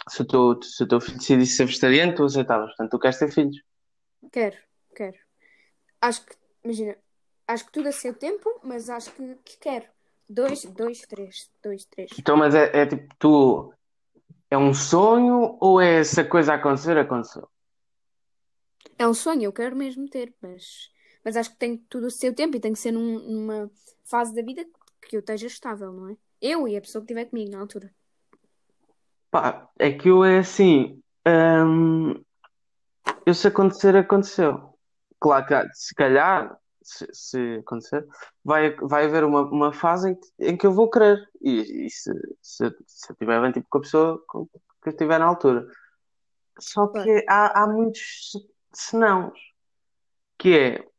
se 0.08 0.22
o 0.22 0.26
teu, 0.26 0.62
se 0.62 0.84
o 0.84 0.88
teu 0.88 1.02
filho 1.02 1.18
decidisse 1.18 1.56
ser 1.56 1.66
vegetariano, 1.66 2.16
tu 2.16 2.26
aceitavas. 2.26 2.68
Portanto, 2.68 2.92
tu 2.92 3.00
queres 3.00 3.18
ter 3.18 3.32
filhos. 3.32 3.58
Quero, 4.32 4.58
quero. 4.96 5.18
Acho 6.02 6.26
que, 6.26 6.36
imagina, 6.64 6.96
acho 7.48 7.66
que 7.66 7.72
tudo 7.72 7.90
a 7.90 7.92
seu 7.92 8.14
tempo, 8.14 8.60
mas 8.64 8.90
acho 8.90 9.12
que, 9.12 9.36
que 9.44 9.58
quero. 9.58 9.86
Dois, 10.30 10.66
dois, 10.66 11.02
três, 11.02 11.50
dois, 11.64 11.86
três. 11.86 12.12
Então, 12.18 12.38
mas 12.38 12.54
é, 12.56 12.70
é 12.74 12.86
tipo, 12.86 13.14
tu. 13.18 13.74
É 14.50 14.58
um 14.58 14.74
sonho 14.74 15.58
ou 15.60 15.82
é 15.82 16.04
se 16.04 16.22
a 16.22 16.30
coisa 16.30 16.54
acontecer, 16.54 16.96
aconteceu? 16.96 17.50
É 18.98 19.08
um 19.08 19.14
sonho, 19.14 19.44
eu 19.44 19.52
quero 19.52 19.76
mesmo 19.76 20.08
ter, 20.08 20.34
mas, 20.40 20.92
mas 21.24 21.38
acho 21.38 21.52
que 21.52 21.58
tem 21.58 21.78
tudo 21.90 22.08
o 22.08 22.12
seu 22.12 22.34
tempo 22.34 22.56
e 22.58 22.60
tem 22.60 22.74
que 22.74 22.80
ser 22.80 22.92
num- 22.92 23.20
numa 23.20 23.72
fase 24.06 24.34
da 24.36 24.42
vida 24.42 24.66
que 25.02 25.16
eu 25.16 25.20
esteja 25.20 25.48
estável, 25.48 25.92
não 25.92 26.10
é? 26.10 26.18
Eu 26.42 26.68
e 26.68 26.76
a 26.76 26.82
pessoa 26.82 27.02
que 27.06 27.12
estiver 27.12 27.30
comigo 27.30 27.52
na 27.52 27.60
altura. 27.60 27.94
Pá, 29.32 29.70
é 29.80 29.92
que 29.92 30.10
eu 30.10 30.24
é 30.24 30.40
assim. 30.40 31.02
hum, 31.28 32.14
eu 33.26 33.34
se 33.34 33.48
acontecer, 33.48 33.96
aconteceu. 33.96 34.78
Claro 35.20 35.46
que 35.46 35.74
se 35.74 35.96
calhar, 35.96 36.56
se, 36.82 37.08
se 37.14 37.56
acontecer, 37.60 38.06
vai, 38.44 38.76
vai 38.76 39.06
haver 39.06 39.24
uma, 39.24 39.42
uma 39.42 39.74
fase 39.74 40.12
em 40.12 40.16
que, 40.16 40.28
em 40.40 40.58
que 40.58 40.68
eu 40.68 40.74
vou 40.74 40.90
querer. 40.90 41.18
E, 41.42 41.86
e 41.86 41.90
se, 41.90 42.12
se, 42.42 42.70
se 42.86 43.10
eu 43.10 43.14
estiver 43.14 43.42
bem 43.42 43.52
tipo, 43.52 43.68
com 43.70 43.78
a 43.78 43.82
pessoa 43.82 44.24
com- 44.28 44.46
que 44.48 44.90
eu 44.90 44.92
estiver 44.92 45.18
na 45.20 45.26
altura. 45.26 45.66
Só 46.60 46.88
que 46.88 47.26
há, 47.28 47.64
há 47.64 47.68
muitos 47.68 48.32
se- 48.32 48.50
senãos. 48.74 49.40
Que 50.38 50.58
é. 50.58 50.93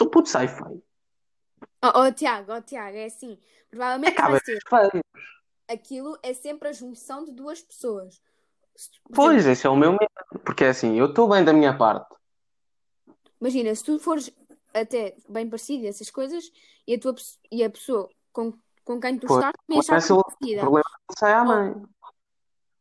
O 0.00 0.06
puto 0.10 0.28
sai 0.28 0.48
feio, 0.48 0.82
Oh, 1.84 2.02
oh, 2.06 2.12
Tiago, 2.12 2.52
oh, 2.54 2.60
Tiago, 2.62 2.96
é 2.96 3.06
assim. 3.06 3.38
Provavelmente 3.70 4.12
acaba 4.12 4.38
vai 4.38 4.40
ser. 4.40 4.58
Aquilo 5.68 6.16
é 6.22 6.32
sempre 6.34 6.68
a 6.68 6.72
junção 6.72 7.24
de 7.24 7.32
duas 7.32 7.60
pessoas. 7.62 8.20
Pois, 9.14 9.46
esse 9.46 9.66
é 9.66 9.70
o 9.70 9.76
meu 9.76 9.92
medo. 9.92 10.08
Porque 10.44 10.64
é 10.64 10.68
assim, 10.70 10.98
eu 10.98 11.06
estou 11.06 11.28
bem 11.28 11.44
da 11.44 11.52
minha 11.52 11.76
parte. 11.76 12.14
imagina, 13.40 13.74
se 13.74 13.84
tu 13.84 13.98
fores 13.98 14.30
até 14.74 15.16
bem 15.28 15.48
parecido, 15.48 15.86
essas 15.86 16.10
coisas, 16.10 16.50
e 16.86 16.94
a, 16.94 17.00
tua, 17.00 17.14
e 17.50 17.62
a 17.64 17.70
pessoa 17.70 18.08
com, 18.32 18.52
com 18.84 19.00
quem 19.00 19.18
tu 19.18 19.26
Pois, 19.26 19.38
estás 19.44 19.54
também 19.66 19.78
achar 19.80 19.88
começa 19.88 20.14
o 20.14 20.22
parecida. 20.22 20.60
problema 20.60 20.84
é 20.88 21.12
que 21.12 21.18
sai 21.18 21.32
à 21.32 21.44
mãe. 21.44 21.82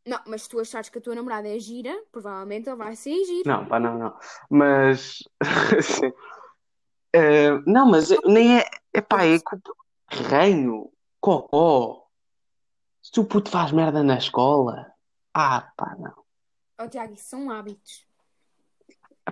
não, 0.06 0.20
mas 0.26 0.44
se 0.44 0.50
tu 0.50 0.60
achares 0.60 0.89
que 0.89 0.98
a 0.98 1.02
tua 1.02 1.15
namorada 1.15 1.48
é 1.48 1.60
gira, 1.60 1.94
provavelmente 2.12 2.67
ele 2.70 2.76
vai 2.78 2.96
ser 2.96 3.24
giro. 3.26 3.50
Não, 3.50 3.65
pá, 3.67 3.80
não, 3.80 3.98
não. 3.98 4.17
Mas. 4.50 5.20
Eh, 7.13 7.52
não, 7.65 7.86
mas 7.89 8.10
nem 8.26 8.60
é. 8.60 8.65
É 8.93 9.02
pá, 9.02 9.24
é 9.26 9.39
culpa. 9.39 9.71
Reino, 10.10 10.92
cocó. 11.19 12.08
Se 13.02 13.19
o 13.19 13.25
puto 13.25 13.50
faz 13.50 13.71
merda 13.71 14.04
na 14.04 14.17
escola. 14.17 14.92
Ah, 15.33 15.71
pá, 15.75 15.96
não. 15.98 16.13
Oh, 16.79 16.88
Tiago, 16.88 17.13
isso 17.13 17.29
são 17.29 17.50
hábitos. 17.50 18.06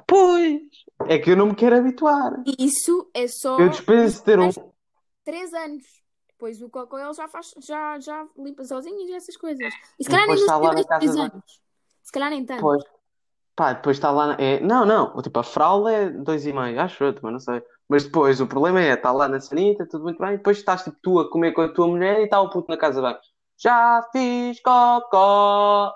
Pois. 0.07 0.61
É 1.07 1.17
que 1.17 1.31
eu 1.31 1.35
não 1.37 1.47
me 1.47 1.55
quero 1.55 1.77
habituar. 1.77 2.43
Isso 2.57 3.09
é 3.13 3.27
só 3.27 3.59
Eu 3.59 3.69
dispenso 3.69 4.19
de 4.19 4.23
ter 4.23 4.39
um. 4.39 4.49
três 5.23 5.53
anos. 5.53 5.83
Depois 6.29 6.61
o 6.61 6.69
cocô 6.69 6.97
ele 6.97 7.13
já 7.13 7.27
faz, 7.27 7.51
já, 7.65 7.99
já 7.99 8.25
limpa 8.37 8.63
sozinho 8.63 8.97
e 9.09 9.13
essas 9.13 9.35
coisas. 9.35 9.73
E 9.99 10.03
se 10.05 10.09
calhar 10.09 10.25
nem 10.25 10.35
nos 10.37 10.87
três 10.87 11.15
anos. 11.17 11.61
Se 12.01 12.11
calhar 12.13 12.29
nem 12.29 12.45
tanto. 12.45 12.61
Pois. 12.61 12.83
Pá, 13.59 13.73
depois 13.73 13.97
está 13.97 14.09
lá. 14.09 14.37
É... 14.39 14.61
Não, 14.61 14.85
não. 14.85 15.21
Tipo, 15.21 15.39
a 15.39 15.43
fralda 15.43 15.91
é 15.91 16.09
dois 16.09 16.45
e 16.45 16.53
meio. 16.53 16.79
Acho 16.79 17.03
eu, 17.03 17.13
também 17.13 17.33
não 17.33 17.39
sei. 17.41 17.61
Mas 17.89 18.05
depois 18.05 18.39
o 18.39 18.47
problema 18.47 18.81
é, 18.81 18.93
está 18.93 19.11
lá 19.11 19.27
na 19.27 19.41
sanita, 19.41 19.85
tudo 19.85 20.05
muito 20.05 20.17
bem. 20.17 20.37
Depois 20.37 20.57
estás 20.57 20.81
tipo 20.83 20.95
tu 21.01 21.19
a 21.19 21.29
comer 21.29 21.51
com 21.51 21.61
a 21.61 21.67
tua 21.73 21.87
mulher 21.87 22.21
e 22.21 22.23
está 22.23 22.39
o 22.39 22.49
puto 22.49 22.71
na 22.71 22.77
casa 22.77 23.01
banho. 23.01 23.17
Já 23.57 24.01
fiz 24.13 24.61
cocó. 24.61 25.93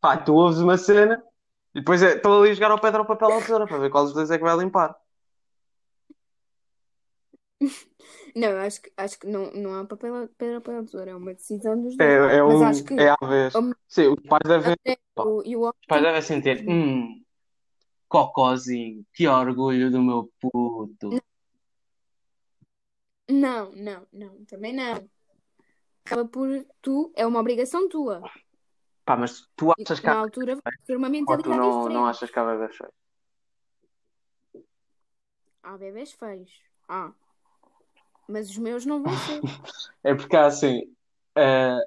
Pá, 0.00 0.16
tu 0.18 0.34
ouves 0.34 0.60
uma 0.60 0.76
cena 0.78 1.20
e 1.74 1.80
depois 1.80 2.02
é, 2.02 2.14
estou 2.16 2.40
ali 2.40 2.50
a 2.52 2.54
jogar 2.54 2.70
ao 2.70 2.80
pedra 2.80 3.00
ao 3.00 3.06
papel 3.06 3.30
ou 3.30 3.40
tesoura 3.40 3.66
para 3.66 3.78
ver 3.78 3.90
qual 3.90 4.04
dos 4.04 4.14
dois 4.14 4.30
é 4.30 4.38
que 4.38 4.44
vai 4.44 4.56
limpar. 4.56 4.94
Não, 8.34 8.58
acho 8.58 8.80
que, 8.82 8.92
acho 8.96 9.18
que 9.18 9.26
não, 9.26 9.50
não 9.52 9.74
há 9.74 9.84
papel, 9.84 10.28
pedra, 10.38 10.60
papel, 10.60 10.84
tesoura. 10.84 11.10
É 11.10 11.14
uma 11.14 11.34
decisão 11.34 11.80
dos 11.80 11.96
É, 11.98 12.16
dois. 12.18 12.32
é 12.36 12.42
Mas 12.42 12.54
um. 12.54 12.64
acho 12.64 12.84
que 12.84 12.94
É 12.94 13.08
à 13.10 13.16
vez. 13.26 13.54
mulher 13.54 13.76
Sim, 13.88 14.08
os 14.08 14.20
pais 14.28 14.42
devem. 14.46 14.76
pá, 15.14 15.24
o- 15.24 15.42
e 15.44 15.56
o 15.56 15.60
homem 15.60 15.74
os 15.80 15.86
pais 15.86 16.02
devem 16.02 16.22
sentir. 16.22 16.64
Hum, 16.68 17.22
cocózinho, 18.08 19.04
que 19.14 19.28
orgulho 19.28 19.90
do 19.90 20.00
meu 20.02 20.30
puto. 20.40 21.22
Não, 23.28 23.72
não, 23.72 24.06
não, 24.12 24.44
também 24.46 24.72
não. 24.74 25.08
Acaba 26.04 26.26
por 26.26 26.48
tu, 26.82 27.12
é 27.14 27.26
uma 27.26 27.40
obrigação 27.40 27.88
tua. 27.88 28.20
Pá, 29.04 29.16
mas 29.16 29.48
tu 29.56 29.72
achas 29.72 30.00
que 30.00 30.06
na 30.06 30.18
altura 30.18 30.54
vai 30.56 30.72
ser 30.84 30.96
uma 30.96 31.08
ou 31.08 31.36
tu 31.38 31.50
mentalidade 31.50 31.60
não, 31.60 31.70
não 31.70 31.80
diferente. 31.80 32.08
achas 32.10 32.30
que 32.30 32.38
há 32.38 32.44
bebés 32.44 32.76
feios? 32.76 32.92
Há 35.62 35.76
bebés 35.78 36.12
feios. 36.12 36.50
Ah. 36.88 37.12
Mas 38.32 38.48
os 38.48 38.56
meus 38.56 38.86
não 38.86 39.02
vão 39.02 39.12
ser. 39.18 39.40
É 40.04 40.14
porque 40.16 40.34
há 40.34 40.46
assim, 40.46 40.92
eh, 41.36 41.78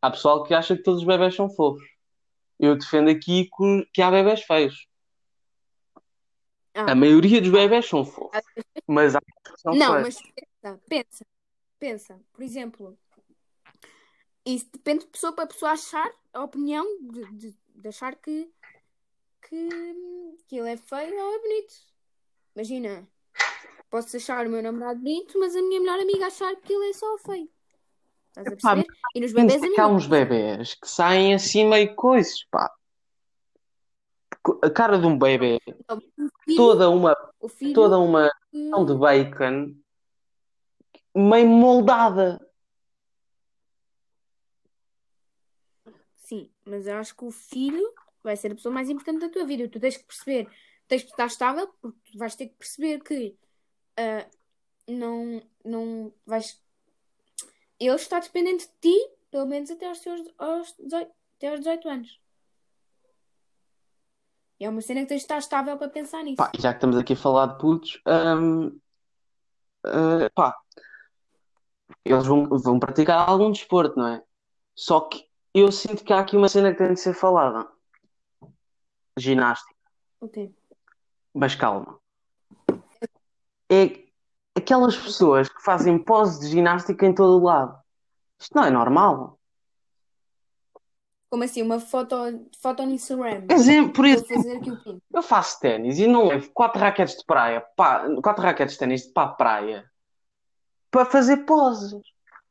há 0.00 0.10
pessoal 0.10 0.42
que 0.42 0.54
acha 0.54 0.74
que 0.74 0.82
todos 0.82 1.00
os 1.00 1.06
bebés 1.06 1.34
são 1.34 1.50
fofos. 1.50 1.86
Eu 2.58 2.78
defendo 2.78 3.10
aqui 3.10 3.50
que, 3.92 4.00
há 4.00 4.10
bebés 4.10 4.42
feios. 4.42 4.86
A 6.72 6.92
Ah. 6.92 6.94
maioria 6.94 7.42
dos 7.42 7.50
bebés 7.50 7.86
são 7.86 8.06
fofos, 8.06 8.42
mas 8.86 9.14
há 9.14 9.20
que 9.20 9.60
são 9.60 9.74
Não, 9.74 10.00
feios. 10.00 10.02
mas 10.02 10.22
pensa, 10.62 10.80
pensa, 10.88 11.26
pensa. 11.78 12.20
Por 12.32 12.42
exemplo, 12.42 12.98
isso 14.46 14.70
depende 14.72 15.00
de 15.04 15.10
pessoa 15.10 15.34
para 15.34 15.46
pessoa 15.46 15.72
achar 15.72 16.10
a 16.32 16.42
opinião 16.42 16.86
de, 17.02 17.26
de, 17.32 17.58
de 17.74 17.88
achar 17.88 18.16
que, 18.16 18.50
que, 19.42 20.38
que 20.48 20.56
ele 20.56 20.70
é 20.70 20.76
feio 20.78 21.14
ou 21.22 21.34
é 21.34 21.38
bonito. 21.38 21.74
Imagina, 22.54 23.06
posso 23.90 24.16
achar 24.16 24.46
o 24.46 24.50
meu 24.50 24.62
namorado 24.62 25.00
bonito, 25.00 25.38
mas 25.38 25.54
a 25.54 25.60
minha 25.60 25.80
melhor 25.80 25.98
amiga 25.98 26.26
achar 26.28 26.54
que 26.56 26.72
ele 26.72 26.90
é 26.90 26.92
só 26.92 27.18
feio. 27.18 27.48
Estás 28.28 28.64
a? 28.76 28.84
E 29.14 29.20
nos 29.20 29.32
que 29.32 29.80
há 29.80 29.88
uns 29.88 30.06
bebés 30.06 30.74
que 30.74 30.88
saem 30.88 31.34
assim 31.34 31.66
meio 31.68 31.94
coisas, 31.96 32.44
pá. 32.50 32.72
A 34.62 34.70
cara 34.70 34.98
de 34.98 35.06
um 35.06 35.18
bebê, 35.18 35.58
Então, 35.66 36.00
filho, 36.44 36.56
toda 36.56 36.88
uma, 36.88 37.14
toda 37.74 37.98
uma 37.98 38.30
questão 38.50 38.86
de 38.86 38.92
que- 38.92 38.98
bacon 38.98 39.76
meio 41.14 41.48
moldada. 41.48 42.40
Sim, 46.16 46.48
mas 46.64 46.86
eu 46.86 46.96
acho 46.96 47.14
que 47.16 47.24
o 47.24 47.30
filho 47.32 47.92
vai 48.22 48.36
ser 48.36 48.52
a 48.52 48.54
pessoa 48.54 48.72
mais 48.72 48.88
importante 48.88 49.20
da 49.20 49.28
tua 49.28 49.44
vida. 49.44 49.68
Tu 49.68 49.80
tens 49.80 49.96
que 49.96 50.04
perceber, 50.04 50.48
tens 50.86 51.02
que 51.02 51.10
estar 51.10 51.26
estável, 51.26 51.68
porque 51.82 51.98
tu 52.12 52.18
vais 52.18 52.34
ter 52.36 52.46
que 52.46 52.54
perceber 52.54 53.00
que 53.02 53.36
ah, 54.00 54.26
não, 54.88 55.42
não 55.62 56.12
vais. 56.26 56.58
Ele 57.78 57.94
está 57.94 58.18
dependente 58.18 58.66
de 58.66 58.72
ti, 58.80 59.10
pelo 59.30 59.46
menos 59.46 59.70
até 59.70 59.86
aos 59.86 60.00
teus 60.00 60.22
aos 60.38 60.74
18, 60.78 61.12
até 61.36 61.48
aos 61.48 61.60
18 61.60 61.88
anos. 61.88 62.20
É 64.58 64.68
uma 64.68 64.80
cena 64.80 65.00
que 65.00 65.06
tens 65.06 65.18
de 65.18 65.24
estar 65.24 65.38
estável 65.38 65.76
para 65.78 65.88
pensar 65.88 66.22
nisso. 66.22 66.36
Pá, 66.36 66.50
já 66.58 66.72
que 66.72 66.76
estamos 66.76 66.96
aqui 66.98 67.14
a 67.14 67.16
falar 67.16 67.46
de 67.46 67.58
putos, 67.58 68.02
hum, 68.06 68.78
eh, 69.86 70.28
pá, 70.34 70.54
eles 72.04 72.26
vão, 72.26 72.46
vão 72.46 72.78
praticar 72.78 73.28
algum 73.28 73.50
desporto, 73.50 73.98
não 73.98 74.06
é? 74.06 74.22
Só 74.74 75.00
que 75.00 75.26
eu 75.54 75.72
sinto 75.72 76.04
que 76.04 76.12
há 76.12 76.20
aqui 76.20 76.36
uma 76.36 76.48
cena 76.48 76.72
que 76.72 76.78
tem 76.78 76.92
de 76.92 77.00
ser 77.00 77.14
falada. 77.14 77.70
Ginástica. 79.16 79.74
Ok. 80.20 80.54
Mas 81.34 81.54
calma. 81.54 81.99
É 83.70 84.04
aquelas 84.56 84.96
pessoas 84.96 85.48
que 85.48 85.62
fazem 85.62 85.98
pose 85.98 86.40
de 86.40 86.48
ginástica 86.48 87.06
em 87.06 87.14
todo 87.14 87.40
o 87.40 87.44
lado. 87.44 87.78
Isto 88.40 88.56
não 88.56 88.64
é 88.64 88.70
normal. 88.70 89.38
Como 91.30 91.44
assim? 91.44 91.62
Uma 91.62 91.78
foto, 91.78 92.16
foto 92.60 92.84
no 92.84 92.90
Instagram. 92.92 93.46
Exemplo, 93.48 93.92
por 93.92 94.04
exemplo, 94.06 95.00
eu 95.14 95.22
faço 95.22 95.60
ténis 95.60 95.98
e 96.00 96.06
não 96.08 96.26
levo 96.26 96.50
quatro 96.52 96.80
raquetes 96.80 97.16
de 97.16 97.24
praia, 97.24 97.60
pá, 97.76 98.04
quatro 98.20 98.42
raquetes 98.42 98.74
de 98.74 98.80
ténis 98.80 99.06
para 99.06 99.28
a 99.28 99.32
praia 99.32 99.90
para 100.90 101.04
fazer 101.04 101.38
poses. 101.44 102.02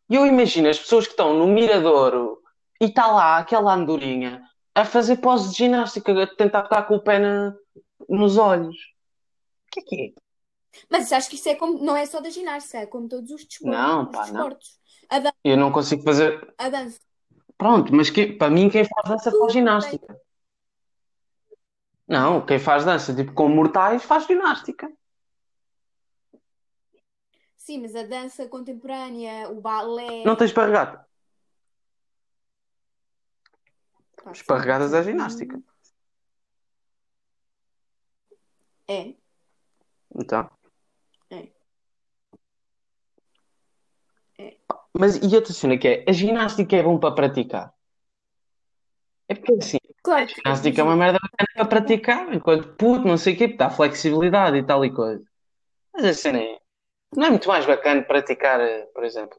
E 0.09 0.15
eu 0.15 0.25
imagino 0.25 0.69
as 0.69 0.79
pessoas 0.79 1.05
que 1.05 1.11
estão 1.11 1.33
no 1.37 1.45
Miradouro 1.47 2.41
e 2.79 2.85
está 2.85 3.07
lá 3.07 3.37
aquela 3.37 3.73
andorinha 3.73 4.41
a 4.73 4.85
fazer 4.85 5.17
poses 5.17 5.51
de 5.51 5.57
ginástica, 5.57 6.23
a 6.23 6.27
tentar 6.27 6.63
tocar 6.63 6.83
com 6.83 6.95
o 6.95 7.03
pé 7.03 7.19
na- 7.19 7.53
nos 8.07 8.37
olhos. 8.37 8.77
O 8.77 9.71
que 9.71 9.79
é 9.81 9.83
que 9.83 10.01
é? 10.05 10.28
Mas 10.89 11.11
acho 11.11 11.29
que 11.29 11.35
isso 11.35 11.49
é 11.49 11.55
como, 11.55 11.83
não 11.83 11.95
é 11.95 12.05
só 12.05 12.19
da 12.19 12.29
ginástica, 12.29 12.79
é 12.79 12.85
como 12.85 13.07
todos 13.09 13.31
os 13.31 13.45
desportos. 13.45 13.79
Não, 13.79 14.05
pá, 14.05 14.19
não. 14.19 14.25
desportos. 14.33 14.79
Dan 15.19 15.31
Eu 15.43 15.57
não 15.57 15.71
consigo 15.71 16.03
fazer. 16.03 16.53
a 16.57 16.69
dança. 16.69 16.99
Pronto, 17.57 17.93
mas 17.93 18.09
que- 18.09 18.33
para 18.33 18.49
mim 18.49 18.69
quem 18.69 18.85
faz 18.85 19.09
dança 19.09 19.31
faz 19.37 19.53
ginástica. 19.53 20.19
Não, 22.07 22.43
quem 22.45 22.57
faz 22.57 22.85
dança 22.85 23.13
tipo 23.13 23.33
com 23.33 23.49
mortais 23.49 24.03
faz 24.03 24.25
ginástica. 24.25 24.91
Sim, 27.57 27.81
mas 27.81 27.95
a 27.95 28.03
dança 28.03 28.47
contemporânea, 28.47 29.49
o 29.49 29.61
balé. 29.61 30.23
Não 30.25 30.35
tens 30.35 30.49
sim, 30.49 30.55
Esparregadas 34.31 34.93
é 34.93 35.03
ginástica. 35.03 35.61
É. 38.87 39.13
Então. 40.15 40.49
É. 41.29 41.47
É. 44.39 44.57
Mas 44.97 45.17
e 45.17 45.35
outra 45.35 45.53
cena 45.53 45.77
que 45.77 45.87
é, 45.87 46.05
a 46.07 46.11
ginástica 46.11 46.75
é 46.75 46.83
bom 46.83 46.97
para 46.97 47.13
praticar. 47.13 47.73
É 49.27 49.35
porque 49.35 49.53
assim, 49.53 49.77
Claro 50.01 50.23
a 50.23 50.27
ginástica 50.27 50.81
é 50.81 50.83
uma 50.83 50.95
merda 50.95 51.19
bacana 51.21 51.49
para 51.55 51.65
praticar, 51.65 52.33
enquanto 52.33 52.75
puto, 52.75 53.07
não 53.07 53.17
sei 53.17 53.33
o 53.33 53.37
quê, 53.37 53.47
porque 53.47 53.57
dá 53.57 53.69
flexibilidade 53.69 54.57
e 54.57 54.63
tal 54.63 54.83
e 54.85 54.91
coisa. 54.91 55.23
Mas 55.93 56.05
a 56.05 56.13
cena 56.13 56.39
é, 56.39 56.57
não 57.15 57.27
é 57.27 57.29
muito 57.29 57.47
mais 57.47 57.65
bacana 57.65 58.01
praticar, 58.01 58.59
eh, 58.61 58.87
por 58.93 59.03
exemplo. 59.03 59.37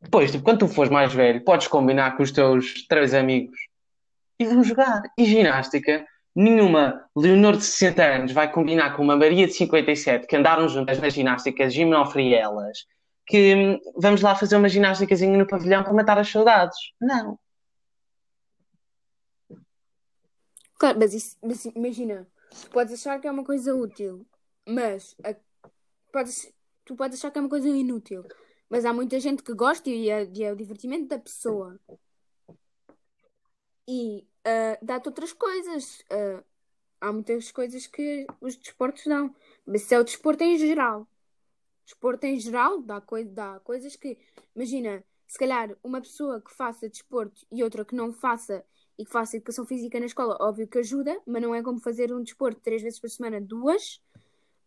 Depois, 0.00 0.30
tipo, 0.30 0.44
quando 0.44 0.60
tu 0.60 0.68
fores 0.68 0.90
mais 0.90 1.12
velho, 1.12 1.44
podes 1.44 1.68
combinar 1.68 2.16
com 2.16 2.22
os 2.22 2.32
teus 2.32 2.86
três 2.86 3.14
amigos 3.14 3.56
e 4.38 4.44
vão 4.44 4.64
jogar. 4.64 5.02
E 5.16 5.24
ginástica, 5.24 6.04
nenhuma 6.34 7.08
Leonor 7.16 7.56
de 7.56 7.64
60 7.64 8.02
anos 8.02 8.32
vai 8.32 8.50
combinar 8.50 8.96
com 8.96 9.02
uma 9.02 9.16
Maria 9.16 9.46
de 9.46 9.52
57 9.52 10.26
que 10.26 10.36
andaram 10.36 10.68
juntas 10.68 10.98
nas 10.98 11.14
ginásticas 11.14 11.72
gimnofrielas 11.72 12.86
que 13.26 13.54
hum, 13.54 13.80
vamos 13.96 14.20
lá 14.22 14.34
fazer 14.34 14.56
uma 14.56 14.68
ginástica 14.68 15.14
no 15.26 15.46
pavilhão 15.46 15.82
para 15.82 15.92
matar 15.92 16.18
as 16.18 16.28
saudades. 16.28 16.76
Não. 17.00 17.38
Claro, 20.78 20.98
mas, 20.98 21.14
isso, 21.14 21.36
mas 21.42 21.64
imagina, 21.64 22.26
tu 22.50 22.70
podes 22.70 22.92
achar 22.94 23.20
que 23.20 23.28
é 23.28 23.30
uma 23.30 23.44
coisa 23.44 23.74
útil, 23.74 24.26
mas 24.68 25.14
a- 25.24 25.36
podes, 26.12 26.52
tu 26.84 26.96
podes 26.96 27.18
achar 27.18 27.30
que 27.30 27.38
é 27.38 27.40
uma 27.40 27.48
coisa 27.48 27.68
inútil, 27.68 28.24
mas 28.68 28.84
há 28.84 28.92
muita 28.92 29.20
gente 29.20 29.42
que 29.42 29.54
gosta 29.54 29.88
e 29.88 30.10
é, 30.10 30.24
e 30.24 30.42
é 30.42 30.52
o 30.52 30.56
divertimento 30.56 31.06
da 31.06 31.18
pessoa. 31.18 31.78
E 33.88 34.26
ah, 34.44 34.78
dá-te 34.82 35.08
outras 35.08 35.32
coisas. 35.32 36.02
ah, 36.10 36.42
há 37.00 37.12
muitas 37.12 37.50
coisas 37.52 37.86
que 37.86 38.26
os 38.40 38.56
desportos 38.56 39.04
dão, 39.04 39.34
mas 39.66 39.82
isso 39.82 39.94
é 39.94 39.98
o 40.00 40.04
desporto 40.04 40.42
em 40.44 40.56
geral. 40.56 41.06
Desporto 41.84 42.24
em 42.26 42.38
geral 42.38 42.80
dá, 42.80 43.02
dá 43.26 43.60
coisas 43.60 43.96
que, 43.96 44.18
imagina, 44.54 45.04
se 45.26 45.38
calhar 45.38 45.76
uma 45.82 46.00
pessoa 46.00 46.40
que 46.40 46.52
faça 46.52 46.88
desporto 46.88 47.46
e 47.50 47.62
outra 47.62 47.84
que 47.84 47.94
não 47.94 48.12
faça 48.12 48.64
e 48.98 49.04
que 49.04 49.10
faça 49.10 49.36
educação 49.36 49.64
física 49.64 49.98
na 49.98 50.06
escola, 50.06 50.36
óbvio 50.40 50.68
que 50.68 50.78
ajuda, 50.78 51.20
mas 51.26 51.42
não 51.42 51.54
é 51.54 51.62
como 51.62 51.80
fazer 51.80 52.12
um 52.12 52.22
desporto 52.22 52.60
três 52.60 52.82
vezes 52.82 53.00
por 53.00 53.08
semana, 53.08 53.40
duas. 53.40 54.00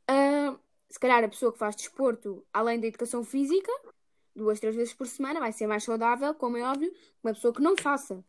Ah, 0.08 0.58
se 0.90 1.00
calhar 1.00 1.24
a 1.24 1.30
pessoa 1.30 1.52
que 1.52 1.60
faz 1.60 1.76
desporto, 1.76 2.46
além 2.52 2.80
da 2.80 2.88
educação 2.88 3.24
física, 3.24 3.72
duas, 4.36 4.60
três 4.60 4.76
vezes 4.76 4.94
por 4.94 5.08
semana, 5.08 5.40
vai 5.40 5.52
ser 5.52 5.68
mais 5.68 5.84
saudável, 5.84 6.34
como 6.34 6.58
é 6.58 6.64
óbvio, 6.64 6.94
uma 7.24 7.34
pessoa 7.34 7.54
que 7.54 7.62
não 7.62 7.76
faça. 7.78 8.24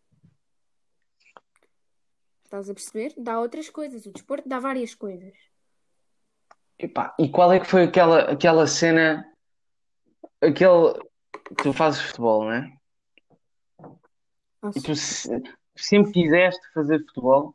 Estás 2.45 2.71
a 2.71 2.75
perceber? 2.75 3.13
Dá 3.17 3.41
outras 3.41 3.69
coisas. 3.69 4.07
O 4.07 4.13
desporto 4.13 4.49
dá 4.49 4.61
várias 4.61 4.95
coisas. 4.95 5.35
Epá, 6.79 7.15
e 7.19 7.31
qual 7.31 7.53
é 7.53 7.59
que 7.61 7.67
foi 7.67 7.85
aquela, 7.85 8.33
aquela 8.33 8.67
cena, 8.67 9.27
aquele, 10.41 10.93
tu 11.63 11.73
fazes 11.73 12.01
futebol, 12.03 12.45
não 12.45 12.53
é? 12.53 12.77
E 14.75 14.81
tu 14.81 14.95
se- 14.95 15.43
sempre 15.77 16.13
quiseste 16.13 16.61
fazer 16.75 16.99
futebol? 17.07 17.55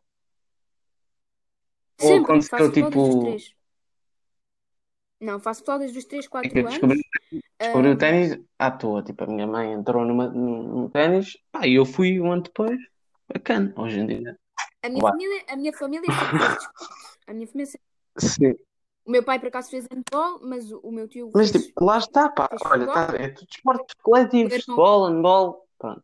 Ou 2.00 2.08
Sempre, 2.08 2.24
aconteceu 2.24 2.50
faço 2.50 2.68
futebol 2.70 2.90
desde 2.90 3.10
os 3.10 3.42
tipo. 3.42 3.56
Não, 5.20 5.40
faço 5.40 5.60
futebol 5.60 5.80
desde 5.80 5.98
os 6.00 6.06
3, 6.06 6.28
4 6.28 6.50
que 6.52 6.58
eu 6.58 6.62
anos. 6.62 6.72
descobri, 6.74 7.06
descobri 7.60 7.90
o 7.90 7.98
ténis 7.98 8.40
à 8.58 8.72
toa, 8.72 9.04
tipo, 9.04 9.24
a 9.24 9.28
minha 9.28 9.46
mãe 9.46 9.72
entrou 9.72 10.04
numa, 10.04 10.28
num 10.30 10.64
num 10.64 10.90
ténis, 10.90 11.38
pá, 11.52 11.68
e 11.68 11.76
eu 11.76 11.86
fui 11.86 12.20
um 12.20 12.32
ano 12.32 12.42
depois, 12.42 12.80
bacana, 13.32 13.72
hoje 13.78 14.00
em 14.00 14.08
dia. 14.08 14.40
a 14.82 14.90
minha 14.90 15.02
Vá. 15.02 15.12
família, 15.12 15.46
a 15.48 15.56
minha 15.56 15.74
família 15.74 16.12
sempre 16.12 16.38
fez 16.40 16.56
desporto. 16.56 16.98
A 17.28 17.34
minha 17.34 17.48
família 17.48 17.66
sempre... 17.68 17.88
Sim. 18.18 18.56
O 19.06 19.12
meu 19.12 19.24
pai, 19.24 19.40
por 19.40 19.48
acaso, 19.48 19.70
fez 19.70 19.88
handball, 19.92 20.40
mas 20.44 20.72
o, 20.72 20.92
meu 20.92 21.08
tio 21.08 21.30
Mas 21.34 21.50
fez... 21.52 21.66
tipo, 21.66 21.84
lá 21.84 21.98
está, 21.98 22.30
pá, 22.30 22.50
olha, 22.66 22.86
futebol. 22.86 22.94
tá, 22.94 23.16
é 23.16 23.30
tudo 23.30 23.48
esportes 23.50 23.96
coletivos, 24.02 24.54
futebol, 24.56 25.08
handball, 25.08 25.68
pronto. 25.78 26.04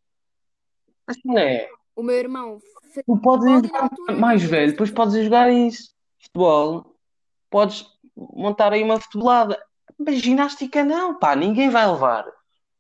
Mas 1.06 1.18
não 1.24 1.38
é, 1.38 1.70
O 1.96 2.04
meu 2.04 2.16
irmão 2.16 2.60
tu 3.06 3.18
podes 3.18 3.48
jogar 3.48 3.90
mais 4.18 4.44
velho, 4.44 4.72
depois 4.72 4.92
podes 4.92 5.16
ir 5.16 5.26
jogar 5.26 5.52
isso, 5.52 5.94
futebol, 6.20 6.96
podes 7.50 7.86
montar 8.16 8.74
aí 8.74 8.84
uma 8.84 9.00
futebolada. 9.00 9.62
Mas 9.98 10.20
ginástica 10.20 10.84
não, 10.84 11.18
pá, 11.18 11.36
ninguém 11.36 11.70
vai 11.70 11.90
levar 11.90 12.26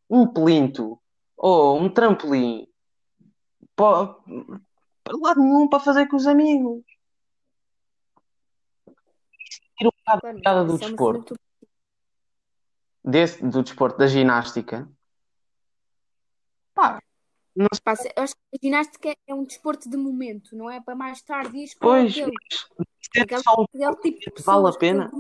um 0.09 0.27
plinto 0.27 0.99
ou 1.35 1.79
um 1.79 1.89
trampolim 1.89 2.67
para, 3.75 4.07
para 5.03 5.17
lado 5.19 5.41
nenhum 5.41 5.67
para 5.67 5.79
fazer 5.79 6.07
com 6.07 6.15
os 6.15 6.27
amigos. 6.27 6.83
Tira 10.07 10.17
bocado 10.17 10.21
Claro, 10.21 10.37
a 10.37 10.41
piada 10.41 10.63
mas 10.63 10.67
do 10.71 10.73
é 10.73 10.77
cena 10.77 10.89
desporto, 10.91 11.35
tu. 11.35 11.39
desse, 13.03 13.43
do 13.43 13.63
desporto, 13.63 13.97
da 13.97 14.07
ginástica. 14.07 14.89
Pá, 16.73 17.01
não 17.55 17.67
eu 18.15 18.23
acho 18.23 18.35
que 18.35 18.41
a 18.55 18.59
ginástica 18.61 19.15
é 19.27 19.33
um 19.33 19.43
desporto 19.43 19.89
de 19.89 19.97
momento, 19.97 20.55
não 20.55 20.69
é 20.69 20.79
para 20.79 20.95
mais 20.95 21.21
tarde 21.21 21.57
com 21.75 21.87
Pois, 21.87 22.11
aquele. 22.11 22.31
Aquele, 23.19 23.41
só 23.41 23.53
aquele 23.63 23.95
tipo 23.95 24.35
de 24.35 24.43
vale 24.43 24.67
a 24.67 24.71
pena. 24.73 25.11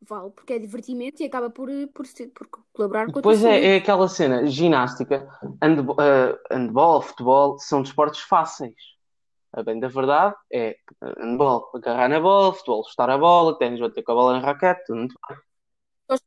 Vale, 0.00 0.30
porque 0.30 0.54
é 0.54 0.58
divertimento 0.58 1.22
e 1.22 1.26
acaba 1.26 1.50
por, 1.50 1.68
eh, 1.68 1.86
por, 1.88 2.06
por 2.34 2.48
colaborar 2.72 3.06
com 3.06 3.12
Depois 3.12 3.44
é, 3.44 3.74
é 3.74 3.76
aquela 3.76 4.08
cena, 4.08 4.46
ginástica, 4.46 5.28
handbo- 5.62 5.96
eh, 6.00 6.38
handball, 6.50 7.02
futebol, 7.02 7.58
são 7.58 7.82
desportos 7.82 8.20
fáceis. 8.20 8.74
A 9.52 9.62
bem 9.62 9.80
da 9.80 9.88
verdade 9.88 10.36
é 10.52 10.76
handball, 11.18 11.70
agarrar 11.74 12.08
na 12.08 12.20
bola, 12.20 12.52
futebol, 12.52 12.84
chutar 12.84 13.08
a 13.10 13.18
bola, 13.18 13.58
ténis, 13.58 13.80
bater 13.80 14.02
com 14.02 14.12
a 14.12 14.14
bola 14.14 14.32
na 14.34 14.46
raquete, 14.46 14.84
tudo 14.86 14.98
muito 14.98 15.14
bem. 15.28 15.38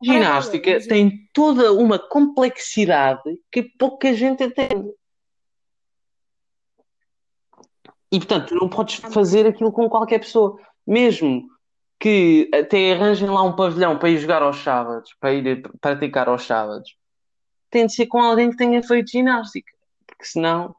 Ginástica 0.03 0.80
tem 0.88 1.28
toda 1.34 1.74
uma 1.74 1.97
complexidade 1.97 3.39
que 3.51 3.63
pouca 3.63 4.13
gente 4.13 4.43
entende. 4.43 4.91
E 8.11 8.19
portanto, 8.19 8.49
tu 8.49 8.55
não 8.55 8.69
podes 8.69 8.95
fazer 8.95 9.47
aquilo 9.47 9.72
com 9.72 9.89
qualquer 9.89 10.19
pessoa. 10.19 10.59
Mesmo 10.86 11.47
que 11.99 12.49
até 12.53 12.93
arranjem 12.93 13.30
lá 13.30 13.41
um 13.43 13.55
pavilhão 13.55 13.97
para 13.97 14.09
ir 14.09 14.17
jogar 14.17 14.41
aos 14.41 14.57
sábados, 14.57 15.15
para 15.19 15.34
ir 15.34 15.61
praticar 15.80 16.28
aos 16.28 16.43
sábados, 16.43 16.95
tem 17.69 17.86
de 17.86 17.93
ser 17.93 18.07
com 18.07 18.19
alguém 18.19 18.49
que 18.49 18.57
tenha 18.57 18.84
feito 18.84 19.11
ginástica. 19.11 19.72
Porque 20.05 20.26
senão, 20.26 20.76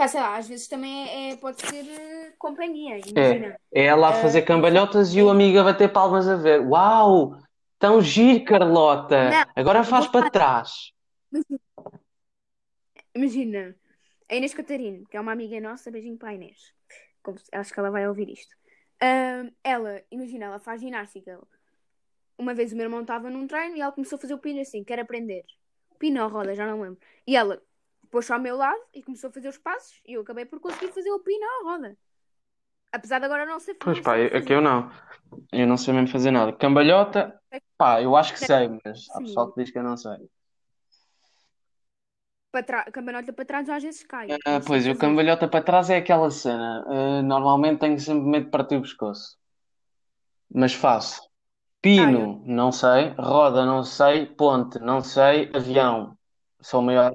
Pá, 0.00 0.08
sei 0.08 0.18
lá, 0.18 0.38
às 0.38 0.48
vezes 0.48 0.66
também 0.66 1.06
é, 1.10 1.32
é- 1.32 1.36
pode 1.36 1.60
ser 1.60 1.84
eh, 1.86 2.32
companhia, 2.38 2.98
é, 3.16 3.30
imagina. 3.30 3.60
é 3.74 3.84
ela 3.86 4.08
a 4.10 4.12
fazer 4.12 4.42
Eh, 4.42 4.42
cambalhotas 4.42 5.14
e 5.14 5.22
o 5.22 5.30
amigo 5.30 5.58
a 5.58 5.64
bater 5.64 5.92
palmas 5.92 6.28
a 6.28 6.36
ver. 6.36 6.60
Uau! 6.66 7.36
Tão 7.78 8.00
giro, 8.00 8.44
Carlota! 8.44 9.30
Não, 9.30 9.44
Agora 9.54 9.84
faz 9.84 10.06
para 10.06 10.22
falar. 10.22 10.30
trás. 10.30 10.92
Imagina, 13.14 13.76
a 14.30 14.34
Inês 14.36 14.54
Catarino, 14.54 15.06
que 15.08 15.16
é 15.16 15.20
uma 15.20 15.32
amiga 15.32 15.60
nossa, 15.60 15.90
beijinho 15.90 16.16
para 16.18 16.30
a 16.30 16.34
Inês. 16.34 16.74
Como 17.22 17.38
acho 17.52 17.72
que 17.72 17.80
ela 17.80 17.90
vai 17.90 18.08
ouvir 18.08 18.28
isto. 18.30 18.54
Ahm, 19.00 19.50
ela, 19.64 20.02
imagina, 20.10 20.46
ela 20.46 20.60
faz 20.60 20.80
ginástica. 20.80 21.40
Uma 22.38 22.54
vez 22.54 22.72
o 22.72 22.76
meu 22.76 22.84
irmão 22.84 23.02
estava 23.02 23.30
num 23.30 23.46
treino 23.46 23.76
e 23.76 23.80
ela 23.80 23.92
começou 23.92 24.16
a 24.16 24.20
fazer 24.20 24.34
o 24.34 24.38
pino 24.38 24.60
assim, 24.60 24.82
quer 24.84 24.98
aprender. 25.00 25.44
Pino 25.98 26.22
ou 26.22 26.28
roda, 26.30 26.54
já 26.54 26.66
não 26.66 26.80
lembro. 26.80 27.00
E 27.26 27.36
ela 27.36 27.62
pôs-se 28.10 28.32
ao 28.32 28.40
meu 28.40 28.56
lado 28.56 28.80
e 28.92 29.02
começou 29.02 29.30
a 29.30 29.32
fazer 29.32 29.48
os 29.48 29.58
passos 29.58 30.00
e 30.06 30.14
eu 30.14 30.22
acabei 30.22 30.44
por 30.44 30.60
conseguir 30.60 30.92
fazer 30.92 31.10
o 31.10 31.20
pino 31.20 31.46
ou 31.60 31.70
roda. 31.70 31.96
Apesar 32.92 33.20
de 33.20 33.26
agora 33.26 33.46
não 33.46 33.60
ser 33.60 33.74
Pois 33.74 34.00
pá, 34.00 34.12
saber 34.12 34.34
é 34.34 34.40
que 34.40 34.52
eu 34.52 34.60
não. 34.60 34.90
Eu 35.52 35.66
não 35.66 35.76
sei 35.76 35.94
mesmo 35.94 36.08
fazer 36.08 36.30
nada. 36.30 36.52
Cambalhota, 36.52 37.40
pá, 37.78 38.02
eu 38.02 38.16
acho 38.16 38.32
que 38.32 38.40
sei, 38.40 38.68
mas 38.68 39.08
há 39.10 39.18
Sim. 39.18 39.24
pessoal 39.24 39.52
que 39.52 39.62
diz 39.62 39.70
que 39.70 39.78
eu 39.78 39.82
não 39.82 39.96
sei. 39.96 40.16
Para 42.50 42.64
trás, 42.64 42.92
cambalhota 42.92 43.32
para 43.32 43.44
trás 43.44 43.68
às 43.68 43.82
vezes 43.82 44.02
cai. 44.02 44.26
Ah, 44.44 44.60
pois, 44.66 44.86
o 44.88 44.96
cambalhota 44.96 45.46
para 45.46 45.64
trás 45.64 45.88
é 45.88 45.98
aquela 45.98 46.30
cena. 46.30 46.84
Ah, 46.88 47.22
normalmente 47.22 47.78
tenho 47.78 47.98
sempre 48.00 48.28
medo 48.28 48.46
de 48.46 48.50
partir 48.50 48.76
o 48.76 48.82
pescoço. 48.82 49.38
Mas 50.52 50.74
faço. 50.74 51.22
Ah, 51.22 51.26
Pino, 51.80 52.42
não 52.44 52.72
sei. 52.72 53.14
Roda, 53.16 53.64
não 53.64 53.84
sei. 53.84 54.26
Ponte, 54.26 54.80
não 54.80 55.00
sei. 55.00 55.50
Avião. 55.54 56.18
Sou 56.60 56.80
o 56.80 56.82
maior. 56.82 57.14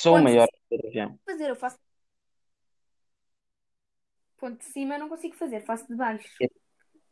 Sou 0.00 0.16
o 0.16 0.18
Ponte 0.18 0.24
maior 0.24 0.48
de 0.70 0.88
avião. 0.88 1.18
fazer, 1.26 1.50
eu 1.50 1.56
faço. 1.56 1.78
Ponto 4.38 4.58
de 4.58 4.64
cima 4.64 4.94
eu 4.96 4.98
não 5.00 5.08
consigo 5.08 5.34
fazer, 5.36 5.60
faço 5.64 5.86
de 5.86 5.94
baixo. 5.96 6.28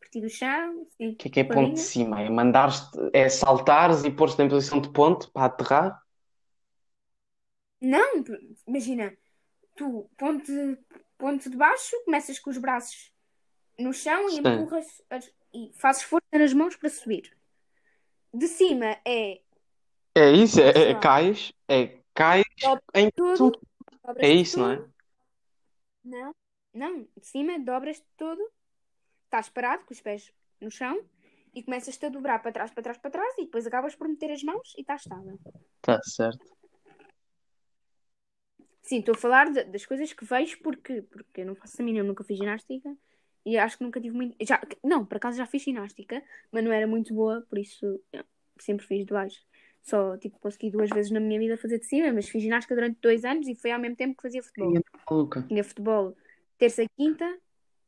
Partir 0.01 0.24
o 0.24 0.31
chão. 0.31 0.83
O 0.83 1.16
que 1.18 1.28
é 1.28 1.31
que 1.31 1.41
é 1.41 1.45
ponto 1.45 1.74
de 1.74 1.81
cima? 1.81 2.20
É 2.20 2.28
mandares-te, 2.31 2.99
é 3.12 3.28
saltares 3.28 4.03
e 4.05 4.11
pôr-te 4.11 4.43
em 4.43 4.49
posição 4.49 4.81
de 4.81 4.91
ponte 4.91 5.31
para 5.31 5.47
aterrar? 5.47 6.01
Não, 7.81 8.22
imagina, 8.66 9.16
tu 9.76 10.11
ponte, 10.18 10.53
ponte 11.18 11.51
de 11.51 11.57
baixo, 11.57 11.97
começas 12.05 12.39
com 12.39 12.51
os 12.51 12.59
braços 12.59 13.12
no 13.78 13.93
chão 13.93 14.31
e 14.31 14.37
Sim. 14.37 14.41
empurras 14.41 14.87
as- 15.11 15.33
e 15.55 15.72
fazes 15.76 16.03
força 16.05 16.26
nas 16.35 16.53
mãos 16.55 16.76
para 16.76 16.91
subir. 16.91 17.37
De 18.35 18.49
cima 18.49 18.99
é 19.07 19.41
É 20.14 20.31
isso, 20.33 20.61
é, 20.61 20.70
sei 20.74 20.91
é 20.91 20.95
lá, 20.95 21.05
cais, 21.05 21.53
é 21.68 21.99
Dobra 22.61 22.82
em 22.94 23.11
tudo. 23.11 23.61
É 24.16 24.28
isso, 24.28 24.58
não 24.58 24.70
é? 24.70 24.76
tudo. 24.76 24.94
Não, 26.04 26.34
não, 26.72 27.02
de 27.02 27.26
cima 27.26 27.58
dobras-te 27.58 28.06
todo, 28.16 28.40
estás 29.24 29.48
parado 29.48 29.84
com 29.84 29.92
os 29.92 30.00
pés 30.00 30.32
no 30.61 30.70
chão 30.70 31.02
e 31.54 31.62
começas-te 31.62 32.06
a 32.06 32.08
dobrar 32.08 32.40
para 32.40 32.52
trás, 32.52 32.70
para 32.70 32.82
trás, 32.82 32.98
para 32.98 33.11
trás 33.11 33.34
e 33.38 33.44
depois 33.44 33.66
acabas 33.66 33.94
por 33.94 34.08
meter 34.08 34.30
as 34.30 34.42
mãos 34.42 34.72
e 34.76 34.80
estás 34.80 35.02
estável. 35.02 35.38
Tá 35.82 36.00
certo. 36.02 36.44
Sim, 38.82 39.00
estou 39.00 39.14
a 39.14 39.18
falar 39.18 39.52
de- 39.52 39.64
das 39.64 39.84
coisas 39.86 40.12
que 40.12 40.24
vejo 40.24 40.58
porque, 40.62 41.02
porque 41.02 41.42
eu 41.42 41.46
não 41.46 41.54
faço 41.54 41.80
a 41.80 41.84
mínima, 41.84 42.02
eu 42.04 42.08
nunca 42.08 42.24
fiz 42.24 42.38
ginástica 42.38 42.96
e 43.44 43.56
acho 43.58 43.78
que 43.78 43.84
nunca 43.84 44.00
tive 44.00 44.16
muito. 44.16 44.36
Já, 44.44 44.61
não, 44.82 45.04
por 45.04 45.16
acaso 45.18 45.36
já 45.38 45.46
fiz 45.46 45.62
ginástica, 45.62 46.22
mas 46.50 46.64
não 46.64 46.72
era 46.72 46.86
muito 46.86 47.14
boa, 47.14 47.42
por 47.48 47.58
isso 47.58 48.02
eu 48.12 48.24
sempre 48.58 48.86
fiz 48.86 49.04
de 49.06 49.12
baixo. 49.12 49.40
Só 49.83 50.16
tipo, 50.18 50.39
consegui 50.39 50.70
duas 50.70 50.91
vezes 50.91 51.11
na 51.11 51.20
minha 51.20 51.39
vida 51.39 51.57
fazer 51.57 51.78
de 51.78 51.87
cima, 51.87 52.12
mas 52.12 52.28
fiz 52.28 52.43
ginástica 52.43 52.74
durante 52.74 52.99
dois 53.01 53.24
anos 53.24 53.49
e 53.49 53.55
foi 53.55 53.72
ao 53.72 53.81
mesmo 53.81 53.97
tempo 53.97 54.16
que 54.16 54.22
fazia 54.22 54.43
futebol. 54.43 54.74
Maluca. 55.11 55.43
Tinha 55.49 55.64
futebol 55.64 56.16
terça 56.59 56.83
e 56.83 56.89
quinta, 56.97 57.39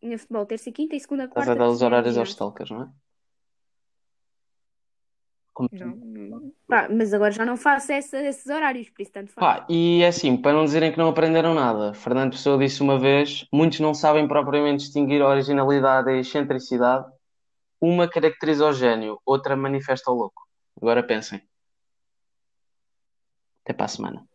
tinha 0.00 0.18
futebol 0.18 0.46
terça 0.46 0.68
e 0.68 0.72
quinta 0.72 0.96
e 0.96 1.00
segunda, 1.00 1.24
Estás 1.24 1.48
a 1.48 1.52
quarta 1.52 1.64
dar 1.64 1.70
os 1.70 1.78
tinha 1.78 1.86
horários 1.86 2.18
aos 2.18 2.30
stalkers, 2.30 2.70
não 2.70 2.82
é? 2.82 2.88
Como 5.52 5.68
Não. 5.70 6.52
Pá, 6.66 6.88
mas 6.88 7.12
agora 7.12 7.30
já 7.30 7.44
não 7.44 7.56
faço 7.58 7.92
essa- 7.92 8.18
esses 8.18 8.46
horários, 8.46 8.88
por 8.88 9.02
isso 9.02 9.12
tanto 9.12 9.30
faz. 9.32 9.58
Pá, 9.60 9.66
e 9.68 10.02
é 10.02 10.08
assim, 10.08 10.36
para 10.36 10.54
não 10.54 10.64
dizerem 10.64 10.90
que 10.90 10.98
não 10.98 11.08
aprenderam 11.10 11.52
nada, 11.52 11.92
Fernando 11.92 12.32
Pessoa 12.32 12.58
disse 12.58 12.80
uma 12.82 12.98
vez: 12.98 13.46
muitos 13.52 13.80
não 13.80 13.92
sabem 13.92 14.26
propriamente 14.26 14.84
distinguir 14.84 15.20
a 15.20 15.28
originalidade 15.28 16.08
e 16.10 16.14
a 16.14 16.20
excentricidade. 16.20 17.06
Uma 17.80 18.08
caracteriza 18.08 18.66
o 18.66 18.72
gênio, 18.72 19.20
outra 19.26 19.56
manifesta 19.56 20.10
o 20.10 20.14
louco. 20.14 20.42
Agora 20.80 21.02
pensem. 21.02 21.42
Até 23.64 23.72
para 23.74 23.86
a 23.86 23.88
semana. 23.88 24.26